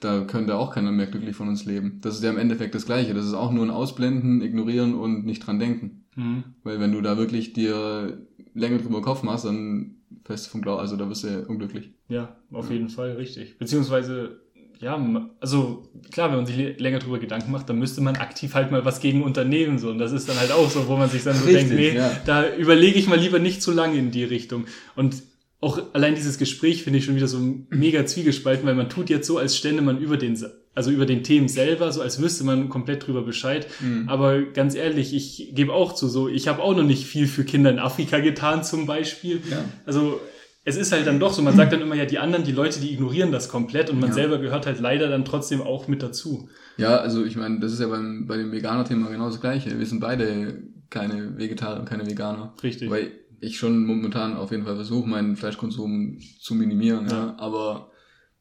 da 0.01 0.21
könnte 0.25 0.57
auch 0.57 0.75
keiner 0.75 0.93
mehr 0.93 1.07
glücklich 1.07 1.35
von 1.35 1.49
uns 1.49 1.65
leben. 1.65 1.99
Das 2.03 2.17
ist 2.17 2.23
ja 2.23 2.31
im 2.31 2.39
Endeffekt 2.39 2.75
das 2.75 2.87
Gleiche. 2.87 3.15
Das 3.15 3.25
ist 3.25 3.35
auch 3.35 3.53
nur 3.53 3.65
ein 3.65 3.71
Ausblenden, 3.71 4.43
Ignorieren 4.43 4.95
und 4.95 5.25
nicht 5.25 5.47
dran 5.47 5.59
denken. 5.59 6.05
mhm. 6.15 6.45
Weil 6.63 6.81
wenn 6.81 6.93
du 6.93 7.01
da 7.01 7.17
wirklich 7.17 7.53
dir 7.53 8.27
länger 8.55 8.79
drüber 8.79 9.03
Kopf 9.03 9.23
machst, 9.23 9.45
dann 9.45 9.97
du 10.27 10.37
vom 10.37 10.63
Glauben, 10.63 10.81
also 10.81 10.97
da 10.97 11.05
bist 11.05 11.25
du 11.25 11.29
ja 11.29 11.39
unglücklich. 11.41 11.91
ja 12.09 12.37
auf 12.53 12.71
jeden 12.71 12.89
Fall 12.89 13.13
richtig. 13.13 13.59
Beziehungsweise, 13.59 14.41
ja, 14.79 14.99
also 15.41 15.91
klar, 16.13 16.31
wenn 16.31 16.37
man 16.37 16.47
sich 16.47 16.79
länger 16.79 16.99
drüber 16.99 17.19
Gedanken 17.19 17.51
macht, 17.51 17.69
dann 17.69 17.79
müsste 17.79 18.01
man 18.01 18.17
aktiv 18.17 18.55
halt 18.55 18.71
mal 18.71 18.85
was 18.85 19.01
gegen 19.01 19.23
unternehmen. 19.23 19.79
So. 19.79 19.91
Und 19.91 19.99
das 19.99 20.13
ist 20.13 20.29
dann 20.29 20.39
halt 20.39 20.53
auch 20.53 20.71
so, 20.71 20.89
wo 20.89 20.97
man 20.97 21.11
sich 21.11 21.25
dann 21.25 21.35
so 21.35 21.45
Richtig, 21.45 21.69
denkt, 21.69 21.75
nee, 21.75 21.97
ja. 21.97 22.11
da 22.27 22.55
überlege 22.55 22.99
ich 22.99 23.07
mal 23.07 23.19
lieber 23.19 23.39
nicht 23.39 23.63
zu 23.63 23.73
lange 23.73 23.97
in 23.99 24.11
die 24.11 24.25
Richtung. 24.25 24.65
Und 24.97 25.23
auch 25.61 25.81
allein 25.95 26.15
dieses 26.15 26.39
Gespräch 26.39 26.83
finde 26.83 26.99
ich 26.99 27.05
schon 27.07 27.17
wieder 27.17 27.29
so 27.29 27.39
mega 27.71 28.05
zwiegespalten, 28.05 28.67
weil 28.67 28.75
man 28.75 28.89
tut 28.91 29.09
jetzt 29.09 29.27
so, 29.27 29.39
als 29.39 29.57
stände 29.57 29.83
man 29.83 29.99
über 29.99 30.17
den, 30.17 30.39
also 30.75 30.91
über 30.91 31.07
den 31.07 31.23
Themen 31.23 31.49
selber, 31.49 31.91
so 31.93 32.03
als 32.03 32.21
wüsste 32.21 32.45
man 32.45 32.69
komplett 32.69 33.07
drüber 33.07 33.23
Bescheid. 33.23 33.67
Mhm. 33.81 34.09
Aber 34.09 34.43
ganz 34.43 34.75
ehrlich, 34.75 35.15
ich 35.15 35.53
gebe 35.55 35.73
auch 35.73 35.95
zu, 35.95 36.09
so, 36.09 36.29
ich 36.29 36.49
habe 36.49 36.63
auch 36.63 36.77
noch 36.77 36.83
nicht 36.83 37.07
viel 37.07 37.27
für 37.27 37.45
Kinder 37.45 37.71
in 37.71 37.79
Afrika 37.79 38.19
getan, 38.19 38.63
zum 38.63 38.87
Beispiel. 38.87 39.41
Ja. 39.51 39.65
Also, 39.87 40.21
es 40.67 40.77
ist 40.77 40.93
halt 40.93 41.07
dann 41.07 41.21
doch 41.21 41.33
so, 41.33 41.43
man 41.43 41.55
sagt 41.57 41.73
dann 41.73 41.83
immer 41.83 41.95
ja, 41.95 42.07
die 42.07 42.19
anderen, 42.19 42.45
die 42.45 42.53
Leute, 42.53 42.81
die 42.81 42.93
ignorieren 42.93 43.33
das 43.33 43.49
komplett 43.51 43.91
und 43.91 44.01
man 44.01 44.11
Ja. 44.11 44.15
selber 44.15 44.39
gehört 44.39 44.65
halt 44.67 44.81
leider 44.81 45.09
dann 45.09 45.25
trotzdem 45.25 45.61
auch 45.61 45.89
mit 45.89 46.03
dazu. 46.03 46.49
Ja, 46.79 46.97
also 46.97 47.25
ich 47.25 47.37
meine, 47.37 47.61
das 47.61 47.73
ist 47.73 47.81
ja 47.81 47.87
beim, 47.87 48.27
bei 48.27 48.37
dem 48.39 48.51
Veganer-Thema 48.51 49.09
genau 49.11 49.27
das 49.29 49.41
Gleiche. 49.41 49.79
Wir 49.79 49.87
sind 49.87 50.01
beide 50.01 50.63
keine 50.89 51.37
Vegetarier 51.37 51.81
und 51.81 51.89
keine 51.89 52.07
Veganer. 52.07 52.55
Richtig. 52.63 52.89
Weil 52.89 53.13
ich 53.45 53.59
schon 53.59 53.85
momentan 53.85 54.37
auf 54.37 54.51
jeden 54.51 54.65
Fall 54.65 54.77
versuche, 54.77 55.09
meinen 55.09 55.37
Fleischkonsum 55.37 56.19
zu 56.41 56.55
minimieren. 56.55 57.07
Ja. 57.09 57.27
Ja. 57.27 57.35
Aber 57.39 57.91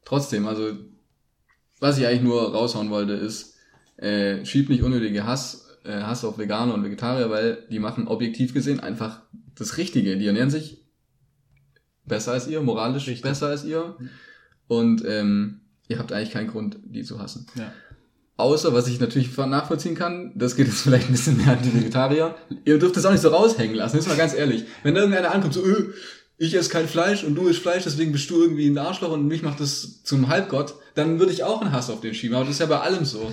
trotzdem, 0.04 0.46
also 0.46 0.72
was 1.80 1.98
ich 1.98 2.06
eigentlich 2.06 2.22
nur 2.22 2.52
raushauen 2.52 2.90
wollte, 2.90 3.12
ist, 3.12 3.56
äh, 3.96 4.44
schieb 4.44 4.68
nicht 4.68 4.82
unnötige 4.82 5.26
Hass, 5.26 5.78
äh, 5.84 6.00
Hass 6.00 6.24
auf 6.24 6.38
Veganer 6.38 6.74
und 6.74 6.84
Vegetarier, 6.84 7.30
weil 7.30 7.66
die 7.70 7.78
machen 7.78 8.08
objektiv 8.08 8.54
gesehen 8.54 8.80
einfach 8.80 9.22
das 9.54 9.76
Richtige. 9.76 10.16
Die 10.16 10.26
ernähren 10.26 10.50
sich 10.50 10.84
besser 12.04 12.32
als 12.32 12.48
ihr, 12.48 12.60
moralisch 12.60 13.06
Richtig. 13.06 13.22
besser 13.22 13.48
als 13.48 13.64
ihr. 13.64 13.96
Und 14.66 15.04
ähm, 15.06 15.60
ihr 15.88 15.98
habt 15.98 16.12
eigentlich 16.12 16.30
keinen 16.30 16.48
Grund, 16.48 16.78
die 16.84 17.02
zu 17.02 17.20
hassen. 17.20 17.46
Ja. 17.54 17.72
Außer, 18.36 18.74
was 18.74 18.88
ich 18.88 18.98
natürlich 18.98 19.36
nachvollziehen 19.36 19.94
kann, 19.94 20.32
das 20.34 20.56
geht 20.56 20.66
jetzt 20.66 20.80
vielleicht 20.82 21.08
ein 21.08 21.12
bisschen 21.12 21.36
mehr 21.36 21.52
an 21.56 21.62
die 21.62 21.74
Vegetarier. 21.74 22.34
Ihr 22.64 22.78
dürft 22.78 22.96
das 22.96 23.06
auch 23.06 23.12
nicht 23.12 23.20
so 23.20 23.28
raushängen 23.28 23.76
lassen, 23.76 23.98
ist 23.98 24.08
mal 24.08 24.16
ganz 24.16 24.34
ehrlich. 24.34 24.64
Wenn 24.82 24.96
irgendeiner 24.96 25.32
ankommt, 25.32 25.54
so, 25.54 25.62
öh, 25.62 25.92
ich 26.36 26.54
esse 26.54 26.70
kein 26.70 26.88
Fleisch 26.88 27.22
und 27.22 27.36
du 27.36 27.46
isst 27.46 27.60
Fleisch, 27.60 27.84
deswegen 27.84 28.12
bist 28.12 28.28
du 28.30 28.42
irgendwie 28.42 28.66
ein 28.66 28.78
Arschloch 28.78 29.12
und 29.12 29.28
mich 29.28 29.42
macht 29.42 29.60
das 29.60 30.02
zum 30.02 30.28
Halbgott, 30.28 30.74
dann 30.94 31.20
würde 31.20 31.32
ich 31.32 31.44
auch 31.44 31.60
einen 31.60 31.72
Hass 31.72 31.90
auf 31.90 32.00
den 32.00 32.14
schieben. 32.14 32.36
Aber 32.36 32.44
das 32.44 32.54
ist 32.54 32.60
ja 32.60 32.66
bei 32.66 32.80
allem 32.80 33.04
so. 33.04 33.32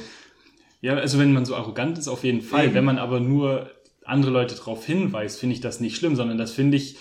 Ja, 0.82 0.96
also 0.96 1.20
wenn 1.20 1.34
man 1.34 1.46
so 1.46 1.56
arrogant 1.56 1.98
ist, 1.98 2.08
auf 2.08 2.24
jeden 2.24 2.42
Fall. 2.42 2.66
Eben. 2.66 2.76
Wenn 2.76 2.86
man 2.86 3.00
aber 3.00 3.20
nur 3.20 3.70
andere 4.06 4.32
Leute 4.32 4.56
darauf 4.56 4.86
hinweist, 4.86 5.40
finde 5.40 5.56
ich 5.56 5.62
das 5.62 5.80
nicht 5.80 5.96
schlimm, 5.96 6.16
sondern 6.16 6.38
das 6.38 6.52
finde 6.52 6.78
ich, 6.78 6.98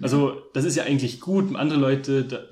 also 0.00 0.42
das 0.54 0.64
ist 0.64 0.76
ja 0.76 0.84
eigentlich 0.84 1.20
gut, 1.20 1.54
andere 1.54 1.78
Leute 1.78 2.24
da, 2.24 2.44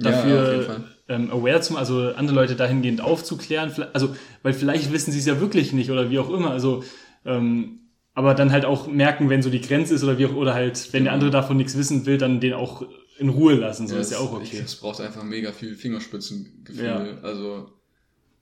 Ja, 0.69 0.85
ähm, 1.11 1.31
aware 1.31 1.61
zu 1.61 1.77
also 1.77 2.13
andere 2.15 2.37
Leute 2.37 2.57
dahingehend 2.57 3.01
aufzuklären. 3.01 3.73
Also, 3.93 4.15
weil 4.43 4.53
vielleicht 4.53 4.93
wissen 4.93 5.13
sie 5.13 5.19
es 5.19 5.27
ja 5.27 5.41
wirklich 5.41 5.73
nicht 5.73 5.91
oder 5.91 6.11
wie 6.11 6.19
auch 6.19 6.31
immer. 6.31 6.53
Also, 6.53 6.85
ähm, 7.25 7.81
aber 8.15 8.35
dann 8.35 8.53
halt 8.53 8.65
auch 8.65 8.87
merken, 8.87 9.29
wenn 9.29 9.43
so 9.43 9.51
die 9.51 9.61
Grenze 9.61 9.95
ist 9.95 10.05
oder 10.05 10.19
wie 10.19 10.27
auch, 10.27 10.35
oder 10.35 10.55
halt, 10.55 10.93
wenn 10.93 11.05
der 11.05 11.13
andere 11.13 11.31
davon 11.31 11.57
nichts 11.57 11.77
wissen 11.77 12.07
will, 12.07 12.17
dann 12.17 12.41
den 12.41 12.55
auch 12.55 12.87
in 13.19 13.29
Ruhe 13.29 13.55
lassen. 13.55 13.89
So 13.89 13.97
ist 13.97 14.13
ja 14.13 14.19
auch 14.19 14.33
okay. 14.33 14.63
es 14.65 14.77
braucht 14.77 15.01
einfach 15.01 15.25
mega 15.25 15.53
viel 15.53 15.75
Fingerspitzengefühl. 15.75 16.85
Ja. 16.85 17.19
Also 17.23 17.71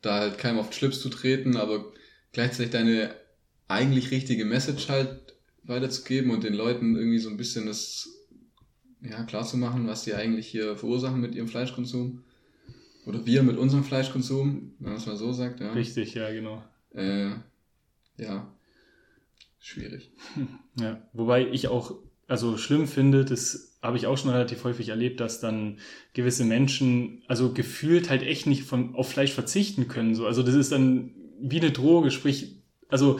da 0.02 0.20
halt 0.20 0.38
keinem 0.38 0.58
auf 0.58 0.68
den 0.68 0.74
Schlips 0.74 1.00
zu 1.00 1.08
treten, 1.08 1.56
aber 1.56 1.92
gleichzeitig 2.32 2.70
deine 2.70 3.10
eigentlich 3.66 4.10
richtige 4.10 4.44
Message 4.44 4.88
halt 4.88 5.34
weiterzugeben 5.64 6.30
und 6.30 6.44
den 6.44 6.54
Leuten 6.54 6.96
irgendwie 6.96 7.18
so 7.18 7.28
ein 7.28 7.36
bisschen 7.36 7.66
das 7.66 8.08
ja, 9.02 9.22
klar 9.24 9.44
zu 9.44 9.56
machen, 9.56 9.86
was 9.86 10.04
sie 10.04 10.14
eigentlich 10.14 10.46
hier 10.46 10.76
verursachen 10.76 11.20
mit 11.20 11.34
ihrem 11.34 11.48
Fleischkonsum. 11.48 12.24
Oder 13.08 13.24
wir 13.24 13.42
mit 13.42 13.56
unserem 13.56 13.84
Fleischkonsum, 13.84 14.74
wenn 14.78 14.90
man 14.90 14.98
es 14.98 15.06
mal 15.06 15.16
so 15.16 15.32
sagt. 15.32 15.60
Ja. 15.60 15.72
Richtig, 15.72 16.12
ja, 16.12 16.30
genau. 16.30 16.62
Äh, 16.94 17.30
ja, 18.18 18.52
schwierig. 19.58 20.12
Ja, 20.78 21.02
wobei 21.12 21.44
ich 21.44 21.66
auch, 21.66 21.96
also 22.28 22.56
schlimm 22.56 22.86
finde, 22.86 23.24
das 23.24 23.78
habe 23.82 23.96
ich 23.96 24.06
auch 24.06 24.16
schon 24.16 24.30
relativ 24.30 24.62
häufig 24.62 24.90
erlebt, 24.90 25.18
dass 25.18 25.40
dann 25.40 25.78
gewisse 26.12 26.44
Menschen, 26.44 27.24
also 27.26 27.52
gefühlt 27.52 28.10
halt 28.10 28.22
echt 28.22 28.46
nicht 28.46 28.62
von, 28.62 28.94
auf 28.94 29.10
Fleisch 29.10 29.32
verzichten 29.32 29.88
können. 29.88 30.14
So. 30.14 30.24
Also 30.24 30.44
das 30.44 30.54
ist 30.54 30.70
dann 30.70 31.14
wie 31.40 31.60
eine 31.60 31.72
Droge, 31.72 32.12
sprich, 32.12 32.62
also 32.88 33.18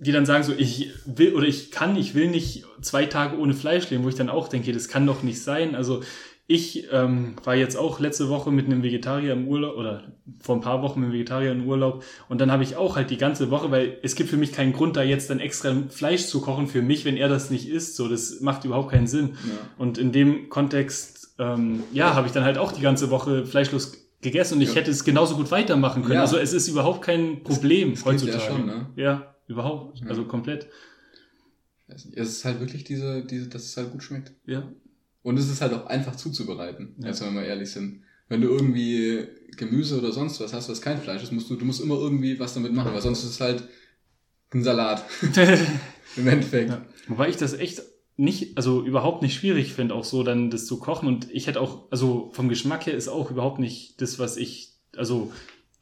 die 0.00 0.10
dann 0.10 0.26
sagen 0.26 0.42
so, 0.42 0.52
ich 0.52 0.90
will 1.06 1.34
oder 1.34 1.46
ich 1.46 1.70
kann, 1.70 1.94
ich 1.94 2.16
will 2.16 2.28
nicht 2.28 2.64
zwei 2.80 3.06
Tage 3.06 3.38
ohne 3.38 3.54
Fleisch 3.54 3.88
leben, 3.90 4.02
wo 4.02 4.08
ich 4.08 4.16
dann 4.16 4.28
auch 4.28 4.48
denke, 4.48 4.72
das 4.72 4.88
kann 4.88 5.06
doch 5.06 5.22
nicht 5.22 5.40
sein. 5.40 5.76
Also 5.76 6.02
ich 6.46 6.88
ähm, 6.92 7.36
war 7.44 7.54
jetzt 7.54 7.76
auch 7.76 8.00
letzte 8.00 8.28
Woche 8.28 8.50
mit 8.50 8.66
einem 8.66 8.82
Vegetarier 8.82 9.32
im 9.32 9.48
Urlaub 9.48 9.76
oder 9.76 10.12
vor 10.40 10.56
ein 10.56 10.60
paar 10.60 10.82
Wochen 10.82 11.00
mit 11.00 11.06
einem 11.06 11.14
Vegetarier 11.14 11.52
im 11.52 11.66
Urlaub 11.66 12.04
und 12.28 12.40
dann 12.40 12.50
habe 12.50 12.62
ich 12.62 12.76
auch 12.76 12.96
halt 12.96 13.10
die 13.10 13.16
ganze 13.16 13.50
Woche, 13.50 13.70
weil 13.70 13.98
es 14.02 14.16
gibt 14.16 14.28
für 14.28 14.36
mich 14.36 14.52
keinen 14.52 14.72
Grund, 14.72 14.96
da 14.96 15.02
jetzt 15.02 15.30
dann 15.30 15.40
extra 15.40 15.74
Fleisch 15.88 16.26
zu 16.26 16.40
kochen 16.40 16.66
für 16.66 16.82
mich, 16.82 17.04
wenn 17.04 17.16
er 17.16 17.28
das 17.28 17.50
nicht 17.50 17.68
isst. 17.68 17.96
So, 17.96 18.08
das 18.08 18.40
macht 18.40 18.64
überhaupt 18.64 18.90
keinen 18.90 19.06
Sinn. 19.06 19.30
Ja. 19.44 19.52
Und 19.78 19.98
in 19.98 20.12
dem 20.12 20.48
Kontext, 20.48 21.34
ähm, 21.38 21.84
ja, 21.92 22.14
habe 22.14 22.26
ich 22.26 22.32
dann 22.32 22.44
halt 22.44 22.58
auch 22.58 22.72
die 22.72 22.82
ganze 22.82 23.10
Woche 23.10 23.46
fleischlos 23.46 23.92
gegessen 24.20 24.54
und 24.54 24.62
ich 24.62 24.70
ja. 24.70 24.76
hätte 24.76 24.90
es 24.90 25.04
genauso 25.04 25.36
gut 25.36 25.50
weitermachen 25.50 26.02
können. 26.02 26.14
Ja. 26.14 26.22
Also 26.22 26.38
es 26.38 26.52
ist 26.52 26.68
überhaupt 26.68 27.02
kein 27.02 27.42
Problem 27.42 27.92
das 27.92 28.04
heutzutage. 28.04 28.38
Ja, 28.38 28.50
schon, 28.50 28.66
ne? 28.66 28.86
ja, 28.96 29.34
überhaupt. 29.46 30.02
Also 30.08 30.24
komplett. 30.24 30.68
Es 31.88 32.04
ist 32.06 32.44
halt 32.44 32.60
wirklich 32.60 32.84
diese, 32.84 33.24
diese, 33.24 33.48
dass 33.48 33.64
es 33.64 33.76
halt 33.76 33.90
gut 33.90 34.02
schmeckt. 34.02 34.32
Ja. 34.46 34.64
Und 35.22 35.38
es 35.38 35.48
ist 35.48 35.60
halt 35.60 35.72
auch 35.72 35.86
einfach 35.86 36.16
zuzubereiten, 36.16 36.94
ja. 36.98 37.08
wenn 37.08 37.20
wir 37.20 37.30
mal 37.30 37.44
ehrlich 37.44 37.70
sind. 37.70 38.02
Wenn 38.28 38.40
du 38.40 38.48
irgendwie 38.48 39.26
Gemüse 39.56 39.98
oder 39.98 40.12
sonst 40.12 40.40
was 40.40 40.52
hast, 40.52 40.68
was 40.68 40.80
kein 40.80 41.00
Fleisch 41.00 41.22
ist, 41.22 41.32
musst 41.32 41.50
du, 41.50 41.56
du 41.56 41.64
musst 41.64 41.80
immer 41.80 41.96
irgendwie 41.96 42.38
was 42.40 42.54
damit 42.54 42.72
machen, 42.72 42.92
weil 42.92 43.02
sonst 43.02 43.24
ist 43.24 43.30
es 43.30 43.40
halt 43.40 43.64
ein 44.54 44.62
Salat. 44.62 45.04
Im 46.16 46.28
Endeffekt. 46.28 46.70
Ja. 46.70 46.84
Wobei 47.08 47.28
ich 47.28 47.36
das 47.36 47.52
echt 47.54 47.82
nicht, 48.16 48.56
also 48.56 48.84
überhaupt 48.84 49.22
nicht 49.22 49.34
schwierig 49.34 49.72
finde, 49.72 49.94
auch 49.94 50.04
so 50.04 50.22
dann 50.22 50.50
das 50.50 50.66
zu 50.66 50.78
kochen. 50.78 51.08
Und 51.08 51.30
ich 51.30 51.46
hätte 51.46 51.60
auch, 51.60 51.90
also 51.90 52.30
vom 52.32 52.48
Geschmack 52.48 52.86
her 52.86 52.94
ist 52.94 53.08
auch 53.08 53.30
überhaupt 53.30 53.58
nicht 53.58 54.00
das, 54.00 54.18
was 54.18 54.36
ich, 54.36 54.74
also 54.96 55.32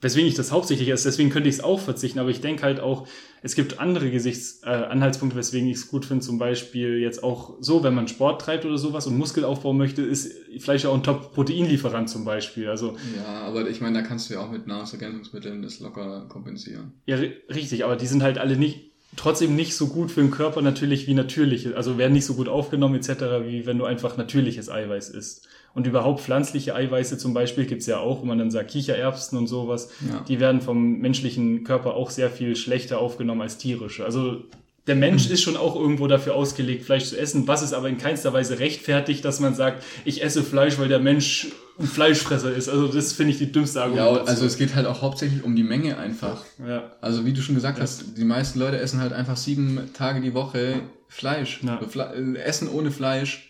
weswegen 0.00 0.28
ich 0.28 0.34
das 0.34 0.50
hauptsächlich 0.50 0.88
esse, 0.88 1.08
deswegen 1.08 1.30
könnte 1.30 1.48
ich 1.48 1.56
es 1.56 1.64
auch 1.64 1.80
verzichten, 1.80 2.18
aber 2.18 2.30
ich 2.30 2.40
denke 2.40 2.62
halt 2.62 2.80
auch, 2.80 3.06
es 3.42 3.54
gibt 3.54 3.78
andere 3.78 4.10
Gesichtsanhaltspunkte, 4.10 5.36
äh, 5.36 5.38
weswegen 5.38 5.68
ich 5.68 5.76
es 5.76 5.88
gut 5.88 6.04
finde, 6.04 6.24
zum 6.24 6.38
Beispiel 6.38 6.98
jetzt 6.98 7.22
auch 7.22 7.56
so, 7.60 7.82
wenn 7.82 7.94
man 7.94 8.08
Sport 8.08 8.40
treibt 8.40 8.64
oder 8.64 8.78
sowas 8.78 9.06
und 9.06 9.18
Muskelaufbau 9.18 9.72
möchte, 9.72 10.02
ist 10.02 10.32
Fleisch 10.58 10.84
ja 10.84 10.90
auch 10.90 10.94
ein 10.94 11.02
Top-Proteinlieferant 11.02 12.08
zum 12.08 12.24
Beispiel. 12.24 12.68
Also, 12.68 12.96
ja, 13.16 13.42
aber 13.42 13.68
ich 13.68 13.80
meine, 13.80 14.00
da 14.00 14.06
kannst 14.06 14.28
du 14.30 14.34
ja 14.34 14.40
auch 14.40 14.50
mit 14.50 14.66
Nahrungsergänzungsmitteln 14.66 15.62
das 15.62 15.80
locker 15.80 16.26
kompensieren. 16.28 16.92
Ja, 17.06 17.16
richtig, 17.48 17.84
aber 17.84 17.96
die 17.96 18.06
sind 18.06 18.22
halt 18.22 18.38
alle 18.38 18.56
nicht, 18.56 18.90
trotzdem 19.16 19.56
nicht 19.56 19.76
so 19.76 19.88
gut 19.88 20.10
für 20.10 20.20
den 20.20 20.30
Körper 20.30 20.62
natürlich 20.62 21.06
wie 21.06 21.14
natürliche, 21.14 21.76
also 21.76 21.98
werden 21.98 22.12
nicht 22.12 22.26
so 22.26 22.34
gut 22.34 22.48
aufgenommen 22.48 22.94
etc., 22.94 23.10
wie 23.44 23.66
wenn 23.66 23.78
du 23.78 23.84
einfach 23.84 24.16
natürliches 24.16 24.70
Eiweiß 24.70 25.10
isst. 25.10 25.48
Und 25.74 25.86
überhaupt 25.86 26.20
pflanzliche 26.20 26.74
Eiweiße 26.74 27.16
zum 27.16 27.32
Beispiel 27.32 27.64
gibt's 27.64 27.86
ja 27.86 27.98
auch, 27.98 28.22
wo 28.22 28.24
man 28.24 28.38
dann 28.38 28.50
sagt 28.50 28.70
Kichererbsen 28.70 29.38
und 29.38 29.46
sowas. 29.46 29.90
Ja. 30.08 30.24
Die 30.26 30.40
werden 30.40 30.60
vom 30.60 30.98
menschlichen 30.98 31.62
Körper 31.62 31.94
auch 31.94 32.10
sehr 32.10 32.30
viel 32.30 32.56
schlechter 32.56 32.98
aufgenommen 32.98 33.42
als 33.42 33.56
tierische. 33.56 34.04
Also 34.04 34.42
der 34.86 34.96
Mensch 34.96 35.28
mhm. 35.28 35.34
ist 35.34 35.42
schon 35.42 35.56
auch 35.56 35.76
irgendwo 35.76 36.08
dafür 36.08 36.34
ausgelegt, 36.34 36.84
Fleisch 36.84 37.04
zu 37.04 37.16
essen, 37.18 37.46
was 37.46 37.62
es 37.62 37.72
aber 37.72 37.88
in 37.88 37.98
keinster 37.98 38.32
Weise 38.32 38.58
rechtfertigt, 38.58 39.24
dass 39.24 39.38
man 39.38 39.54
sagt, 39.54 39.84
ich 40.04 40.24
esse 40.24 40.42
Fleisch, 40.42 40.78
weil 40.78 40.88
der 40.88 40.98
Mensch 40.98 41.48
ein 41.78 41.86
Fleischfresser 41.86 42.52
ist. 42.52 42.68
Also 42.68 42.88
das 42.88 43.12
finde 43.12 43.32
ich 43.32 43.38
die 43.38 43.52
dümmste 43.52 43.82
Argumentation. 43.82 44.26
Ja, 44.26 44.30
also 44.30 44.46
es 44.46 44.58
geht 44.58 44.74
halt 44.74 44.86
auch 44.86 45.02
hauptsächlich 45.02 45.44
um 45.44 45.54
die 45.54 45.62
Menge 45.62 45.98
einfach. 45.98 46.44
Ja. 46.66 46.90
Also 47.00 47.24
wie 47.24 47.32
du 47.32 47.40
schon 47.42 47.54
gesagt 47.54 47.78
ja. 47.78 47.84
hast, 47.84 48.16
die 48.16 48.24
meisten 48.24 48.58
Leute 48.58 48.78
essen 48.78 49.00
halt 49.00 49.12
einfach 49.12 49.36
sieben 49.36 49.90
Tage 49.94 50.20
die 50.20 50.34
Woche 50.34 50.80
Fleisch. 51.08 51.60
Ja. 51.62 51.80
Äh, 51.80 52.38
essen 52.38 52.68
ohne 52.68 52.90
Fleisch 52.90 53.49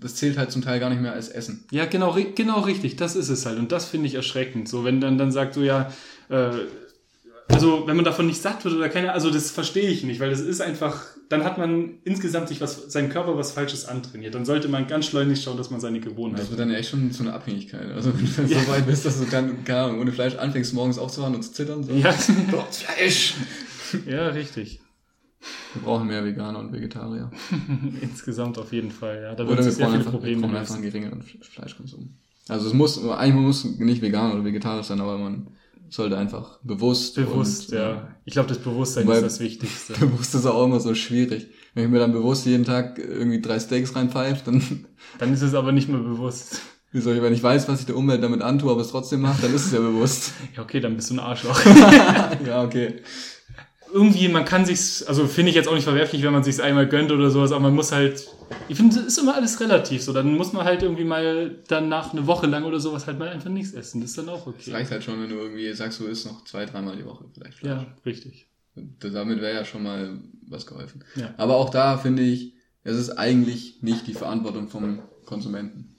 das 0.00 0.16
zählt 0.16 0.38
halt 0.38 0.50
zum 0.50 0.62
Teil 0.62 0.80
gar 0.80 0.90
nicht 0.90 1.02
mehr 1.02 1.12
als 1.12 1.28
Essen. 1.28 1.64
Ja, 1.70 1.84
genau, 1.84 2.16
genau 2.34 2.60
richtig, 2.60 2.96
das 2.96 3.16
ist 3.16 3.28
es 3.28 3.46
halt. 3.46 3.58
Und 3.58 3.72
das 3.72 3.86
finde 3.86 4.06
ich 4.06 4.14
erschreckend. 4.14 4.68
So, 4.68 4.84
wenn 4.84 5.00
dann, 5.00 5.18
dann 5.18 5.30
sagt 5.30 5.54
so, 5.54 5.62
ja, 5.62 5.92
äh, 6.28 6.50
also 7.48 7.86
wenn 7.86 7.96
man 7.96 8.04
davon 8.04 8.26
nicht 8.26 8.40
satt 8.40 8.64
wird 8.64 8.74
oder 8.74 8.88
keine, 8.88 9.12
also 9.12 9.30
das 9.30 9.50
verstehe 9.50 9.88
ich 9.88 10.04
nicht, 10.04 10.20
weil 10.20 10.30
das 10.30 10.40
ist 10.40 10.60
einfach, 10.60 11.04
dann 11.28 11.44
hat 11.44 11.58
man 11.58 11.94
insgesamt 12.04 12.48
sich 12.48 12.60
was, 12.60 12.92
seinen 12.92 13.08
Körper 13.08 13.36
was 13.36 13.52
Falsches 13.52 13.86
antrainiert. 13.86 14.34
Dann 14.34 14.44
sollte 14.44 14.68
man 14.68 14.86
ganz 14.86 15.06
schleunigst 15.06 15.42
schauen, 15.42 15.56
dass 15.56 15.70
man 15.70 15.80
seine 15.80 16.00
Gewohnheiten. 16.00 16.42
Das 16.42 16.50
wird 16.50 16.60
dann 16.60 16.72
echt 16.72 16.90
schon 16.90 17.10
zu 17.10 17.24
einer 17.24 17.34
Abhängigkeit. 17.34 17.90
Also 17.92 18.12
wenn 18.16 18.46
du 18.46 18.54
ja. 18.54 18.60
so 18.60 18.68
weit 18.68 18.86
bist, 18.86 19.04
dass 19.04 19.18
du 19.18 19.26
dann, 19.26 19.64
keine 19.64 19.80
Ahnung, 19.80 20.00
ohne 20.00 20.12
Fleisch 20.12 20.36
anfängst, 20.36 20.74
morgens 20.74 20.98
aufzuwachen 20.98 21.34
und 21.34 21.42
zu 21.42 21.52
zittern. 21.52 21.82
So. 21.82 21.92
Ja. 21.92 22.14
Doch, 22.50 22.70
Fleisch! 22.70 23.34
Ja, 24.06 24.28
richtig. 24.28 24.80
Wir 25.74 25.82
brauchen 25.82 26.08
mehr 26.08 26.24
Veganer 26.24 26.58
und 26.58 26.72
Vegetarier. 26.72 27.30
Insgesamt 28.00 28.58
auf 28.58 28.72
jeden 28.72 28.90
Fall, 28.90 29.22
ja. 29.22 29.34
Da 29.34 29.46
wird 29.46 29.60
es 29.60 29.76
sehr 29.76 29.86
viele 29.86 29.98
einfach, 29.98 30.10
Probleme. 30.12 30.42
Wir 30.42 30.48
brauchen 30.48 30.56
einfach 30.56 30.74
einen 30.74 30.84
geringeren 30.84 31.22
Fleischkonsum. 31.22 32.14
Also 32.48 32.66
es 32.66 32.74
muss, 32.74 33.02
eigentlich 33.08 33.34
muss 33.34 33.64
nicht 33.78 34.02
vegan 34.02 34.32
oder 34.32 34.44
vegetarisch 34.44 34.86
sein, 34.86 35.00
aber 35.00 35.16
man 35.16 35.46
sollte 35.88 36.18
einfach 36.18 36.58
bewusst. 36.62 37.14
Bewusst, 37.14 37.70
und, 37.70 37.78
ja. 37.78 38.08
Ich 38.24 38.32
glaube, 38.32 38.48
das 38.48 38.58
Bewusstsein 38.58 39.08
ist 39.08 39.22
das 39.22 39.40
Wichtigste. 39.40 39.92
Bewusst 40.00 40.34
ist 40.34 40.46
auch 40.46 40.64
immer 40.64 40.80
so 40.80 40.94
schwierig. 40.94 41.48
Wenn 41.74 41.84
ich 41.84 41.90
mir 41.90 42.00
dann 42.00 42.12
bewusst 42.12 42.46
jeden 42.46 42.64
Tag 42.64 42.98
irgendwie 42.98 43.40
drei 43.40 43.60
Steaks 43.60 43.94
reinpfeife, 43.94 44.44
dann. 44.44 44.60
Dann 45.18 45.32
ist 45.32 45.42
es 45.42 45.54
aber 45.54 45.72
nicht 45.72 45.88
mehr 45.88 46.00
bewusst. 46.00 46.60
Wieso? 46.92 47.10
Wenn 47.10 47.32
ich 47.32 47.42
weiß, 47.42 47.68
was 47.68 47.80
ich 47.80 47.86
der 47.86 47.96
Umwelt 47.96 48.22
damit 48.22 48.42
antue, 48.42 48.70
aber 48.70 48.80
es 48.80 48.88
trotzdem 48.88 49.20
mache, 49.20 49.42
dann 49.42 49.54
ist 49.54 49.66
es 49.66 49.72
ja 49.72 49.80
bewusst. 49.80 50.32
ja, 50.56 50.62
okay, 50.62 50.80
dann 50.80 50.96
bist 50.96 51.10
du 51.10 51.14
ein 51.14 51.20
Arschloch. 51.20 51.64
ja, 52.44 52.62
okay 52.62 53.00
irgendwie, 53.92 54.28
man 54.28 54.44
kann 54.44 54.64
sich's, 54.64 55.02
also 55.02 55.26
finde 55.26 55.50
ich 55.50 55.56
jetzt 55.56 55.68
auch 55.68 55.74
nicht 55.74 55.84
verwerflich, 55.84 56.22
wenn 56.22 56.32
man 56.32 56.44
sich's 56.44 56.60
einmal 56.60 56.88
gönnt 56.88 57.10
oder 57.12 57.30
sowas, 57.30 57.52
aber 57.52 57.60
man 57.60 57.74
muss 57.74 57.92
halt, 57.92 58.26
ich 58.68 58.76
finde, 58.76 58.98
es 58.98 59.06
ist 59.06 59.18
immer 59.18 59.34
alles 59.34 59.60
relativ 59.60 60.02
so. 60.02 60.12
Dann 60.12 60.34
muss 60.36 60.52
man 60.52 60.64
halt 60.64 60.82
irgendwie 60.82 61.04
mal 61.04 61.58
dann 61.68 61.88
nach 61.88 62.12
eine 62.12 62.26
Woche 62.26 62.46
lang 62.46 62.64
oder 62.64 62.80
sowas 62.80 63.06
halt 63.06 63.18
mal 63.18 63.28
einfach 63.28 63.50
nichts 63.50 63.72
essen. 63.72 64.00
Das 64.00 64.10
ist 64.10 64.18
dann 64.18 64.28
auch 64.28 64.46
okay. 64.46 64.62
Das 64.66 64.74
reicht 64.74 64.90
halt 64.90 65.04
schon, 65.04 65.20
wenn 65.22 65.28
du 65.28 65.36
irgendwie 65.36 65.72
sagst, 65.72 66.00
du 66.00 66.06
isst 66.06 66.26
noch 66.26 66.44
zwei, 66.44 66.66
dreimal 66.66 66.96
die 66.96 67.04
Woche 67.04 67.26
vielleicht. 67.32 67.58
Fleisch. 67.58 67.82
Ja, 67.82 67.86
richtig. 68.04 68.48
Damit 68.74 69.40
wäre 69.40 69.54
ja 69.54 69.64
schon 69.64 69.82
mal 69.82 70.18
was 70.48 70.66
geholfen. 70.66 71.04
Ja. 71.16 71.34
Aber 71.36 71.56
auch 71.56 71.70
da 71.70 71.98
finde 71.98 72.22
ich, 72.22 72.54
es 72.82 72.96
ist 72.96 73.10
eigentlich 73.10 73.82
nicht 73.82 74.06
die 74.06 74.14
Verantwortung 74.14 74.68
vom 74.68 75.02
Konsumenten. 75.26 75.96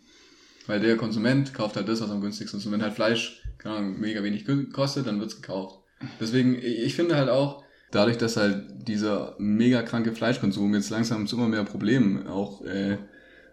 Weil 0.68 0.80
der 0.80 0.98
Konsument 0.98 1.54
kauft 1.54 1.76
halt 1.76 1.88
das, 1.88 2.02
was 2.02 2.10
am 2.10 2.22
günstigsten 2.22 2.60
ist. 2.60 2.66
Und 2.66 2.72
wenn 2.72 2.82
halt 2.82 2.94
Fleisch, 2.94 3.44
keine 3.58 3.76
Ahnung, 3.76 4.00
mega 4.00 4.24
wenig 4.24 4.46
kostet, 4.72 5.08
dann 5.08 5.20
wird's 5.20 5.36
gekauft. 5.36 5.80
Deswegen, 6.20 6.58
ich 6.62 6.96
finde 6.96 7.16
halt 7.16 7.30
auch, 7.30 7.61
dadurch, 7.92 8.18
dass 8.18 8.38
halt 8.38 8.64
dieser 8.88 9.36
mega 9.38 9.82
kranke 9.84 10.14
Fleischkonsum 10.14 10.74
jetzt 10.74 10.90
langsam 10.90 11.28
zu 11.28 11.38
immer 11.38 11.48
mehr 11.48 11.64
Problemen 11.64 12.28
auch 12.28 12.64
äh, 12.64 12.98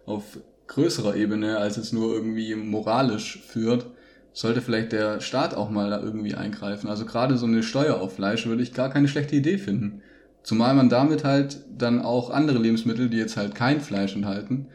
auf 0.07 0.39
größerer 0.69 1.17
Ebene 1.17 1.59
als 1.59 1.77
es 1.77 1.93
nur 1.93 2.13
irgendwie 2.15 2.55
moralisch 2.55 3.43
führt, 3.47 3.87
sollte 4.33 4.61
vielleicht 4.61 4.93
der 4.93 5.21
Staat 5.21 5.55
auch 5.55 5.71
mal 5.71 5.91
da 5.91 6.01
irgendwie 6.01 6.35
eingreifen. 6.35 6.89
Also 6.89 7.05
gerade 7.05 7.37
so 7.37 7.47
eine 7.47 7.63
Steuer 7.63 8.01
auf 8.01 8.15
Fleisch 8.15 8.47
würde 8.47 8.63
ich 8.63 8.75
gar 8.75 8.91
keine 8.91 9.09
schlechte 9.09 9.35
Idee 9.35 9.59
finden. 9.59 10.03
Zumal 10.43 10.75
man 10.75 10.89
damit 10.89 11.25
halt 11.25 11.59
dann 11.77 12.01
auch 12.01 12.31
andere 12.31 12.59
Lebensmittel, 12.59 13.09
die 13.09 13.17
jetzt 13.17 13.37
halt 13.37 13.55
kein 13.55 13.81
Fleisch 13.81 14.15
enthalten, 14.15 14.69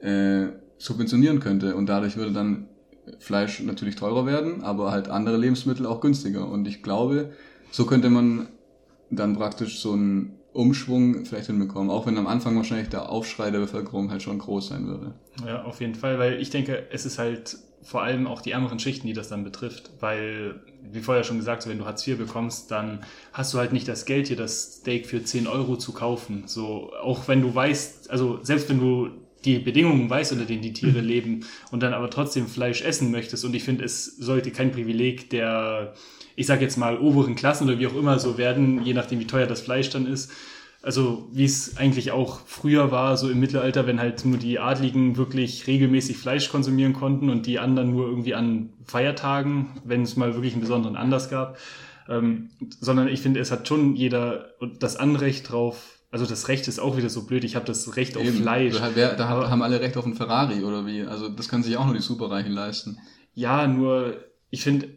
äh, 0.00 0.46
subventionieren 0.78 1.40
könnte. 1.40 1.76
Und 1.76 1.86
dadurch 1.86 2.16
würde 2.16 2.32
dann 2.32 2.68
Fleisch 3.18 3.60
natürlich 3.62 3.96
teurer 3.96 4.26
werden, 4.26 4.62
aber 4.62 4.90
halt 4.90 5.08
andere 5.08 5.36
Lebensmittel 5.36 5.86
auch 5.86 6.00
günstiger. 6.00 6.48
Und 6.48 6.66
ich 6.66 6.82
glaube, 6.82 7.32
so 7.70 7.84
könnte 7.84 8.10
man 8.10 8.48
dann 9.12 9.36
praktisch 9.36 9.80
so 9.80 9.92
einen 9.92 10.38
Umschwung 10.52 11.24
vielleicht 11.24 11.46
hinbekommen, 11.46 11.90
auch 11.90 12.06
wenn 12.06 12.18
am 12.18 12.26
Anfang 12.26 12.56
wahrscheinlich 12.56 12.88
der 12.88 13.08
Aufschrei 13.08 13.50
der 13.50 13.60
Bevölkerung 13.60 14.10
halt 14.10 14.22
schon 14.22 14.38
groß 14.38 14.68
sein 14.68 14.86
würde. 14.86 15.14
Ja, 15.46 15.64
auf 15.64 15.80
jeden 15.80 15.94
Fall, 15.94 16.18
weil 16.18 16.40
ich 16.40 16.50
denke, 16.50 16.86
es 16.90 17.06
ist 17.06 17.18
halt 17.18 17.56
vor 17.82 18.02
allem 18.02 18.26
auch 18.26 18.42
die 18.42 18.52
ärmeren 18.52 18.78
Schichten, 18.78 19.06
die 19.06 19.12
das 19.12 19.28
dann 19.28 19.44
betrifft, 19.44 19.90
weil, 19.98 20.60
wie 20.82 21.00
vorher 21.00 21.24
schon 21.24 21.38
gesagt, 21.38 21.66
wenn 21.68 21.78
du 21.78 21.84
Hartz 21.84 22.06
IV 22.06 22.16
bekommst, 22.16 22.70
dann 22.70 23.00
hast 23.32 23.52
du 23.52 23.58
halt 23.58 23.72
nicht 23.72 23.88
das 23.88 24.04
Geld, 24.04 24.28
hier 24.28 24.36
das 24.36 24.74
Steak 24.74 25.06
für 25.06 25.24
10 25.24 25.48
Euro 25.48 25.76
zu 25.76 25.92
kaufen. 25.92 26.44
So, 26.46 26.92
auch 27.02 27.26
wenn 27.26 27.42
du 27.42 27.52
weißt, 27.52 28.10
also 28.10 28.38
selbst 28.42 28.68
wenn 28.68 28.78
du 28.78 29.10
die 29.44 29.58
Bedingungen 29.58 30.08
weißt, 30.08 30.32
unter 30.32 30.44
denen 30.44 30.62
die 30.62 30.72
Tiere 30.72 31.02
mhm. 31.02 31.08
leben 31.08 31.40
und 31.70 31.82
dann 31.82 31.94
aber 31.94 32.10
trotzdem 32.10 32.46
Fleisch 32.46 32.82
essen 32.82 33.10
möchtest. 33.10 33.44
Und 33.44 33.54
ich 33.54 33.64
finde, 33.64 33.84
es 33.84 34.04
sollte 34.04 34.50
kein 34.50 34.72
Privileg 34.72 35.30
der 35.30 35.94
ich 36.36 36.46
sage 36.46 36.62
jetzt 36.62 36.76
mal, 36.76 36.98
oberen 36.98 37.34
Klassen 37.34 37.68
oder 37.68 37.78
wie 37.78 37.86
auch 37.86 37.96
immer 37.96 38.18
so 38.18 38.38
werden, 38.38 38.84
je 38.84 38.94
nachdem, 38.94 39.20
wie 39.20 39.26
teuer 39.26 39.46
das 39.46 39.60
Fleisch 39.60 39.90
dann 39.90 40.06
ist. 40.06 40.30
Also 40.82 41.28
wie 41.32 41.44
es 41.44 41.76
eigentlich 41.76 42.10
auch 42.10 42.40
früher 42.44 42.90
war, 42.90 43.16
so 43.16 43.30
im 43.30 43.38
Mittelalter, 43.38 43.86
wenn 43.86 44.00
halt 44.00 44.24
nur 44.24 44.38
die 44.38 44.58
Adligen 44.58 45.16
wirklich 45.16 45.68
regelmäßig 45.68 46.16
Fleisch 46.16 46.48
konsumieren 46.48 46.92
konnten 46.92 47.30
und 47.30 47.46
die 47.46 47.60
anderen 47.60 47.92
nur 47.92 48.08
irgendwie 48.08 48.34
an 48.34 48.70
Feiertagen, 48.84 49.68
wenn 49.84 50.02
es 50.02 50.16
mal 50.16 50.34
wirklich 50.34 50.54
einen 50.54 50.62
besonderen 50.62 50.96
Anlass 50.96 51.30
gab. 51.30 51.56
Ähm, 52.08 52.50
sondern 52.80 53.06
ich 53.06 53.20
finde, 53.20 53.38
es 53.38 53.52
hat 53.52 53.68
schon 53.68 53.94
jeder 53.94 54.54
das 54.80 54.96
Anrecht 54.96 55.52
drauf, 55.52 56.00
also 56.12 56.26
das 56.26 56.48
Recht 56.48 56.68
ist 56.68 56.78
auch 56.78 56.98
wieder 56.98 57.08
so 57.08 57.24
blöd, 57.24 57.42
ich 57.42 57.56
habe 57.56 57.64
das 57.64 57.96
Recht 57.96 58.18
auf 58.18 58.24
Eben. 58.24 58.42
Fleisch. 58.42 58.74
Da, 58.74 58.90
wer, 58.94 59.14
da 59.14 59.26
aber, 59.26 59.50
haben 59.50 59.62
alle 59.62 59.80
Recht 59.80 59.96
auf 59.96 60.04
ein 60.04 60.14
Ferrari 60.14 60.62
oder 60.62 60.86
wie? 60.86 61.02
Also 61.02 61.30
das 61.30 61.48
können 61.48 61.62
sich 61.62 61.78
auch 61.78 61.86
nur 61.86 61.94
die 61.94 62.02
Superreichen 62.02 62.52
leisten. 62.52 62.98
Ja, 63.34 63.66
nur 63.66 64.22
ich 64.50 64.62
finde, 64.62 64.88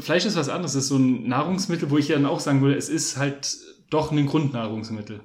Fleisch 0.00 0.26
ist 0.26 0.36
was 0.36 0.48
anderes, 0.48 0.74
es 0.74 0.84
ist 0.84 0.88
so 0.88 0.96
ein 0.96 1.28
Nahrungsmittel, 1.28 1.90
wo 1.90 1.98
ich 1.98 2.08
ja 2.08 2.16
dann 2.16 2.26
auch 2.26 2.40
sagen 2.40 2.60
würde, 2.60 2.76
es 2.76 2.88
ist 2.88 3.18
halt 3.18 3.56
doch 3.88 4.10
ein 4.10 4.26
Grundnahrungsmittel. 4.26 5.20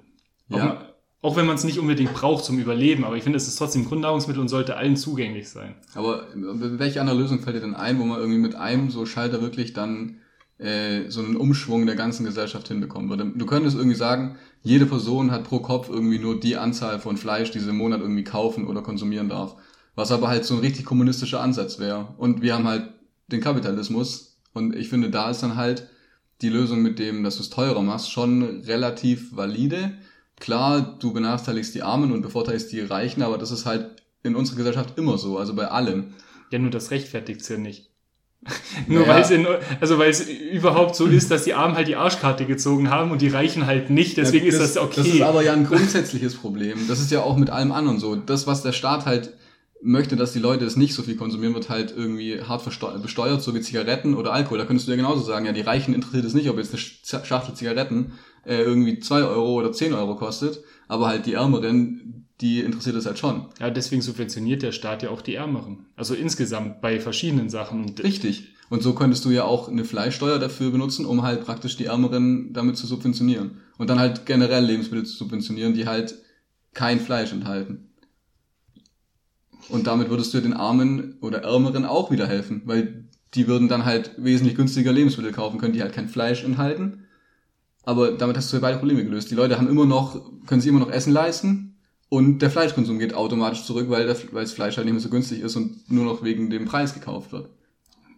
Ja. 0.50 0.78
Auch, 1.22 1.32
auch 1.32 1.36
wenn 1.36 1.48
man 1.48 1.56
es 1.56 1.64
nicht 1.64 1.80
unbedingt 1.80 2.14
braucht 2.14 2.46
zum 2.46 2.60
Überleben, 2.60 3.06
aber 3.06 3.16
ich 3.16 3.24
finde, 3.24 3.38
es 3.38 3.48
ist 3.48 3.56
trotzdem 3.56 3.86
Grundnahrungsmittel 3.86 4.40
und 4.40 4.50
sollte 4.50 4.78
allen 4.78 4.98
zugänglich 4.98 5.50
sein. 5.50 5.74
Aber 5.96 6.28
welche 6.36 7.02
andere 7.02 7.18
Lösung 7.18 7.40
fällt 7.40 7.56
dir 7.56 7.62
denn 7.62 7.74
ein, 7.74 7.98
wo 7.98 8.04
man 8.04 8.20
irgendwie 8.20 8.40
mit 8.40 8.54
einem 8.54 8.92
so 8.92 9.08
Schalter 9.08 9.42
wirklich 9.42 9.74
dann 9.74 10.18
äh, 10.58 11.10
so 11.10 11.22
einen 11.22 11.36
Umschwung 11.36 11.86
der 11.86 11.96
ganzen 11.96 12.26
Gesellschaft 12.26 12.68
hinbekommen 12.68 13.10
würde. 13.10 13.32
Du 13.36 13.46
könntest 13.46 13.76
irgendwie 13.76 13.98
sagen, 13.98 14.38
jede 14.62 14.86
Person 14.86 15.32
hat 15.32 15.44
pro 15.44 15.60
Kopf 15.60 15.90
irgendwie 15.90 16.20
nur 16.20 16.40
die 16.40 16.58
Anzahl 16.58 17.00
von 17.00 17.18
Fleisch, 17.18 17.52
die 17.52 17.60
sie 17.60 17.70
im 17.70 17.78
Monat 17.78 18.02
irgendwie 18.02 18.24
kaufen 18.24 18.68
oder 18.68 18.82
konsumieren 18.82 19.30
darf. 19.30 19.56
Was 19.96 20.12
aber 20.12 20.28
halt 20.28 20.46
so 20.46 20.56
ein 20.56 20.62
richtig 20.62 20.86
kommunistischer 20.86 21.42
Ansatz 21.42 21.80
wäre. 21.80 22.16
Und 22.18 22.42
wir 22.42 22.54
haben 22.54 22.68
halt 22.68 22.90
den 23.28 23.42
Kapitalismus. 23.42 24.38
Und 24.54 24.76
ich 24.76 24.90
finde, 24.90 25.10
da 25.10 25.30
ist 25.30 25.44
dann 25.44 25.56
halt 25.56 25.90
die 26.42 26.50
Lösung 26.50 26.82
mit 26.82 27.00
dem, 27.00 27.24
dass 27.24 27.38
du 27.38 27.44
es 27.44 27.50
teurer 27.50 27.82
machst, 27.82 28.12
schon 28.12 28.62
relativ 28.62 29.36
valide. 29.36 29.98
Klar, 30.38 30.98
du 31.00 31.14
benachteiligst 31.14 31.74
die 31.76 31.84
Armen 31.84 32.12
und 32.12 32.22
bevorteilst 32.22 32.72
die 32.72 32.82
Reichen, 32.82 33.22
aber 33.22 33.38
das 33.38 33.52
ist 33.52 33.66
halt 33.66 34.04
in 34.24 34.36
unserer 34.36 34.58
Gesellschaft 34.58 34.98
immer 34.98 35.18
so, 35.18 35.38
also 35.38 35.54
bei 35.54 35.68
allem. 35.68 36.14
Ja, 36.52 36.60
nur 36.60 36.72
das 36.72 36.92
rechtfertigt's 36.92 37.48
ja 37.48 37.58
nicht. 37.58 37.90
Nur 38.88 39.02
naja. 39.02 39.14
weil 39.14 39.22
es 39.22 39.32
in, 39.32 39.48
also 39.82 39.98
weil 39.98 40.10
es 40.10 40.28
überhaupt 40.30 40.96
so 40.96 41.08
ist, 41.08 41.32
dass 41.32 41.44
die 41.44 41.54
Armen 41.54 41.76
halt 41.76 41.88
die 41.88 41.96
Arschkarte 41.96 42.46
gezogen 42.46 42.90
haben 42.90 43.12
und 43.12 43.22
die 43.22 43.28
Reichen 43.28 43.66
halt 43.66 43.90
nicht. 43.90 44.18
Deswegen 44.18 44.46
ja, 44.46 44.52
das, 44.52 44.62
ist 44.62 44.76
das 44.76 44.84
okay. 44.84 44.96
Das 44.98 45.08
ist 45.08 45.22
aber 45.22 45.44
ja 45.44 45.54
ein 45.54 45.66
grundsätzliches 45.66 46.36
Problem. 46.36 46.88
Das 46.88 47.00
ist 47.00 47.12
ja 47.12 47.22
auch 47.22 47.38
mit 47.38 47.50
allem 47.50 47.72
anderen 47.72 48.00
so. 48.00 48.16
Das, 48.16 48.46
was 48.46 48.62
der 48.62 48.72
Staat 48.72 49.06
halt 49.06 49.34
möchte, 49.82 50.16
dass 50.16 50.34
die 50.34 50.40
Leute 50.40 50.66
es 50.66 50.78
nicht 50.78 50.94
so 50.94 51.04
viel 51.04 51.16
konsumieren, 51.16 51.54
wird 51.54 51.70
halt 51.70 51.94
irgendwie 51.96 52.42
hart 52.42 52.64
besteuert, 53.02 53.42
so 53.42 53.54
wie 53.54 53.62
Zigaretten 53.62 54.16
oder 54.16 54.34
Alkohol. 54.34 54.58
Da 54.58 54.66
könntest 54.66 54.88
du 54.88 54.92
ja 54.92 54.98
genauso 54.98 55.24
sagen, 55.24 55.46
ja, 55.46 55.52
die 55.52 55.62
Reichen 55.62 55.94
interessiert 55.94 56.26
es 56.26 56.34
nicht, 56.34 56.50
ob 56.50 56.58
jetzt 56.58 56.74
eine 56.74 57.26
Schachtel 57.26 57.56
Zigaretten 57.56 58.14
äh, 58.46 58.62
irgendwie 58.62 59.00
zwei 59.00 59.24
Euro 59.24 59.54
oder 59.54 59.72
zehn 59.72 59.94
Euro 59.94 60.16
kostet, 60.16 60.64
aber 60.88 61.08
halt 61.08 61.26
die 61.26 61.34
Ärmeren, 61.34 62.25
die 62.42 62.60
interessiert 62.60 62.96
es 62.96 63.06
halt 63.06 63.18
schon. 63.18 63.46
Ja, 63.60 63.70
deswegen 63.70 64.02
subventioniert 64.02 64.62
der 64.62 64.72
Staat 64.72 65.04
ja 65.04 65.10
auch 65.10 65.22
die 65.22 65.36
Ärmeren. 65.36 65.86
Also 65.96 66.14
insgesamt 66.14 66.82
bei 66.82 67.00
verschiedenen 67.00 67.50
Sachen. 67.50 67.96
Richtig. 67.98 68.56
Und 68.70 68.84
so 68.84 68.94
könntest 68.94 69.24
du 69.26 69.30
ja 69.30 69.44
auch 69.44 69.70
eine 69.70 69.86
Fleischsteuer 69.86 70.40
dafür 70.40 70.72
benutzen, 70.72 71.06
um 71.06 71.22
halt 71.22 71.46
praktisch 71.46 71.78
die 71.78 71.86
Ärmeren 71.86 72.52
damit 72.52 72.78
zu 72.78 72.88
subventionieren. 72.88 73.62
Und 73.78 73.90
dann 73.90 74.00
halt 74.00 74.26
generell 74.26 74.66
Lebensmittel 74.66 75.06
zu 75.06 75.16
subventionieren, 75.16 75.74
die 75.74 75.88
halt 75.88 76.16
kein 76.74 77.00
Fleisch 77.00 77.32
enthalten. 77.32 77.90
Und 79.70 79.88
damit 79.88 80.10
würdest 80.10 80.34
du 80.34 80.42
den 80.42 80.54
Armen 80.54 81.18
oder 81.22 81.44
Ärmeren 81.44 81.86
auch 81.86 82.12
wieder 82.12 82.28
helfen, 82.28 82.64
weil 82.66 83.06
die 83.34 83.48
würden 83.48 83.68
dann 83.68 83.86
halt 83.86 84.12
wesentlich 84.18 84.56
günstiger 84.56 84.92
Lebensmittel 84.92 85.32
kaufen 85.32 85.60
können, 85.60 85.74
die 85.74 85.82
halt 85.82 85.94
kein 85.94 86.10
Fleisch 86.10 86.44
enthalten. 86.44 87.06
Aber 87.84 88.12
damit 88.14 88.38
hast 88.38 88.52
du 88.52 88.58
ja 88.58 88.62
beide 88.62 88.80
Probleme 88.80 89.04
gelöst. 89.04 89.30
Die 89.32 89.36
Leute 89.36 89.58
haben 89.58 89.70
immer 89.70 89.86
noch, 89.86 90.22
können 90.48 90.62
sich 90.62 90.70
immer 90.70 90.80
noch 90.80 90.92
Essen 90.92 91.14
leisten, 91.14 91.75
und 92.16 92.40
der 92.40 92.50
Fleischkonsum 92.50 92.98
geht 92.98 93.14
automatisch 93.14 93.64
zurück, 93.64 93.90
weil, 93.90 94.06
der, 94.06 94.16
weil 94.32 94.44
das 94.44 94.54
Fleisch 94.54 94.78
halt 94.78 94.86
nicht 94.86 94.94
mehr 94.94 95.02
so 95.02 95.10
günstig 95.10 95.42
ist 95.42 95.58
und 95.58 95.92
nur 95.92 96.06
noch 96.06 96.24
wegen 96.24 96.50
dem 96.50 96.64
Preis 96.64 96.94
gekauft 96.94 97.34
wird. 97.34 97.50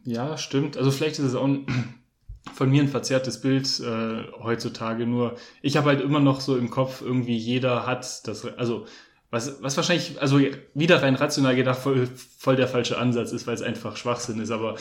Ja, 0.04 0.38
stimmt. 0.38 0.78
Also 0.78 0.92
vielleicht 0.92 1.18
ist 1.18 1.26
es 1.26 1.34
auch 1.34 1.46
ein, 1.46 1.66
von 2.54 2.70
mir 2.70 2.84
ein 2.84 2.90
verzerrtes 2.90 3.42
Bild 3.42 3.80
äh, 3.80 4.24
heutzutage. 4.44 5.08
Nur 5.08 5.36
ich 5.64 5.78
habe 5.78 5.88
halt 5.88 6.02
immer 6.02 6.20
noch 6.20 6.42
so 6.42 6.58
im 6.58 6.70
Kopf, 6.70 7.02
irgendwie 7.02 7.36
jeder 7.36 7.88
hat 7.88 8.28
das, 8.28 8.46
also 8.46 8.86
was, 9.32 9.64
was 9.64 9.76
wahrscheinlich, 9.76 10.22
also 10.22 10.40
wieder 10.76 11.02
rein 11.02 11.16
rational 11.16 11.56
gedacht, 11.56 11.80
voll, 11.80 12.08
voll 12.38 12.56
der 12.56 12.68
falsche 12.68 13.00
Ansatz 13.00 13.32
ist, 13.32 13.48
weil 13.48 13.56
es 13.56 13.64
einfach 13.64 13.98
Schwachsinn 13.98 14.40
ist. 14.40 14.52
Aber 14.52 14.76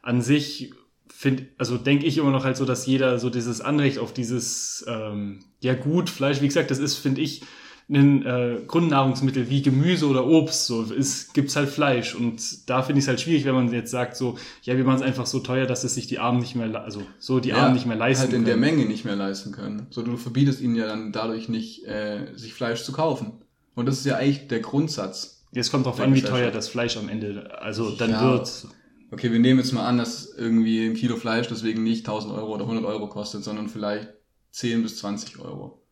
an 0.00 0.22
sich 0.22 0.72
finde, 1.14 1.46
also 1.58 1.76
denke 1.76 2.06
ich 2.06 2.16
immer 2.16 2.30
noch 2.30 2.44
halt 2.44 2.56
so, 2.56 2.64
dass 2.64 2.86
jeder 2.86 3.18
so 3.18 3.28
dieses 3.28 3.60
Anrecht 3.60 3.98
auf 3.98 4.14
dieses 4.14 4.82
ähm, 4.88 5.44
ja 5.60 5.74
gut 5.74 6.08
Fleisch, 6.08 6.40
wie 6.40 6.48
gesagt, 6.48 6.70
das 6.70 6.78
ist, 6.78 6.96
finde 6.96 7.20
ich, 7.20 7.42
ein 7.88 8.24
äh, 8.24 8.58
Grundnahrungsmittel 8.66 9.50
wie 9.50 9.62
Gemüse 9.62 10.06
oder 10.06 10.26
Obst, 10.26 10.66
so 10.66 10.82
ist, 10.82 11.34
gibt's 11.34 11.56
halt 11.56 11.68
Fleisch. 11.68 12.14
Und 12.14 12.68
da 12.68 12.82
finde 12.82 13.00
ich 13.00 13.04
es 13.04 13.08
halt 13.08 13.20
schwierig, 13.20 13.44
wenn 13.44 13.54
man 13.54 13.72
jetzt 13.72 13.90
sagt, 13.90 14.16
so, 14.16 14.38
ja, 14.62 14.76
wir 14.76 14.84
machen 14.84 14.96
es 14.96 15.02
einfach 15.02 15.26
so 15.26 15.40
teuer, 15.40 15.66
dass 15.66 15.84
es 15.84 15.94
sich 15.94 16.06
die 16.06 16.18
Armen 16.18 16.40
nicht 16.40 16.54
mehr, 16.54 16.82
also 16.82 17.02
so 17.18 17.40
die 17.40 17.50
ja, 17.50 17.56
Armen 17.56 17.74
nicht 17.74 17.86
mehr 17.86 17.96
leisten 17.96 18.22
halt 18.22 18.32
in 18.32 18.44
können. 18.44 18.46
der 18.46 18.56
Menge 18.56 18.86
nicht 18.86 19.04
mehr 19.04 19.16
leisten 19.16 19.52
können. 19.52 19.86
So, 19.90 20.02
du 20.02 20.16
verbietest 20.16 20.60
ihnen 20.60 20.76
ja 20.76 20.86
dann 20.86 21.12
dadurch 21.12 21.48
nicht, 21.48 21.84
äh, 21.86 22.26
sich 22.36 22.54
Fleisch 22.54 22.84
zu 22.84 22.92
kaufen. 22.92 23.32
Und 23.74 23.86
das 23.86 23.98
ist 23.98 24.06
ja 24.06 24.16
eigentlich 24.16 24.48
der 24.48 24.60
Grundsatz. 24.60 25.44
Jetzt 25.52 25.70
kommt 25.70 25.86
drauf 25.86 26.00
an, 26.00 26.14
wie 26.14 26.22
teuer 26.22 26.50
das 26.50 26.68
Fleisch 26.68 26.96
am 26.96 27.08
Ende, 27.08 27.58
also 27.60 27.90
dann 27.90 28.10
ja. 28.10 28.22
wird. 28.22 28.66
Okay, 29.10 29.30
wir 29.30 29.38
nehmen 29.38 29.58
jetzt 29.58 29.72
mal 29.72 29.86
an, 29.86 29.98
dass 29.98 30.32
irgendwie 30.34 30.86
ein 30.86 30.94
Kilo 30.94 31.16
Fleisch 31.16 31.46
deswegen 31.48 31.82
nicht 31.82 32.06
1000 32.06 32.32
Euro 32.32 32.54
oder 32.54 32.62
100 32.64 32.86
Euro 32.86 33.08
kostet, 33.08 33.44
sondern 33.44 33.68
vielleicht 33.68 34.08
10 34.52 34.82
bis 34.82 34.96
20 34.98 35.38
Euro. 35.40 35.82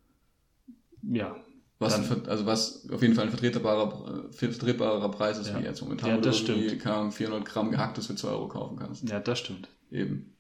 Ja, 1.03 1.36
was, 1.80 2.08
dann, 2.08 2.26
also 2.28 2.46
was 2.46 2.88
auf 2.92 3.00
jeden 3.00 3.14
Fall 3.14 3.24
ein 3.24 3.30
vertretbarer, 3.30 4.28
vertretbarer 4.32 5.10
Preis 5.10 5.38
ist, 5.38 5.48
ja. 5.48 5.58
wie 5.58 5.64
jetzt 5.64 5.80
momentan. 5.80 6.10
Ja, 6.10 6.16
das 6.18 6.38
stimmt. 6.38 6.78
Kann 6.78 7.10
400 7.10 7.44
Gramm 7.46 7.70
gehacktes 7.70 8.06
für 8.06 8.14
2 8.14 8.28
Euro 8.28 8.48
kaufen 8.48 8.78
kannst. 8.78 9.08
Ja, 9.08 9.18
das 9.18 9.38
stimmt. 9.38 9.68
Eben. 9.90 10.36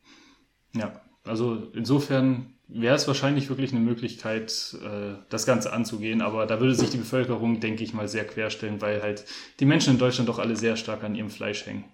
Ja, 0.74 1.00
also 1.24 1.66
insofern 1.72 2.52
wäre 2.68 2.94
es 2.94 3.08
wahrscheinlich 3.08 3.48
wirklich 3.48 3.72
eine 3.72 3.80
Möglichkeit, 3.80 4.76
äh, 4.84 5.14
das 5.30 5.46
Ganze 5.46 5.72
anzugehen, 5.72 6.20
aber 6.20 6.46
da 6.46 6.60
würde 6.60 6.74
sich 6.74 6.90
die 6.90 6.98
Bevölkerung, 6.98 7.58
denke 7.58 7.82
ich 7.82 7.94
mal, 7.94 8.06
sehr 8.06 8.26
querstellen, 8.26 8.80
weil 8.82 9.02
halt 9.02 9.24
die 9.58 9.64
Menschen 9.64 9.94
in 9.94 9.98
Deutschland 9.98 10.28
doch 10.28 10.38
alle 10.38 10.56
sehr 10.56 10.76
stark 10.76 11.02
an 11.02 11.14
ihrem 11.14 11.30
Fleisch 11.30 11.66
hängen. 11.66 11.84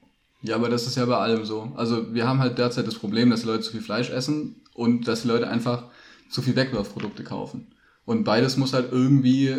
Ja, 0.43 0.57
aber 0.57 0.69
das 0.69 0.89
ist 0.89 0.97
ja 0.97 1.07
bei 1.07 1.17
allem 1.17 1.45
so. 1.45 1.73
Also 1.77 2.13
wir 2.13 2.27
haben 2.27 2.41
halt 2.41 2.59
derzeit 2.59 2.87
das 2.87 2.97
Problem, 2.97 3.31
dass 3.31 3.41
die 3.41 3.47
Leute 3.47 3.63
zu 3.63 3.73
viel 3.73 3.81
Fleisch 3.81 4.11
essen 4.11 4.57
und 4.75 5.09
dass 5.09 5.23
die 5.23 5.29
Leute 5.29 5.49
einfach 5.49 5.85
zu 6.31 6.43
viel 6.43 6.57
Wegwerfprodukte 6.57 7.25
kaufen. 7.25 7.69
Und 8.07 8.25
beides 8.25 8.57
muss 8.57 8.73
halt 8.73 8.91
irgendwie 8.91 9.55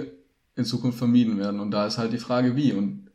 in 0.55 0.65
Zukunft 0.65 0.97
vermieden 0.97 1.37
werden. 1.37 1.59
Und 1.59 1.69
da 1.69 1.85
ist 1.85 1.99
halt 1.99 2.13
die 2.13 2.17
Frage, 2.17 2.55
wie. 2.55 2.73
Und 2.73 3.11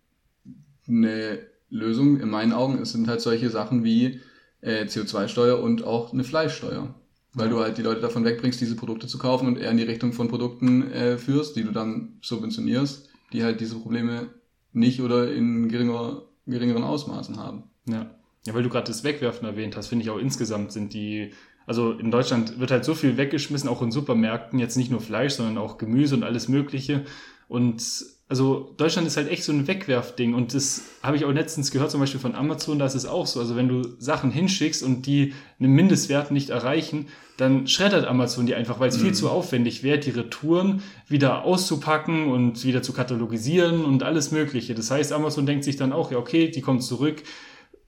eine 0.86 1.40
Lösung 1.70 2.20
in 2.20 2.30
meinen 2.30 2.52
Augen 2.52 2.84
sind 2.84 3.08
halt 3.08 3.20
solche 3.20 3.50
Sachen 3.50 3.82
wie 3.82 4.20
äh, 4.60 4.84
CO2-Steuer 4.84 5.60
und 5.60 5.84
auch 5.84 6.12
eine 6.12 6.22
Fleischsteuer. 6.22 6.94
Weil 7.34 7.46
ja. 7.46 7.52
du 7.52 7.60
halt 7.60 7.78
die 7.78 7.82
Leute 7.82 8.02
davon 8.02 8.24
wegbringst, 8.24 8.60
diese 8.60 8.76
Produkte 8.76 9.06
zu 9.06 9.18
kaufen 9.18 9.48
und 9.48 9.58
eher 9.58 9.70
in 9.70 9.78
die 9.78 9.82
Richtung 9.82 10.12
von 10.12 10.28
Produkten 10.28 10.92
äh, 10.92 11.16
führst, 11.16 11.56
die 11.56 11.64
du 11.64 11.72
dann 11.72 12.18
subventionierst, 12.20 13.08
die 13.32 13.42
halt 13.42 13.60
diese 13.60 13.76
Probleme 13.76 14.28
nicht 14.72 15.00
oder 15.00 15.32
in 15.32 15.68
geringer, 15.68 16.22
geringeren 16.46 16.84
Ausmaßen 16.84 17.38
haben. 17.38 17.64
Ja. 17.86 18.14
Ja, 18.44 18.54
weil 18.54 18.64
du 18.64 18.68
gerade 18.68 18.88
das 18.88 19.04
Wegwerfen 19.04 19.46
erwähnt 19.46 19.76
hast, 19.76 19.86
finde 19.86 20.02
ich 20.04 20.10
auch 20.10 20.18
insgesamt 20.18 20.72
sind 20.72 20.94
die 20.94 21.32
also 21.66 21.92
in 21.92 22.10
Deutschland 22.10 22.58
wird 22.58 22.70
halt 22.70 22.84
so 22.84 22.94
viel 22.94 23.16
weggeschmissen, 23.16 23.68
auch 23.68 23.82
in 23.82 23.92
Supermärkten, 23.92 24.58
jetzt 24.58 24.76
nicht 24.76 24.90
nur 24.90 25.00
Fleisch, 25.00 25.34
sondern 25.34 25.58
auch 25.58 25.78
Gemüse 25.78 26.14
und 26.14 26.24
alles 26.24 26.48
Mögliche. 26.48 27.04
Und 27.48 27.82
also 28.32 28.72
Deutschland 28.78 29.06
ist 29.06 29.18
halt 29.18 29.30
echt 29.30 29.44
so 29.44 29.52
ein 29.52 29.68
Wegwerfding. 29.68 30.32
Und 30.32 30.54
das 30.54 30.84
habe 31.02 31.18
ich 31.18 31.26
auch 31.26 31.32
letztens 31.32 31.70
gehört, 31.70 31.90
zum 31.90 32.00
Beispiel 32.00 32.18
von 32.18 32.34
Amazon, 32.34 32.78
da 32.78 32.86
ist 32.86 32.94
es 32.94 33.04
auch 33.04 33.26
so. 33.26 33.40
Also 33.40 33.56
wenn 33.56 33.68
du 33.68 33.94
Sachen 33.98 34.30
hinschickst 34.30 34.82
und 34.82 35.04
die 35.04 35.34
einen 35.60 35.72
Mindestwert 35.72 36.30
nicht 36.30 36.48
erreichen, 36.48 37.08
dann 37.36 37.66
schreddert 37.66 38.06
Amazon 38.06 38.46
die 38.46 38.54
einfach, 38.54 38.80
weil 38.80 38.88
es 38.88 38.96
mhm. 38.96 39.02
viel 39.02 39.12
zu 39.12 39.28
aufwendig 39.28 39.82
wäre, 39.82 39.98
die 39.98 40.10
Retouren 40.10 40.82
wieder 41.08 41.44
auszupacken 41.44 42.28
und 42.28 42.64
wieder 42.64 42.82
zu 42.82 42.94
katalogisieren 42.94 43.84
und 43.84 44.02
alles 44.02 44.30
Mögliche. 44.30 44.74
Das 44.74 44.90
heißt, 44.90 45.12
Amazon 45.12 45.44
denkt 45.44 45.64
sich 45.64 45.76
dann 45.76 45.92
auch, 45.92 46.10
ja, 46.10 46.16
okay, 46.16 46.50
die 46.50 46.62
kommt 46.62 46.82
zurück 46.82 47.22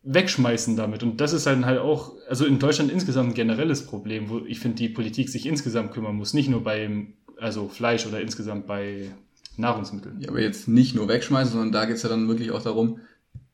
wegschmeißen 0.05 0.77
damit. 0.77 1.03
Und 1.03 1.21
das 1.21 1.33
ist 1.33 1.47
halt 1.47 1.65
halt 1.65 1.81
auch, 1.81 2.15
also 2.29 2.45
in 2.45 2.59
Deutschland 2.59 2.93
insgesamt 2.93 3.31
ein 3.31 3.35
generelles 3.35 3.87
Problem, 3.87 4.29
wo 4.29 4.41
ich 4.47 4.61
finde, 4.61 4.77
die 4.77 4.89
Politik 4.89 5.29
sich 5.29 5.47
insgesamt 5.47 5.93
kümmern 5.93 6.17
muss, 6.17 6.35
nicht 6.35 6.49
nur 6.49 6.63
beim, 6.63 7.15
also 7.39 7.69
Fleisch 7.69 8.07
oder 8.07 8.21
insgesamt 8.21 8.67
bei 8.67 9.11
Nahrungsmitteln. 9.57 10.21
Ja, 10.21 10.29
aber 10.29 10.41
jetzt 10.41 10.69
nicht 10.69 10.95
nur 10.95 11.09
wegschmeißen, 11.09 11.53
sondern 11.53 11.73
da 11.73 11.87
geht's 11.87 12.03
ja 12.03 12.09
dann 12.09 12.29
wirklich 12.29 12.51
auch 12.51 12.63
darum, 12.63 13.01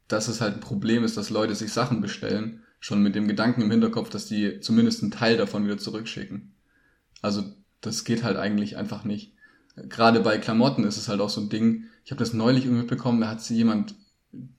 dass 0.08 0.28
es 0.28 0.40
halt 0.40 0.54
ein 0.54 0.60
Problem 0.60 1.04
ist, 1.04 1.16
dass 1.16 1.30
Leute 1.30 1.54
sich 1.54 1.72
Sachen 1.72 2.00
bestellen, 2.00 2.62
schon 2.80 3.02
mit 3.02 3.14
dem 3.14 3.28
Gedanken 3.28 3.62
im 3.62 3.70
Hinterkopf, 3.70 4.08
dass 4.08 4.26
die 4.26 4.60
zumindest 4.60 5.02
einen 5.02 5.12
Teil 5.12 5.36
davon 5.36 5.64
wieder 5.64 5.78
zurückschicken. 5.78 6.54
Also 7.22 7.44
das 7.80 8.04
geht 8.04 8.24
halt 8.24 8.36
eigentlich 8.36 8.76
einfach 8.76 9.04
nicht. 9.04 9.34
Gerade 9.88 10.20
bei 10.20 10.38
Klamotten 10.38 10.84
ist 10.84 10.96
es 10.96 11.08
halt 11.08 11.20
auch 11.20 11.30
so 11.30 11.40
ein 11.40 11.48
Ding. 11.48 11.84
Ich 12.04 12.10
habe 12.10 12.18
das 12.18 12.32
neulich 12.32 12.64
mitbekommen, 12.66 13.20
da 13.20 13.28
hat 13.28 13.40
sie 13.40 13.54
jemand 13.54 13.94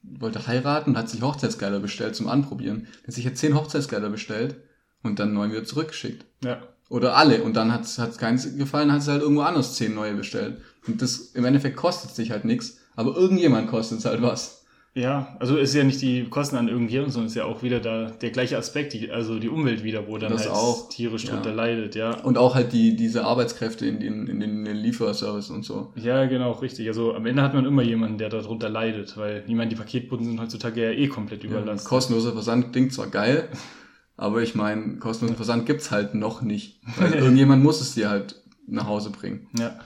wollte 0.04 0.48
heiraten 0.48 0.98
hat 0.98 1.10
sich 1.10 1.22
Hochzeitskleider 1.22 1.80
bestellt 1.80 2.16
zum 2.16 2.28
Anprobieren. 2.28 2.88
Er 3.04 3.08
hat 3.08 3.14
sich 3.14 3.26
jetzt 3.26 3.40
zehn 3.40 3.56
Hochzeitskleider 3.56 4.10
bestellt 4.10 4.56
und 5.04 5.20
dann 5.20 5.34
neun 5.34 5.52
wieder 5.52 5.64
zurückgeschickt. 5.64 6.26
Ja. 6.44 6.62
Oder 6.90 7.16
alle. 7.16 7.44
Und 7.44 7.56
dann 7.56 7.72
hat 7.72 7.86
es 7.86 8.18
keins 8.18 8.58
gefallen, 8.58 8.92
hat 8.92 9.02
sie 9.02 9.12
halt 9.12 9.22
irgendwo 9.22 9.44
anders 9.44 9.76
zehn 9.76 9.96
neue 9.96 10.14
bestellt. 10.14 10.62
Und 10.88 11.02
das 11.02 11.18
im 11.34 11.46
Endeffekt 11.46 11.78
kostet 11.78 12.12
sich 12.12 12.32
halt 12.32 12.44
nichts, 12.44 12.80
aber 12.96 13.16
irgendjemand 13.16 13.70
kostet 13.70 14.00
es 14.00 14.06
halt 14.06 14.22
was. 14.22 14.61
Ja, 14.94 15.38
also 15.40 15.56
ist 15.56 15.74
ja 15.74 15.86
nicht 15.86 16.02
die 16.02 16.26
Kosten 16.26 16.58
an 16.58 16.68
irgendjemandem, 16.68 17.12
sondern 17.14 17.28
ist 17.28 17.36
ja 17.36 17.46
auch 17.46 17.64
wieder 17.64 17.80
da 17.80 18.12
der 18.12 18.30
gleiche 18.32 18.58
Aspekt, 18.58 18.92
die, 18.92 19.10
also 19.10 19.40
die 19.40 19.48
Umwelt 19.48 19.84
wieder, 19.86 20.06
wo 20.08 20.18
dann 20.18 20.32
Das 20.34 20.42
halt 20.42 20.52
auch, 20.52 20.90
tierisch 20.90 21.24
ja. 21.24 21.32
drunter 21.32 21.54
leidet, 21.54 21.96
ja. 21.96 22.20
Und 22.20 22.38
auch 22.38 22.56
halt 22.56 22.74
die, 22.74 22.98
diese 22.98 23.24
Arbeitskräfte 23.24 23.86
in 23.86 24.02
den, 24.02 24.28
in 24.28 24.42
den 24.42 24.66
Lieferservice 24.66 25.50
und 25.50 25.64
so. 25.64 25.94
Ja, 25.96 26.26
genau, 26.26 26.52
richtig. 26.52 26.88
Also 26.90 27.14
am 27.14 27.26
Ende 27.26 27.42
hat 27.42 27.54
man 27.54 27.66
immer 27.66 27.84
jemanden, 27.84 28.18
der 28.18 28.28
darunter 28.28 28.68
leidet, 28.68 29.16
weil 29.16 29.46
ich 29.48 29.56
meine, 29.56 29.70
die 29.70 29.78
Paketboten 29.78 30.26
sind 30.26 30.42
heutzutage 30.42 30.84
ja 30.84 30.92
eh 30.92 31.08
komplett 31.08 31.46
Ja, 31.46 31.52
überlastet. 31.52 31.88
kostenloser 31.88 32.34
Versand 32.34 32.74
klingt 32.74 32.92
zwar 32.94 33.08
geil, 33.08 33.48
aber 34.18 34.42
ich 34.42 34.56
meine, 34.56 34.98
kostenlosen 34.98 35.38
Versand 35.38 35.66
gibt's 35.68 35.92
halt 35.92 36.16
noch 36.16 36.42
nicht. 36.42 36.82
Weil 36.98 37.14
irgendjemand 37.16 37.64
muss 37.64 37.80
es 37.80 37.94
dir 37.94 38.10
halt 38.10 38.36
nach 38.68 38.88
Hause 38.88 39.12
bringen. 39.12 39.48
Ja. 39.58 39.80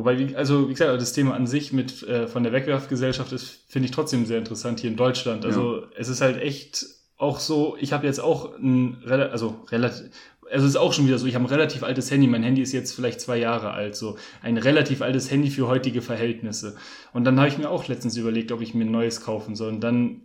Wobei, 0.00 0.18
wie, 0.18 0.34
also 0.34 0.70
wie 0.70 0.72
gesagt, 0.72 0.98
das 0.98 1.12
Thema 1.12 1.34
an 1.34 1.46
sich 1.46 1.74
mit 1.74 2.02
äh, 2.04 2.26
von 2.26 2.42
der 2.42 2.52
Wegwerfgesellschaft 2.52 3.32
ist, 3.32 3.64
finde 3.68 3.84
ich 3.84 3.92
trotzdem 3.92 4.24
sehr 4.24 4.38
interessant 4.38 4.80
hier 4.80 4.88
in 4.88 4.96
Deutschland. 4.96 5.44
Also 5.44 5.82
es 5.94 6.08
ist 6.08 6.22
halt 6.22 6.40
echt 6.40 6.86
auch 7.18 7.38
so, 7.38 7.76
ich 7.78 7.92
habe 7.92 8.06
jetzt 8.06 8.18
auch 8.18 8.56
ein 8.58 8.96
also 9.06 9.56
relativ, 9.70 10.06
also 10.50 10.64
es 10.64 10.72
ist 10.72 10.76
auch 10.76 10.94
schon 10.94 11.06
wieder 11.06 11.18
so, 11.18 11.26
ich 11.26 11.34
habe 11.34 11.44
ein 11.44 11.48
relativ 11.50 11.82
altes 11.82 12.10
Handy, 12.10 12.26
mein 12.26 12.42
Handy 12.42 12.62
ist 12.62 12.72
jetzt 12.72 12.94
vielleicht 12.94 13.20
zwei 13.20 13.36
Jahre 13.36 13.72
alt, 13.72 13.94
so 13.94 14.16
ein 14.40 14.56
relativ 14.56 15.02
altes 15.02 15.30
Handy 15.30 15.50
für 15.50 15.68
heutige 15.68 16.00
Verhältnisse. 16.00 16.76
Und 17.12 17.24
dann 17.24 17.38
habe 17.38 17.48
ich 17.48 17.58
mir 17.58 17.68
auch 17.68 17.86
letztens 17.88 18.16
überlegt, 18.16 18.52
ob 18.52 18.62
ich 18.62 18.72
mir 18.72 18.86
ein 18.86 18.90
neues 18.90 19.20
kaufen 19.20 19.54
soll. 19.54 19.68
Und 19.68 19.80
dann, 19.80 20.22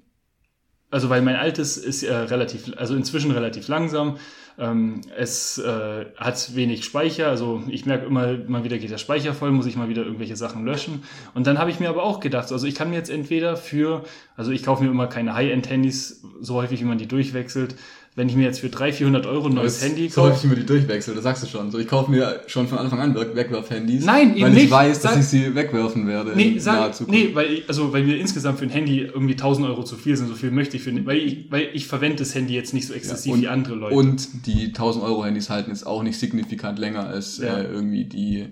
also 0.91 1.09
weil 1.09 1.21
mein 1.21 1.36
altes 1.36 1.77
ist 1.77 2.03
äh, 2.03 2.13
relativ, 2.13 2.71
also 2.77 2.95
inzwischen 2.95 3.31
relativ 3.31 3.67
langsam. 3.67 4.17
Ähm, 4.57 5.01
es 5.17 5.57
äh, 5.57 6.05
hat 6.15 6.55
wenig 6.55 6.86
Speicher, 6.86 7.27
also 7.27 7.63
ich 7.67 7.86
merke 7.86 8.05
immer, 8.05 8.38
mal 8.47 8.63
wieder 8.63 8.77
geht 8.77 8.89
der 8.89 8.97
Speicher 8.97 9.33
voll, 9.33 9.51
muss 9.51 9.65
ich 9.65 9.75
mal 9.75 9.89
wieder 9.89 10.03
irgendwelche 10.03 10.38
Sachen 10.38 10.65
löschen. 10.65 11.03
Und 11.33 11.45
dann 11.45 11.59
habe 11.59 11.71
ich 11.71 11.81
mir 11.81 11.89
aber 11.89 12.03
auch 12.03 12.21
gedacht, 12.21 12.51
also 12.51 12.65
ich 12.65 12.75
kann 12.75 12.89
mir 12.89 12.95
jetzt 12.95 13.09
entweder 13.09 13.57
für, 13.57 14.05
also 14.38 14.51
ich 14.51 14.63
kaufe 14.63 14.83
mir 14.83 14.89
immer 14.89 15.07
keine 15.07 15.33
High-End-Handys, 15.33 16.23
so 16.39 16.55
häufig 16.55 16.79
wie 16.79 16.86
man 16.86 16.97
die 16.97 17.07
durchwechselt. 17.07 17.75
Wenn 18.18 18.30
ich 18.30 18.36
mir 18.38 18.43
jetzt 18.43 18.61
für 18.61 18.70
300, 18.70 18.95
400 18.95 19.26
Euro 19.26 19.47
ein 19.47 19.55
neues 19.55 19.84
Handy 19.84 20.07
So 20.07 20.22
kaufe, 20.22 20.32
häufig 20.32 20.45
immer 20.45 20.55
die 20.55 20.66
durchwechseln, 20.66 21.16
das 21.16 21.24
sagst 21.26 21.43
du 21.43 21.47
schon. 21.47 21.70
So, 21.70 21.80
ich 21.80 21.88
kaufe 21.89 22.09
mir 22.09 22.39
schon 22.47 22.66
von 22.70 22.78
Anfang 22.78 23.01
an 23.01 23.13
Weg- 23.13 23.36
Wegwerf-Handys. 23.36 24.05
Nein, 24.05 24.32
eben 24.38 24.43
weil 24.43 24.53
ich 24.55 24.63
nicht. 24.63 24.72
weiß, 24.72 25.01
dass 25.01 25.11
Sag- 25.11 25.20
ich 25.20 25.28
sie 25.28 25.53
wegwerfen 25.53 26.07
werde 26.07 26.32
Nee, 26.34 26.57
sag, 26.57 26.93
nee, 27.09 27.32
weil 27.34 27.51
ich, 27.55 27.68
also 27.68 27.91
weil 27.91 28.05
mir 28.05 28.16
insgesamt 28.18 28.59
für 28.59 28.63
ein 28.66 28.70
Handy 28.70 28.99
irgendwie 29.01 29.34
1000 29.36 29.68
Euro 29.68 29.84
zu 29.84 29.97
viel 29.97 30.16
sind, 30.16 30.30
so 30.30 30.36
viel 30.36 30.49
möchte 30.51 30.78
ich 30.78 30.84
für, 30.84 31.05
weil 31.05 31.18
ich, 31.18 31.51
weil 31.51 31.68
ich 31.74 31.88
verwende 31.88 32.20
das 32.20 32.34
Handy 32.34 32.53
jetzt 32.53 32.74
nicht 32.74 32.88
so 32.88 32.93
exzessiv 32.93 33.34
und, 33.34 33.41
wie 33.41 33.49
andere 33.49 33.76
Leute. 33.76 33.95
Und 33.95 34.45
die 34.45 34.68
1000 34.68 35.03
Euro 35.03 35.26
Handys 35.26 35.49
halten 35.49 35.72
jetzt 35.72 35.86
auch 35.86 36.01
nicht 36.01 36.18
signifikant 36.18 36.80
länger 36.80 37.05
als 37.07 37.39
Ja. 37.39 37.57
äh, 37.57 37.66
irgendwie 37.66 38.05
die 38.05 38.47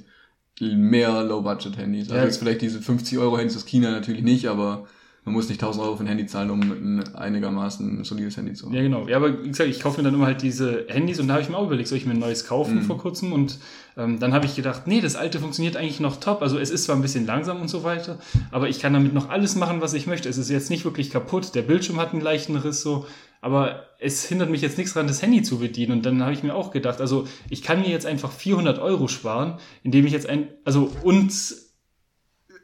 mehr 0.75 1.23
Low-Budget-Handys. 1.23 2.03
Also 2.09 2.15
Ja. 2.15 2.23
jetzt 2.25 2.37
vielleicht 2.37 2.61
diese 2.61 2.81
50 2.81 3.17
Euro 3.17 3.37
Handys 3.37 3.55
aus 3.55 3.65
China 3.65 3.91
natürlich 3.91 4.23
nicht, 4.23 4.47
aber 4.47 4.85
man 5.25 5.33
muss 5.33 5.47
nicht 5.47 5.61
1000 5.61 5.85
Euro 5.85 5.95
für 5.95 6.03
ein 6.03 6.07
Handy 6.07 6.25
zahlen, 6.25 6.49
um 6.49 6.59
ein 6.61 7.15
einigermaßen 7.15 8.03
solides 8.03 8.35
Handy 8.37 8.53
zu 8.53 8.65
haben. 8.65 8.73
Ja, 8.75 8.81
genau. 8.81 9.07
Ja, 9.07 9.17
aber 9.17 9.43
wie 9.43 9.47
gesagt, 9.47 9.69
ich 9.69 9.79
kaufe 9.79 9.97
mir 9.99 10.03
dann 10.03 10.13
immer 10.15 10.25
halt 10.25 10.41
diese 10.41 10.85
Handys 10.89 11.19
und 11.19 11.27
da 11.27 11.35
habe 11.35 11.43
ich 11.43 11.49
mir 11.49 11.57
auch 11.57 11.65
überlegt, 11.67 11.87
soll 11.87 11.97
ich 11.97 12.05
mir 12.05 12.11
ein 12.13 12.19
neues 12.19 12.45
kaufen 12.45 12.75
Mhm. 12.79 12.81
vor 12.83 12.97
kurzem 12.97 13.31
und 13.31 13.57
ähm, 13.95 14.19
dann 14.19 14.33
habe 14.33 14.45
ich 14.45 14.55
gedacht, 14.55 14.87
nee, 14.87 14.99
das 15.01 15.15
alte 15.15 15.39
funktioniert 15.39 15.77
eigentlich 15.77 15.99
noch 15.99 16.17
top. 16.17 16.41
Also 16.41 16.59
es 16.59 16.69
ist 16.69 16.85
zwar 16.85 16.95
ein 16.95 17.01
bisschen 17.01 17.25
langsam 17.25 17.61
und 17.61 17.69
so 17.69 17.83
weiter, 17.83 18.17
aber 18.51 18.67
ich 18.69 18.79
kann 18.79 18.93
damit 18.93 19.13
noch 19.13 19.29
alles 19.29 19.55
machen, 19.55 19.81
was 19.81 19.93
ich 19.93 20.07
möchte. 20.07 20.27
Es 20.27 20.37
ist 20.37 20.49
jetzt 20.49 20.69
nicht 20.69 20.83
wirklich 20.83 21.09
kaputt. 21.09 21.55
Der 21.55 21.61
Bildschirm 21.61 21.99
hat 21.99 22.11
einen 22.11 22.21
leichten 22.21 22.55
Riss 22.57 22.81
so, 22.81 23.05
aber 23.39 23.83
es 23.99 24.25
hindert 24.25 24.49
mich 24.49 24.61
jetzt 24.61 24.77
nichts 24.77 24.93
daran, 24.93 25.07
das 25.07 25.21
Handy 25.21 25.41
zu 25.43 25.59
bedienen. 25.59 25.93
Und 25.93 26.05
dann 26.05 26.21
habe 26.21 26.33
ich 26.33 26.43
mir 26.43 26.53
auch 26.55 26.71
gedacht, 26.71 26.99
also 26.99 27.27
ich 27.49 27.61
kann 27.61 27.79
mir 27.81 27.89
jetzt 27.89 28.05
einfach 28.05 28.31
400 28.31 28.79
Euro 28.79 29.07
sparen, 29.07 29.55
indem 29.83 30.05
ich 30.05 30.11
jetzt 30.11 30.27
ein, 30.27 30.47
also 30.65 30.91
und 31.03 31.31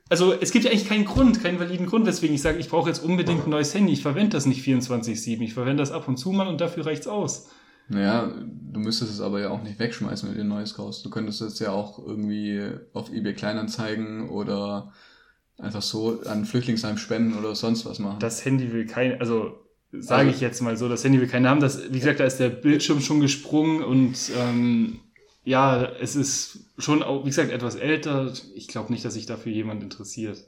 also 0.09 0.33
es 0.33 0.51
gibt 0.51 0.65
ja 0.65 0.71
eigentlich 0.71 0.87
keinen 0.87 1.05
Grund, 1.05 1.41
keinen 1.41 1.59
validen 1.59 1.85
Grund, 1.85 2.05
weswegen 2.05 2.35
ich 2.35 2.41
sage, 2.41 2.57
ich 2.57 2.67
brauche 2.69 2.89
jetzt 2.89 3.03
unbedingt 3.03 3.45
ein 3.45 3.49
neues 3.49 3.73
Handy. 3.73 3.93
Ich 3.93 4.01
verwende 4.01 4.31
das 4.31 4.45
nicht 4.45 4.65
24-7. 4.65 5.41
Ich 5.41 5.53
verwende 5.53 5.81
das 5.83 5.91
ab 5.91 6.07
und 6.07 6.17
zu 6.17 6.31
mal 6.31 6.47
und 6.47 6.59
dafür 6.61 6.85
reicht's 6.85 7.07
aus. 7.07 7.49
Naja, 7.91 8.31
du 8.71 8.79
müsstest 8.79 9.11
es 9.11 9.21
aber 9.21 9.39
ja 9.39 9.49
auch 9.49 9.63
nicht 9.63 9.79
wegschmeißen, 9.79 10.27
wenn 10.29 10.35
du 10.35 10.41
dir 10.41 10.45
ein 10.45 10.49
neues 10.49 10.75
kaufst. 10.75 11.03
Du 11.05 11.09
könntest 11.09 11.41
es 11.41 11.57
ja 11.59 11.71
auch 11.71 11.97
irgendwie 12.05 12.61
auf 12.93 13.11
eBay 13.11 13.33
Kleinanzeigen 13.33 14.29
oder 14.29 14.91
einfach 15.57 15.81
so 15.81 16.21
an 16.25 16.45
Flüchtlingsheim 16.45 16.97
spenden 16.97 17.37
oder 17.37 17.55
sonst 17.55 17.85
was 17.85 17.99
machen. 17.99 18.19
Das 18.19 18.45
Handy 18.45 18.71
will 18.71 18.85
kein, 18.85 19.19
also 19.19 19.53
sage 19.91 20.21
Also- 20.27 20.35
ich 20.35 20.41
jetzt 20.41 20.61
mal 20.61 20.77
so, 20.77 20.87
das 20.87 21.03
Handy 21.03 21.19
will 21.19 21.27
keinen 21.27 21.47
haben. 21.47 21.59
Das, 21.61 21.91
wie 21.91 21.99
gesagt, 21.99 22.19
da 22.19 22.25
ist 22.25 22.37
der 22.37 22.49
Bildschirm 22.49 23.01
schon 23.01 23.21
gesprungen 23.21 23.83
und 23.83 24.15
ähm, 24.37 24.99
ja, 25.49 25.83
es 25.99 26.15
ist 26.15 26.59
schon 26.77 27.01
auch, 27.01 27.23
wie 27.25 27.29
gesagt, 27.29 27.51
etwas 27.51 27.73
älter. 27.73 28.31
Ich 28.53 28.67
glaube 28.67 28.93
nicht, 28.93 29.03
dass 29.03 29.15
sich 29.15 29.25
dafür 29.25 29.51
jemand 29.51 29.81
interessiert. 29.81 30.45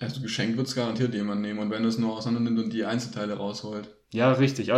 also 0.00 0.22
geschenkt 0.22 0.56
wird's 0.56 0.74
garantiert 0.74 1.12
jemand 1.12 1.42
nehmen 1.42 1.58
und 1.58 1.70
wenn 1.70 1.84
es 1.84 1.98
nur 1.98 2.16
auseinander 2.16 2.50
nimmt 2.50 2.64
und 2.64 2.72
die 2.72 2.86
Einzelteile 2.86 3.34
rausholt. 3.34 3.94
Ja, 4.10 4.32
richtig. 4.32 4.72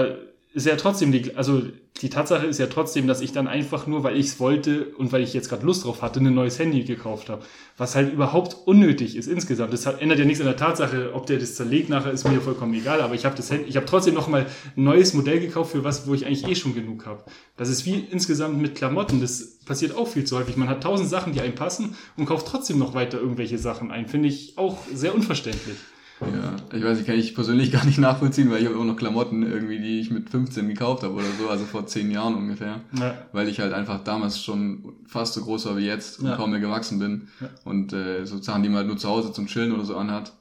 Ist 0.53 0.67
ja 0.67 0.75
trotzdem 0.77 1.13
die, 1.13 1.37
also 1.37 1.63
die 2.03 2.11
Tatsache 2.11 2.47
ist 2.47 2.59
ja 2.59 2.67
trotzdem, 2.67 3.07
dass 3.07 3.21
ich 3.21 3.33
dann 3.33 3.47
einfach 3.47 3.87
nur, 3.87 4.03
weil 4.03 4.17
ich 4.17 4.27
es 4.27 4.41
wollte 4.41 4.87
und 4.97 5.13
weil 5.13 5.23
ich 5.23 5.33
jetzt 5.33 5.49
gerade 5.49 5.65
Lust 5.65 5.85
drauf 5.85 6.03
hatte, 6.03 6.19
ein 6.19 6.35
neues 6.35 6.59
Handy 6.59 6.83
gekauft 6.83 7.29
habe. 7.29 7.43
Was 7.77 7.95
halt 7.95 8.13
überhaupt 8.13 8.57
unnötig 8.67 9.17
ist 9.17 9.29
insgesamt. 9.29 9.73
Das 9.73 9.87
ändert 9.87 10.19
ja 10.19 10.25
nichts 10.25 10.41
an 10.41 10.47
der 10.47 10.57
Tatsache, 10.57 11.13
ob 11.15 11.27
der 11.27 11.39
das 11.39 11.55
zerlegt 11.55 11.89
nachher, 11.89 12.11
ist 12.11 12.29
mir 12.29 12.41
vollkommen 12.41 12.75
egal. 12.75 13.01
Aber 13.01 13.15
ich 13.15 13.25
habe 13.25 13.37
das 13.37 13.51
Handy, 13.51 13.69
ich 13.69 13.77
habe 13.77 13.87
trotzdem 13.87 14.15
noch 14.15 14.27
mal 14.29 14.47
ein 14.77 14.83
neues 14.83 15.15
Modell 15.15 15.39
gekauft 15.39 15.73
für 15.73 15.85
was, 15.85 16.09
wo 16.09 16.15
ich 16.15 16.27
eigentlich 16.27 16.49
eh 16.49 16.57
schon 16.57 16.75
genug 16.75 17.07
habe. 17.07 17.23
Das 17.57 17.69
ist 17.69 17.87
wie 17.87 18.07
insgesamt 18.11 18.61
mit 18.61 18.75
Klamotten. 18.75 19.21
Das 19.21 19.61
passiert 19.61 19.95
auch 19.95 20.09
viel 20.09 20.25
zu 20.25 20.37
häufig. 20.37 20.57
Man 20.57 20.69
hat 20.69 20.83
tausend 20.83 21.11
Sachen, 21.11 21.33
die 21.33 21.41
einem 21.41 21.55
passen 21.55 21.97
und 22.17 22.27
kauft 22.27 22.49
trotzdem 22.49 22.79
noch 22.79 22.95
weiter 22.95 23.21
irgendwelche 23.21 23.59
Sachen 23.59 23.93
ein. 23.93 24.09
Finde 24.09 24.29
ich 24.29 24.59
auch 24.59 24.79
sehr 24.93 25.15
unverständlich. 25.15 25.77
Ja, 26.21 26.77
ich 26.77 26.85
weiß 26.85 26.99
nicht, 26.99 27.07
kann 27.07 27.19
ich 27.19 27.35
persönlich 27.35 27.73
gar 27.73 27.85
nicht 27.87 27.99
nachvollziehen, 27.99 28.51
weil 28.51 28.59
ich 28.61 28.67
habe 28.67 28.75
immer 28.75 28.85
noch 28.85 28.97
Klamotten 28.97 29.43
irgendwie, 29.43 29.79
die 29.79 30.01
ich 30.01 30.11
mit 30.11 30.29
15 30.31 30.69
gekauft 30.69 31.03
habe 31.03 31.15
oder 31.15 31.25
so, 31.39 31.49
also 31.49 31.65
vor 31.65 31.87
10 31.87 32.11
Jahren 32.11 32.35
ungefähr. 32.35 32.81
Ja. 32.99 33.15
Weil 33.33 33.49
ich 33.49 33.61
halt 33.61 33.73
einfach 33.73 34.05
damals 34.05 34.43
schon 34.43 34.93
fast 35.07 35.35
so 35.35 35.43
groß 35.43 35.67
war 35.67 35.77
wie 35.79 35.87
jetzt 35.87 36.21
und 36.21 36.27
Ja. 36.27 36.37
kaum 36.37 36.51
mehr 36.51 36.61
gewachsen 36.61 36.99
bin. 36.99 37.29
Ja. 37.41 37.49
Und 37.65 37.93
äh, 37.93 38.25
so 38.27 38.39
Sachen, 38.43 38.63
die 38.63 38.69
man 38.69 38.79
halt 38.79 38.89
nur 38.89 38.97
zu 38.99 39.09
Hause 39.09 39.33
zum 39.33 39.47
Chillen 39.47 39.73
oder 39.73 39.85
so 39.85 39.97
anhat, 39.97 40.33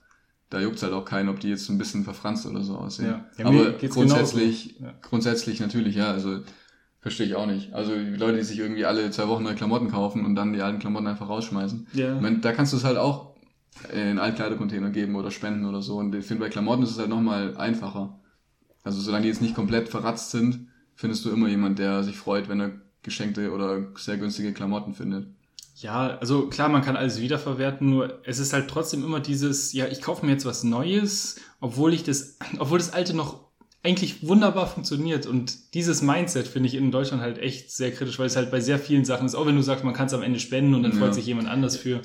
da 0.50 0.60
juckt's 0.60 0.82
halt 0.84 0.94
auch 0.94 1.06
keinen, 1.06 1.30
ob 1.30 1.40
die 1.40 1.50
jetzt 1.50 1.70
ein 1.70 1.78
bisschen 1.78 2.04
verfranst 2.04 2.46
oder 2.48 2.64
so 2.64 2.76
aussehen. 2.76 3.22
Ja. 3.38 3.46
Aber 3.46 3.72
grundsätzlich, 3.88 4.76
grundsätzlich 5.02 5.60
natürlich, 5.60 5.96
ja, 5.96 6.12
also 6.12 6.40
verstehe 7.02 7.28
ich 7.28 7.36
auch 7.36 7.46
nicht. 7.46 7.72
Also 7.74 7.94
die 7.96 8.16
Leute, 8.18 8.38
die 8.38 8.44
sich 8.44 8.60
irgendwie 8.60 8.84
alle 8.86 9.10
zwei 9.12 9.28
Wochen 9.28 9.44
neue 9.44 9.56
Klamotten 9.56 9.90
kaufen 9.90 10.26
und 10.26 10.36
dann 10.36 10.52
die 10.54 10.62
alten 10.62 10.80
Klamotten 10.80 11.08
einfach 11.08 11.30
rausschmeißen. 11.30 11.88
Ja. 11.94 12.20
Meine, 12.20 12.40
da 12.40 12.52
kannst 12.52 12.74
du 12.74 12.78
es 12.78 12.84
halt 12.84 12.98
auch 12.98 13.29
in 13.94 14.20
Altkleidercontainer 14.20 14.90
geben 14.90 15.16
oder 15.16 15.32
spenden 15.32 15.66
oder 15.66 15.82
so. 15.82 15.98
Und 15.98 16.14
ich 16.16 16.26
finde, 16.26 16.44
bei 16.44 16.50
Klamotten 16.50 16.84
ist 16.84 16.92
es 16.92 17.00
halt 17.00 17.10
nochmal 17.10 17.56
einfacher. 17.58 18.20
Also 18.84 19.02
solange 19.02 19.24
die 19.24 19.30
jetzt 19.30 19.42
nicht 19.42 19.56
komplett 19.56 19.90
verratzt 19.90 20.32
sind, 20.32 20.68
findest 20.96 21.26
du 21.26 21.32
immer 21.32 21.48
jemand, 21.48 21.80
der 21.80 22.04
sich 22.04 22.18
freut, 22.18 22.50
wenn 22.50 22.60
er 22.60 22.72
geschenkte 23.04 23.52
oder 23.52 23.88
sehr 23.96 24.18
günstige 24.18 24.54
Klamotten 24.54 24.94
findet. 24.94 25.28
Ja, 25.78 26.18
also 26.18 26.48
klar, 26.48 26.68
man 26.68 26.82
kann 26.82 26.98
alles 26.98 27.22
wiederverwerten, 27.22 27.90
nur 27.90 28.20
es 28.26 28.40
ist 28.40 28.52
halt 28.52 28.70
trotzdem 28.70 29.04
immer 29.06 29.22
dieses, 29.22 29.72
ja, 29.72 29.88
ich 29.88 30.02
kaufe 30.02 30.26
mir 30.26 30.34
jetzt 30.34 30.46
was 30.46 30.66
Neues, 30.66 31.38
obwohl 31.62 31.94
ich 31.94 32.04
das, 32.04 32.38
obwohl 32.60 32.80
das 32.80 32.92
alte 32.92 33.16
noch 33.16 33.48
eigentlich 33.82 34.28
wunderbar 34.28 34.68
funktioniert. 34.68 35.26
Und 35.26 35.74
dieses 35.74 36.02
Mindset 36.02 36.50
finde 36.50 36.68
ich 36.68 36.76
in 36.76 36.92
Deutschland 36.92 37.22
halt 37.24 37.38
echt 37.38 37.72
sehr 37.72 37.92
kritisch, 37.94 38.20
weil 38.20 38.26
es 38.28 38.36
halt 38.36 38.52
bei 38.52 38.60
sehr 38.60 38.78
vielen 38.78 39.06
Sachen 39.06 39.26
ist, 39.26 39.36
auch 39.36 39.46
wenn 39.46 39.56
du 39.56 39.62
sagst, 39.62 39.86
man 39.86 39.94
kann 39.94 40.08
es 40.08 40.14
am 40.14 40.22
Ende 40.22 40.40
spenden 40.40 40.74
und 40.76 40.84
dann 40.84 40.92
Ja. 40.92 40.98
freut 40.98 41.16
sich 41.16 41.26
jemand 41.26 41.48
anders 41.48 41.78
für. 41.78 42.02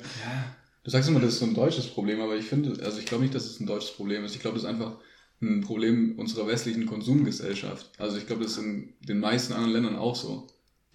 Du 0.85 0.91
sagst 0.91 1.09
immer, 1.09 1.19
das 1.19 1.33
ist 1.33 1.39
so 1.39 1.45
ein 1.45 1.55
deutsches 1.55 1.87
Problem, 1.87 2.21
aber 2.21 2.35
ich 2.35 2.45
finde, 2.45 2.81
also 2.85 2.99
ich 2.99 3.07
glaube 3.07 3.23
nicht, 3.23 3.33
dass 3.33 3.45
es 3.45 3.59
ein 3.59 3.65
deutsches 3.65 3.91
Problem 3.91 4.23
ist. 4.23 4.35
Ich 4.35 4.41
glaube, 4.41 4.53
das 4.55 4.63
ist 4.65 4.69
einfach 4.69 4.97
ein 5.41 5.61
Problem 5.61 6.13
unserer 6.17 6.45
westlichen 6.47 6.85
Konsumgesellschaft. 6.85 7.89
Also 7.97 8.17
ich 8.17 8.27
glaube, 8.27 8.43
das 8.43 8.51
ist 8.51 8.59
in 8.59 8.93
den 9.01 9.19
meisten 9.19 9.53
anderen 9.53 9.73
Ländern 9.73 9.95
auch 9.95 10.15
so. 10.15 10.45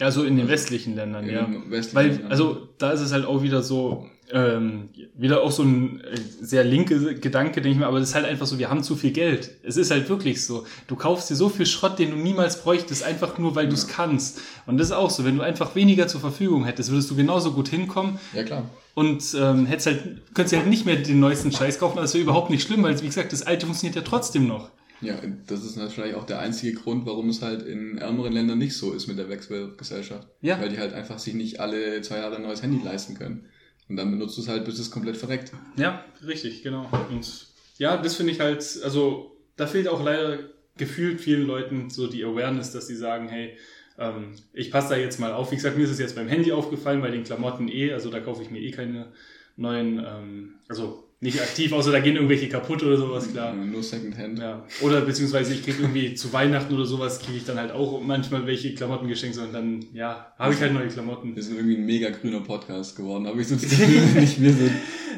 Ja, 0.01 0.13
so 0.13 0.23
in 0.23 0.37
den 0.37 0.47
westlichen 0.47 0.95
Ländern, 0.95 1.25
In 1.25 1.35
ja. 1.35 1.45
den 1.45 1.71
westlichen 1.73 1.97
Weil, 1.97 2.09
Ländern. 2.11 2.31
also 2.31 2.69
da 2.79 2.93
ist 2.93 3.01
es 3.01 3.11
halt 3.13 3.25
auch 3.27 3.43
wieder 3.43 3.65
so, 3.65 4.09
ähm, 4.33 4.89
wieder 5.17 5.43
auch 5.43 5.51
so 5.51 5.63
ein 5.63 6.01
äh, 6.01 6.17
sehr 6.41 6.65
linke 6.65 7.15
Gedanke, 7.17 7.61
denke 7.61 7.71
ich 7.71 7.77
mir, 7.79 7.87
aber 7.87 8.01
das 8.01 8.11
ist 8.11 8.15
halt 8.15 8.27
einfach 8.27 8.47
so, 8.47 8.59
wir 8.59 8.71
haben 8.71 8.83
zu 8.83 8.97
viel 8.97 9.11
Geld. 9.13 9.51
Es 9.63 9.77
ist 9.77 9.91
halt 9.91 10.09
wirklich 10.09 10.45
so. 10.45 10.65
Du 10.87 10.97
kaufst 10.97 11.31
dir 11.31 11.37
so 11.37 11.49
viel 11.49 11.67
Schrott, 11.67 11.99
den 11.99 12.11
du 12.11 12.17
niemals 12.17 12.63
bräuchtest, 12.63 13.03
einfach 13.03 13.39
nur, 13.39 13.55
weil 13.57 13.69
du 13.69 13.75
es 13.75 13.89
kannst. 13.89 14.41
Und 14.67 14.79
das 14.79 14.89
ist 14.89 14.93
auch 14.93 15.11
so, 15.11 15.25
wenn 15.25 15.37
du 15.37 15.43
einfach 15.43 15.75
weniger 15.75 16.07
zur 16.09 16.21
Verfügung 16.21 16.65
hättest, 16.65 16.91
würdest 16.91 17.11
du 17.11 17.17
genauso 17.17 17.53
gut 17.53 17.69
hinkommen 17.69 18.19
Ja, 18.35 18.43
klar. 18.45 18.69
und 18.95 19.23
ähm, 19.39 19.67
hättest 19.67 19.87
halt, 19.87 20.03
könntest 20.35 20.57
halt 20.57 20.67
nicht 20.69 20.87
mehr 20.87 20.97
den 20.97 21.21
neuesten 21.21 21.53
Scheiß 21.53 21.79
kaufen, 21.79 21.93
aber 21.93 22.03
das 22.03 22.15
wäre 22.15 22.23
überhaupt 22.25 22.51
nicht 22.51 22.63
schlimm, 22.67 22.83
weil, 22.83 23.01
wie 23.03 23.07
gesagt, 23.07 23.33
das 23.33 23.43
alte 23.43 23.67
funktioniert 23.67 23.97
ja 23.97 24.03
trotzdem 24.03 24.47
noch. 24.47 24.71
Ja, 25.03 25.15
das 25.47 25.65
ist 25.65 25.79
wahrscheinlich 25.79 26.15
auch 26.15 26.27
der 26.27 26.41
einzige 26.41 26.75
Grund, 26.79 27.07
warum 27.07 27.31
es 27.31 27.41
halt 27.41 27.63
in 27.63 27.97
ärmeren 27.97 28.35
Ländern 28.35 28.59
nicht 28.59 28.77
so 28.77 28.93
ist 28.93 29.07
mit 29.07 29.17
der 29.17 29.31
Wechselgesellschaft. 29.31 30.29
Ja. 30.43 30.61
Weil 30.61 30.69
die 30.69 30.79
halt 30.79 30.93
einfach 30.93 31.19
sich 31.19 31.33
nicht 31.33 31.59
alle 31.59 32.03
zwei 32.03 32.19
Jahre 32.19 32.37
ein 32.37 32.43
neues 32.43 32.63
Handy 32.63 32.85
leisten 32.85 33.15
können. 33.15 33.47
Und 33.91 33.97
dann 33.97 34.13
benutzt 34.13 34.37
du 34.39 34.43
es 34.43 34.49
halt, 34.49 34.65
bis 34.65 34.79
es 34.79 34.93
komplett 34.93 35.17
verreckt. 35.17 35.53
Ja, 35.77 36.05
richtig, 36.25 36.63
genau. 36.63 36.89
Und 37.11 37.49
ja, 37.77 37.97
das 37.97 38.15
finde 38.15 38.33
ich 38.33 38.39
halt, 38.39 38.65
also 38.85 39.37
da 39.57 39.67
fehlt 39.67 39.89
auch 39.89 40.03
leider 40.03 40.39
gefühlt 40.77 41.21
vielen 41.21 41.45
Leuten 41.45 41.91
so 41.91 42.07
die 42.07 42.25
Awareness, 42.25 42.71
dass 42.71 42.87
sie 42.87 42.95
sagen, 42.95 43.29
hey, 43.29 43.59
ähm, 43.99 44.37
ich 44.53 44.71
passe 44.71 44.91
da 44.91 44.97
jetzt 44.97 45.19
mal 45.19 45.33
auf. 45.33 45.51
Wie 45.51 45.57
gesagt, 45.57 45.77
mir 45.77 45.83
ist 45.83 45.91
es 45.91 45.99
jetzt 45.99 46.15
beim 46.15 46.29
Handy 46.29 46.53
aufgefallen, 46.53 47.01
bei 47.01 47.11
den 47.11 47.25
Klamotten 47.25 47.67
eh, 47.67 47.93
also 47.93 48.11
da 48.11 48.21
kaufe 48.21 48.45
ich 48.45 48.51
mir 48.51 48.61
eh 48.61 48.71
keine 48.71 49.13
neuen, 49.57 49.99
ähm, 49.99 50.55
also 50.69 51.10
nicht 51.23 51.39
aktiv, 51.39 51.73
außer 51.73 51.93
da 51.93 52.01
gehen 52.01 52.17
irgendwelche 52.17 52.49
kaputt 52.49 52.83
oder 52.83 52.97
sowas, 52.97 53.31
klar. 53.31 53.55
Nur 53.55 53.83
Secondhand. 53.83 54.39
Ja. 54.39 54.65
Oder 54.81 55.03
beziehungsweise 55.03 55.53
ich 55.53 55.63
krieg 55.63 55.75
irgendwie 55.79 56.15
zu 56.15 56.33
Weihnachten 56.33 56.75
oder 56.75 56.87
sowas, 56.87 57.21
kriege 57.21 57.37
ich 57.37 57.45
dann 57.45 57.59
halt 57.59 57.73
auch 57.73 58.01
manchmal 58.01 58.47
welche 58.47 58.75
Klamotten 58.75 59.07
geschenkt, 59.07 59.37
und 59.37 59.53
dann, 59.53 59.85
ja, 59.93 60.33
habe 60.39 60.55
ich 60.55 60.61
halt 60.61 60.73
neue 60.73 60.89
Klamotten. 60.89 61.37
Wir 61.37 61.43
sind 61.43 61.57
irgendwie 61.57 61.77
ein 61.77 61.85
mega 61.85 62.09
grüner 62.09 62.41
Podcast 62.41 62.97
geworden, 62.97 63.27
habe 63.27 63.39
ich 63.41 63.49
so 63.49 63.55
das 63.55 63.65
Gefühl, 63.65 64.01
nicht 64.21 64.39
mehr 64.39 64.53
so, 64.53 64.71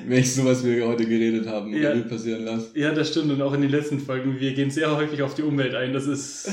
wenn 0.09 0.18
ich 0.18 0.34
sowas 0.34 0.64
wir 0.64 0.88
heute 0.88 1.07
geredet 1.07 1.46
haben, 1.46 1.72
Ja. 1.72 1.94
Passieren 1.94 2.44
lasse. 2.44 2.70
Ja, 2.74 2.92
das 2.92 3.11
stimmt. 3.11 3.30
Und 3.30 3.40
auch 3.40 3.55
in 3.55 3.62
den 3.62 3.70
letzten 3.70 4.00
Folgen, 4.00 4.40
wir 4.40 4.55
gehen 4.55 4.70
sehr 4.70 4.96
häufig 4.96 5.22
auf 5.22 5.34
die 5.34 5.42
Umwelt 5.42 5.76
ein. 5.76 5.92
Das 5.92 6.09
ist 6.09 6.50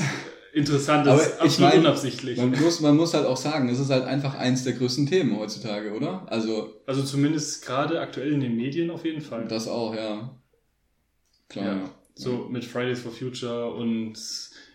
interessant, 0.52 1.06
das 1.06 1.20
ist 1.20 1.26
Aber 1.26 1.36
ich 1.36 1.52
absolut 1.52 1.70
mein, 1.70 1.80
unabsichtlich. 1.80 2.38
Man 2.38 2.50
muss, 2.50 2.80
man 2.80 2.96
muss 2.96 3.14
halt 3.14 3.26
auch 3.26 3.36
sagen, 3.36 3.68
es 3.68 3.78
ist 3.78 3.90
halt 3.90 4.04
einfach 4.04 4.34
eins 4.34 4.64
der 4.64 4.74
größten 4.74 5.06
Themen 5.06 5.38
heutzutage, 5.38 5.92
oder? 5.92 6.26
Also, 6.26 6.80
Also 6.86 7.02
zumindest 7.02 7.64
gerade 7.64 8.00
aktuell 8.00 8.32
in 8.32 8.40
den 8.40 8.56
Medien 8.56 8.90
auf 8.90 9.04
jeden 9.04 9.20
Fall. 9.20 9.46
das 9.46 9.68
auch, 9.68 9.94
ja. 9.94 10.36
Klar. 11.48 11.76
Ja. 11.76 11.90
So 12.14 12.48
mit 12.50 12.64
Fridays 12.64 13.00
for 13.00 13.12
Future 13.12 13.72
und 13.74 14.14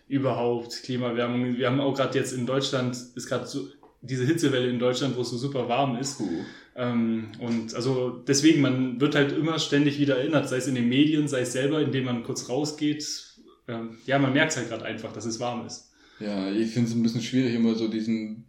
überhaupt 0.08 0.84
Klimaerwärmung. 0.84 1.58
Wir 1.58 1.68
haben 1.68 1.80
auch 1.80 1.96
gerade 1.96 2.18
jetzt 2.18 2.34
in 2.34 2.46
Deutschland, 2.46 2.96
ist 3.16 3.28
gerade 3.28 3.46
so 3.46 3.68
diese 4.02 4.26
Hitzewelle 4.26 4.70
in 4.70 4.80
Deutschland, 4.80 5.16
wo 5.18 5.22
es 5.22 5.30
so 5.30 5.38
super 5.38 5.68
warm 5.68 5.98
ist. 5.98 6.18
Puh. 6.18 6.30
Ähm, 6.76 7.30
und 7.40 7.74
also 7.74 8.22
deswegen, 8.28 8.62
man 8.62 9.00
wird 9.00 9.16
halt 9.16 9.32
immer 9.32 9.58
ständig 9.60 10.00
wieder 10.00 10.18
erinnert, 10.18 10.50
sei 10.50 10.58
es 10.58 10.68
in 10.68 10.76
den 10.76 10.90
Medien, 10.90 11.28
sei 11.28 11.42
es 11.42 11.54
selber, 11.54 11.82
indem 11.82 12.06
man 12.06 12.24
kurz 12.24 12.50
rausgeht. 12.50 13.25
Ähm, 13.68 13.98
ja, 14.06 14.20
man 14.20 14.34
merkt 14.34 14.56
halt 14.56 14.70
gerade 14.70 14.86
einfach, 14.86 15.12
dass 15.12 15.26
es 15.26 15.40
warm 15.40 15.66
ist. 15.66 15.92
Ja, 16.20 16.52
ich 16.52 16.72
finde 16.72 16.90
es 16.90 16.96
ein 16.96 17.04
bisschen 17.04 17.22
schwierig, 17.22 17.56
immer 17.56 17.76
so 17.76 17.88
diesen 17.88 18.46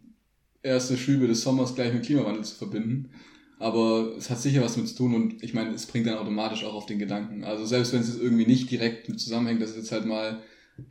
erste 0.63 0.97
Schübe 0.97 1.27
des 1.27 1.41
Sommers 1.41 1.75
gleich 1.75 1.93
mit 1.93 2.05
Klimawandel 2.05 2.43
zu 2.43 2.55
verbinden. 2.55 3.11
Aber 3.59 4.15
es 4.17 4.29
hat 4.29 4.39
sicher 4.39 4.61
was 4.61 4.75
damit 4.75 4.89
zu 4.89 4.97
tun 4.97 5.15
und 5.15 5.43
ich 5.43 5.53
meine, 5.53 5.71
es 5.71 5.87
bringt 5.87 6.05
dann 6.05 6.19
automatisch 6.19 6.63
auch 6.63 6.75
auf 6.75 6.85
den 6.85 6.99
Gedanken. 6.99 7.43
Also 7.43 7.65
selbst 7.65 7.91
wenn 7.91 8.01
es 8.01 8.09
jetzt 8.09 8.21
irgendwie 8.21 8.45
nicht 8.45 8.69
direkt 8.69 9.09
mit 9.09 9.19
zusammenhängt, 9.19 9.61
dass 9.61 9.71
es 9.71 9.77
jetzt 9.77 9.91
halt 9.91 10.05
mal 10.05 10.41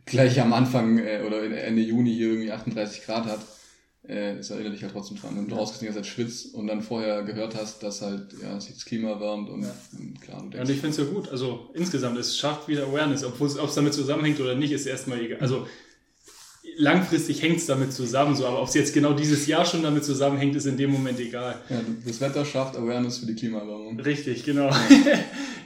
gleich 0.05 0.41
am 0.41 0.51
Anfang 0.51 0.97
äh, 0.97 1.23
oder 1.25 1.43
Ende 1.43 1.81
Juni 1.81 2.13
hier 2.13 2.27
irgendwie 2.27 2.51
38 2.51 3.05
Grad 3.05 3.25
hat, 3.25 3.39
äh, 4.07 4.37
es 4.37 4.49
erinnert 4.49 4.73
dich 4.73 4.83
halt 4.83 4.93
trotzdem 4.93 5.17
dran. 5.17 5.35
Wenn 5.35 5.47
du 5.47 5.55
rausgehst, 5.55 5.81
die 5.81 5.85
ganze 5.85 6.01
Zeit 6.01 6.07
schwitzt 6.07 6.53
und 6.55 6.67
dann 6.67 6.81
vorher 6.81 7.23
gehört 7.23 7.55
hast, 7.55 7.83
dass 7.83 8.01
halt 8.01 8.27
ja, 8.41 8.59
sich 8.59 8.73
das 8.73 8.85
Klima 8.85 9.09
erwärmt 9.09 9.49
und, 9.49 9.63
Ja. 9.63 9.75
und 9.99 10.21
klar, 10.21 10.43
du 10.49 10.55
Ja, 10.57 10.63
und 10.63 10.69
ich 10.69 10.79
finde 10.79 10.89
es 10.91 10.97
ja 10.97 11.03
gut. 11.13 11.29
Also 11.29 11.69
insgesamt, 11.73 12.17
es 12.17 12.37
schafft 12.37 12.67
wieder 12.67 12.83
Awareness. 12.87 13.23
Ob 13.23 13.39
es 13.41 13.75
damit 13.75 13.93
zusammenhängt 13.93 14.39
oder 14.39 14.55
nicht, 14.55 14.71
ist 14.71 14.85
erstmal 14.85 15.19
egal. 15.21 15.39
Also 15.39 15.67
langfristig 16.77 17.41
hängt 17.41 17.57
es 17.57 17.65
damit 17.65 17.91
zusammen, 17.91 18.35
so, 18.35 18.45
aber 18.45 18.61
ob 18.61 18.67
es 18.67 18.73
jetzt 18.75 18.93
genau 18.93 19.13
dieses 19.13 19.47
Jahr 19.47 19.65
schon 19.65 19.81
damit 19.83 20.03
zusammenhängt, 20.05 20.55
ist 20.55 20.65
in 20.65 20.77
dem 20.77 20.91
Moment 20.91 21.19
egal. 21.19 21.55
ja, 21.69 21.81
das 22.05 22.21
Wetter 22.21 22.45
schafft 22.45 22.77
Awareness 22.77 23.17
für 23.19 23.25
die 23.25 23.35
Klimaerwärmung. 23.35 23.99
Richtig, 23.99 24.43
genau. 24.43 24.69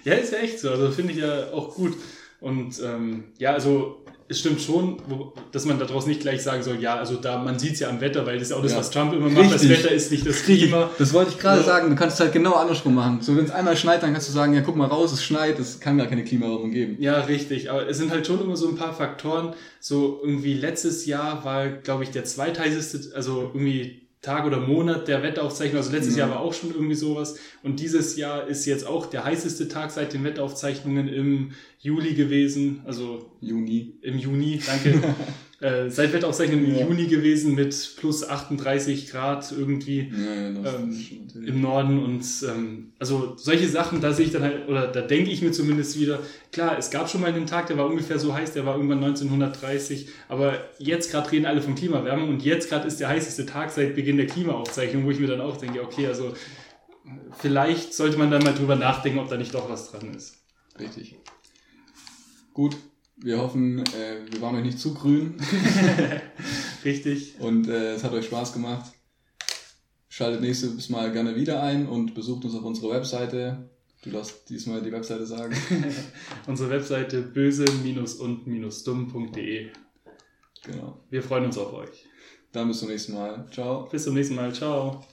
ja, 0.06 0.14
ist 0.16 0.32
ja 0.32 0.40
echt 0.40 0.60
so. 0.60 0.70
Also 0.70 0.92
finde 0.92 1.14
ich 1.14 1.20
ja 1.20 1.52
auch 1.52 1.76
gut. 1.76 1.98
Und 2.40 2.80
ähm, 2.84 3.26
ja, 3.40 3.54
also 3.54 4.04
es 4.32 4.40
stimmt 4.40 4.62
schon, 4.62 4.98
dass 5.52 5.66
man 5.66 5.78
daraus 5.78 6.08
nicht 6.08 6.22
gleich 6.22 6.42
sagen 6.42 6.64
soll, 6.64 6.82
ja, 6.82 6.96
also 6.96 7.16
da 7.16 7.38
man 7.44 7.60
sieht 7.60 7.74
es 7.74 7.80
ja 7.82 7.90
am 7.90 8.02
Wetter, 8.02 8.26
weil 8.26 8.40
das 8.40 8.48
ist 8.50 8.54
auch 8.54 8.64
das, 8.64 8.72
Ja. 8.72 8.78
was 8.80 8.90
Trump 8.90 9.14
immer 9.14 9.30
macht. 9.30 9.54
Das 9.54 9.62
Richtig. 9.62 9.84
Wetter 9.84 9.92
ist 9.94 10.12
nicht 10.12 10.26
das 10.26 10.44
Klima. 10.44 10.90
Das 10.98 11.14
wollte 11.14 11.32
ich 11.32 11.38
gerade 11.38 11.60
Ja. 11.60 11.66
sagen. 11.68 11.90
Du 11.90 11.96
kannst 11.96 12.16
es 12.16 12.20
halt 12.22 12.34
genau 12.34 12.54
andersrum 12.54 12.96
machen. 12.96 13.20
So, 13.22 13.36
wenn 13.38 13.46
es 13.46 13.52
einmal 13.52 13.78
schneit, 13.78 14.02
dann 14.02 14.14
kannst 14.14 14.28
du 14.30 14.34
sagen, 14.34 14.54
ja, 14.54 14.62
guck 14.62 14.76
mal 14.76 14.88
raus, 14.88 15.12
es 15.12 15.24
schneit, 15.24 15.60
es 15.60 15.80
kann 15.80 15.98
gar 15.98 16.08
keine 16.08 16.24
Klimaerwärmung 16.24 16.72
geben. 16.72 16.96
Ja, 17.00 17.20
richtig. 17.22 17.70
Aber 17.70 17.88
es 17.88 17.98
sind 17.98 18.10
halt 18.12 18.26
schon 18.26 18.42
immer 18.42 18.56
so 18.56 18.68
ein 18.70 18.76
paar 18.76 18.94
Faktoren. 18.94 19.54
So 19.80 20.20
irgendwie 20.24 20.54
letztes 20.54 21.06
Jahr 21.06 21.44
war, 21.46 21.68
glaube 21.68 22.04
ich, 22.04 22.12
der 22.12 22.24
zweitheißeste, 22.24 23.16
also 23.16 23.52
irgendwie 23.54 24.02
Tag 24.22 24.46
oder 24.46 24.60
Monat 24.60 25.08
der 25.08 25.24
Wetteraufzeichnung. 25.24 25.78
Also 25.78 25.92
letztes 25.92 26.14
Mhm. 26.14 26.20
Jahr 26.20 26.30
war 26.30 26.40
auch 26.42 26.54
schon 26.54 26.72
irgendwie 26.72 26.96
sowas. 26.96 27.38
Und 27.64 27.80
dieses 27.80 28.16
Jahr 28.18 28.48
ist 28.48 28.66
jetzt 28.66 28.86
auch 28.86 29.08
der 29.08 29.26
heißeste 29.26 29.68
Tag 29.68 29.90
seit 29.92 30.14
den 30.14 30.24
Wetteraufzeichnungen 30.24 31.08
im 31.08 31.52
Juli 31.80 32.14
gewesen. 32.14 32.82
Also 32.86 33.32
Juni. 33.42 33.96
im 34.02 34.18
Juni, 34.20 34.62
danke. 34.66 35.02
äh, 35.62 35.90
seit 35.90 36.12
Wetteraufzeichnungen 36.12 36.66
im 36.66 36.76
Ja. 36.76 36.86
Juni 36.88 37.06
gewesen 37.08 37.54
mit 37.56 37.94
plus 37.98 38.28
38 38.28 39.10
Grad 39.10 39.52
irgendwie 39.52 40.10
Ja, 40.12 40.76
Ähm, 40.76 40.98
im 41.36 41.62
Norden 41.62 42.04
und 42.04 42.24
ähm, 42.50 42.94
also 43.00 43.36
solche 43.38 43.68
Sachen, 43.70 44.02
da 44.02 44.12
sehe 44.12 44.26
ich 44.26 44.32
dann 44.32 44.42
halt, 44.44 44.68
oder 44.68 44.88
da 44.88 45.02
denke 45.02 45.30
ich 45.32 45.42
mir 45.42 45.52
zumindest 45.52 46.00
wieder, 46.00 46.20
klar, 46.52 46.78
es 46.78 46.90
gab 46.90 47.10
schon 47.10 47.22
mal 47.22 47.28
einen 47.34 47.46
Tag, 47.46 47.68
der 47.68 47.78
war 47.78 47.86
ungefähr 47.86 48.20
so 48.20 48.34
heiß, 48.34 48.54
der 48.54 48.66
war 48.66 48.76
irgendwann 48.76 49.04
1930, 49.04 50.08
aber 50.30 50.60
jetzt 50.80 51.12
gerade 51.12 51.32
reden 51.32 51.46
alle 51.46 51.62
von 51.62 51.76
Klimawärmung 51.76 52.30
und 52.30 52.44
jetzt 52.44 52.70
gerade 52.70 52.88
ist 52.88 53.00
der 53.00 53.10
heißeste 53.10 53.46
Tag 53.46 53.72
seit 53.72 53.96
Beginn 53.96 54.18
der 54.18 54.28
Klimaaufzeichnung, 54.28 55.06
wo 55.06 55.12
ich 55.12 55.20
mir 55.20 55.28
dann 55.28 55.42
auch 55.42 55.58
denke, 55.58 55.82
okay, 55.84 56.08
also 56.08 56.34
vielleicht 57.40 57.94
sollte 57.94 58.18
man 58.18 58.32
dann 58.32 58.44
mal 58.44 58.54
drüber 58.54 58.76
nachdenken, 58.76 59.20
ob 59.20 59.30
da 59.30 59.38
nicht 59.38 59.54
doch 59.54 59.70
was 59.70 59.92
dran 59.92 60.14
ist. 60.16 60.38
Richtig. 60.80 61.16
Gut, 62.54 62.76
wir 63.22 63.40
hoffen, 63.40 63.80
äh, 63.80 64.18
wir 64.30 64.42
waren 64.42 64.56
euch 64.56 64.64
nicht 64.64 64.80
zu 64.80 64.94
grün 64.94 65.36
Richtig. 66.86 67.36
und 67.40 67.68
äh, 67.68 67.94
es 67.94 68.04
hat 68.04 68.14
euch 68.14 68.26
Spaß 68.26 68.54
gemacht. 68.54 68.92
Schaltet 70.10 70.42
nächstes 70.42 70.90
Mal 70.90 71.12
gerne 71.12 71.36
wieder 71.36 71.62
ein 71.64 71.88
und 71.88 72.14
besucht 72.16 72.46
uns 72.46 72.56
auf 72.56 72.64
unserer 72.64 72.96
Webseite. 72.96 73.70
Du 74.04 74.10
darfst 74.10 74.50
diesmal 74.50 74.82
die 74.82 74.92
Webseite 74.92 75.26
sagen. 75.26 75.56
Unsere 76.48 76.70
Webseite 76.72 77.22
böse-und-dumm.de. 77.22 79.70
genau. 80.64 81.00
Wir 81.10 81.24
freuen 81.24 81.46
uns 81.46 81.58
auf 81.58 81.72
euch. 81.74 82.06
Dann 82.52 82.68
bis 82.68 82.80
zum 82.80 82.90
nächsten 82.90 83.14
Mal. 83.14 83.48
Ciao. 83.52 83.88
Bis 83.90 84.04
zum 84.04 84.16
nächsten 84.16 84.36
Mal. 84.36 84.54
Ciao. 84.54 85.06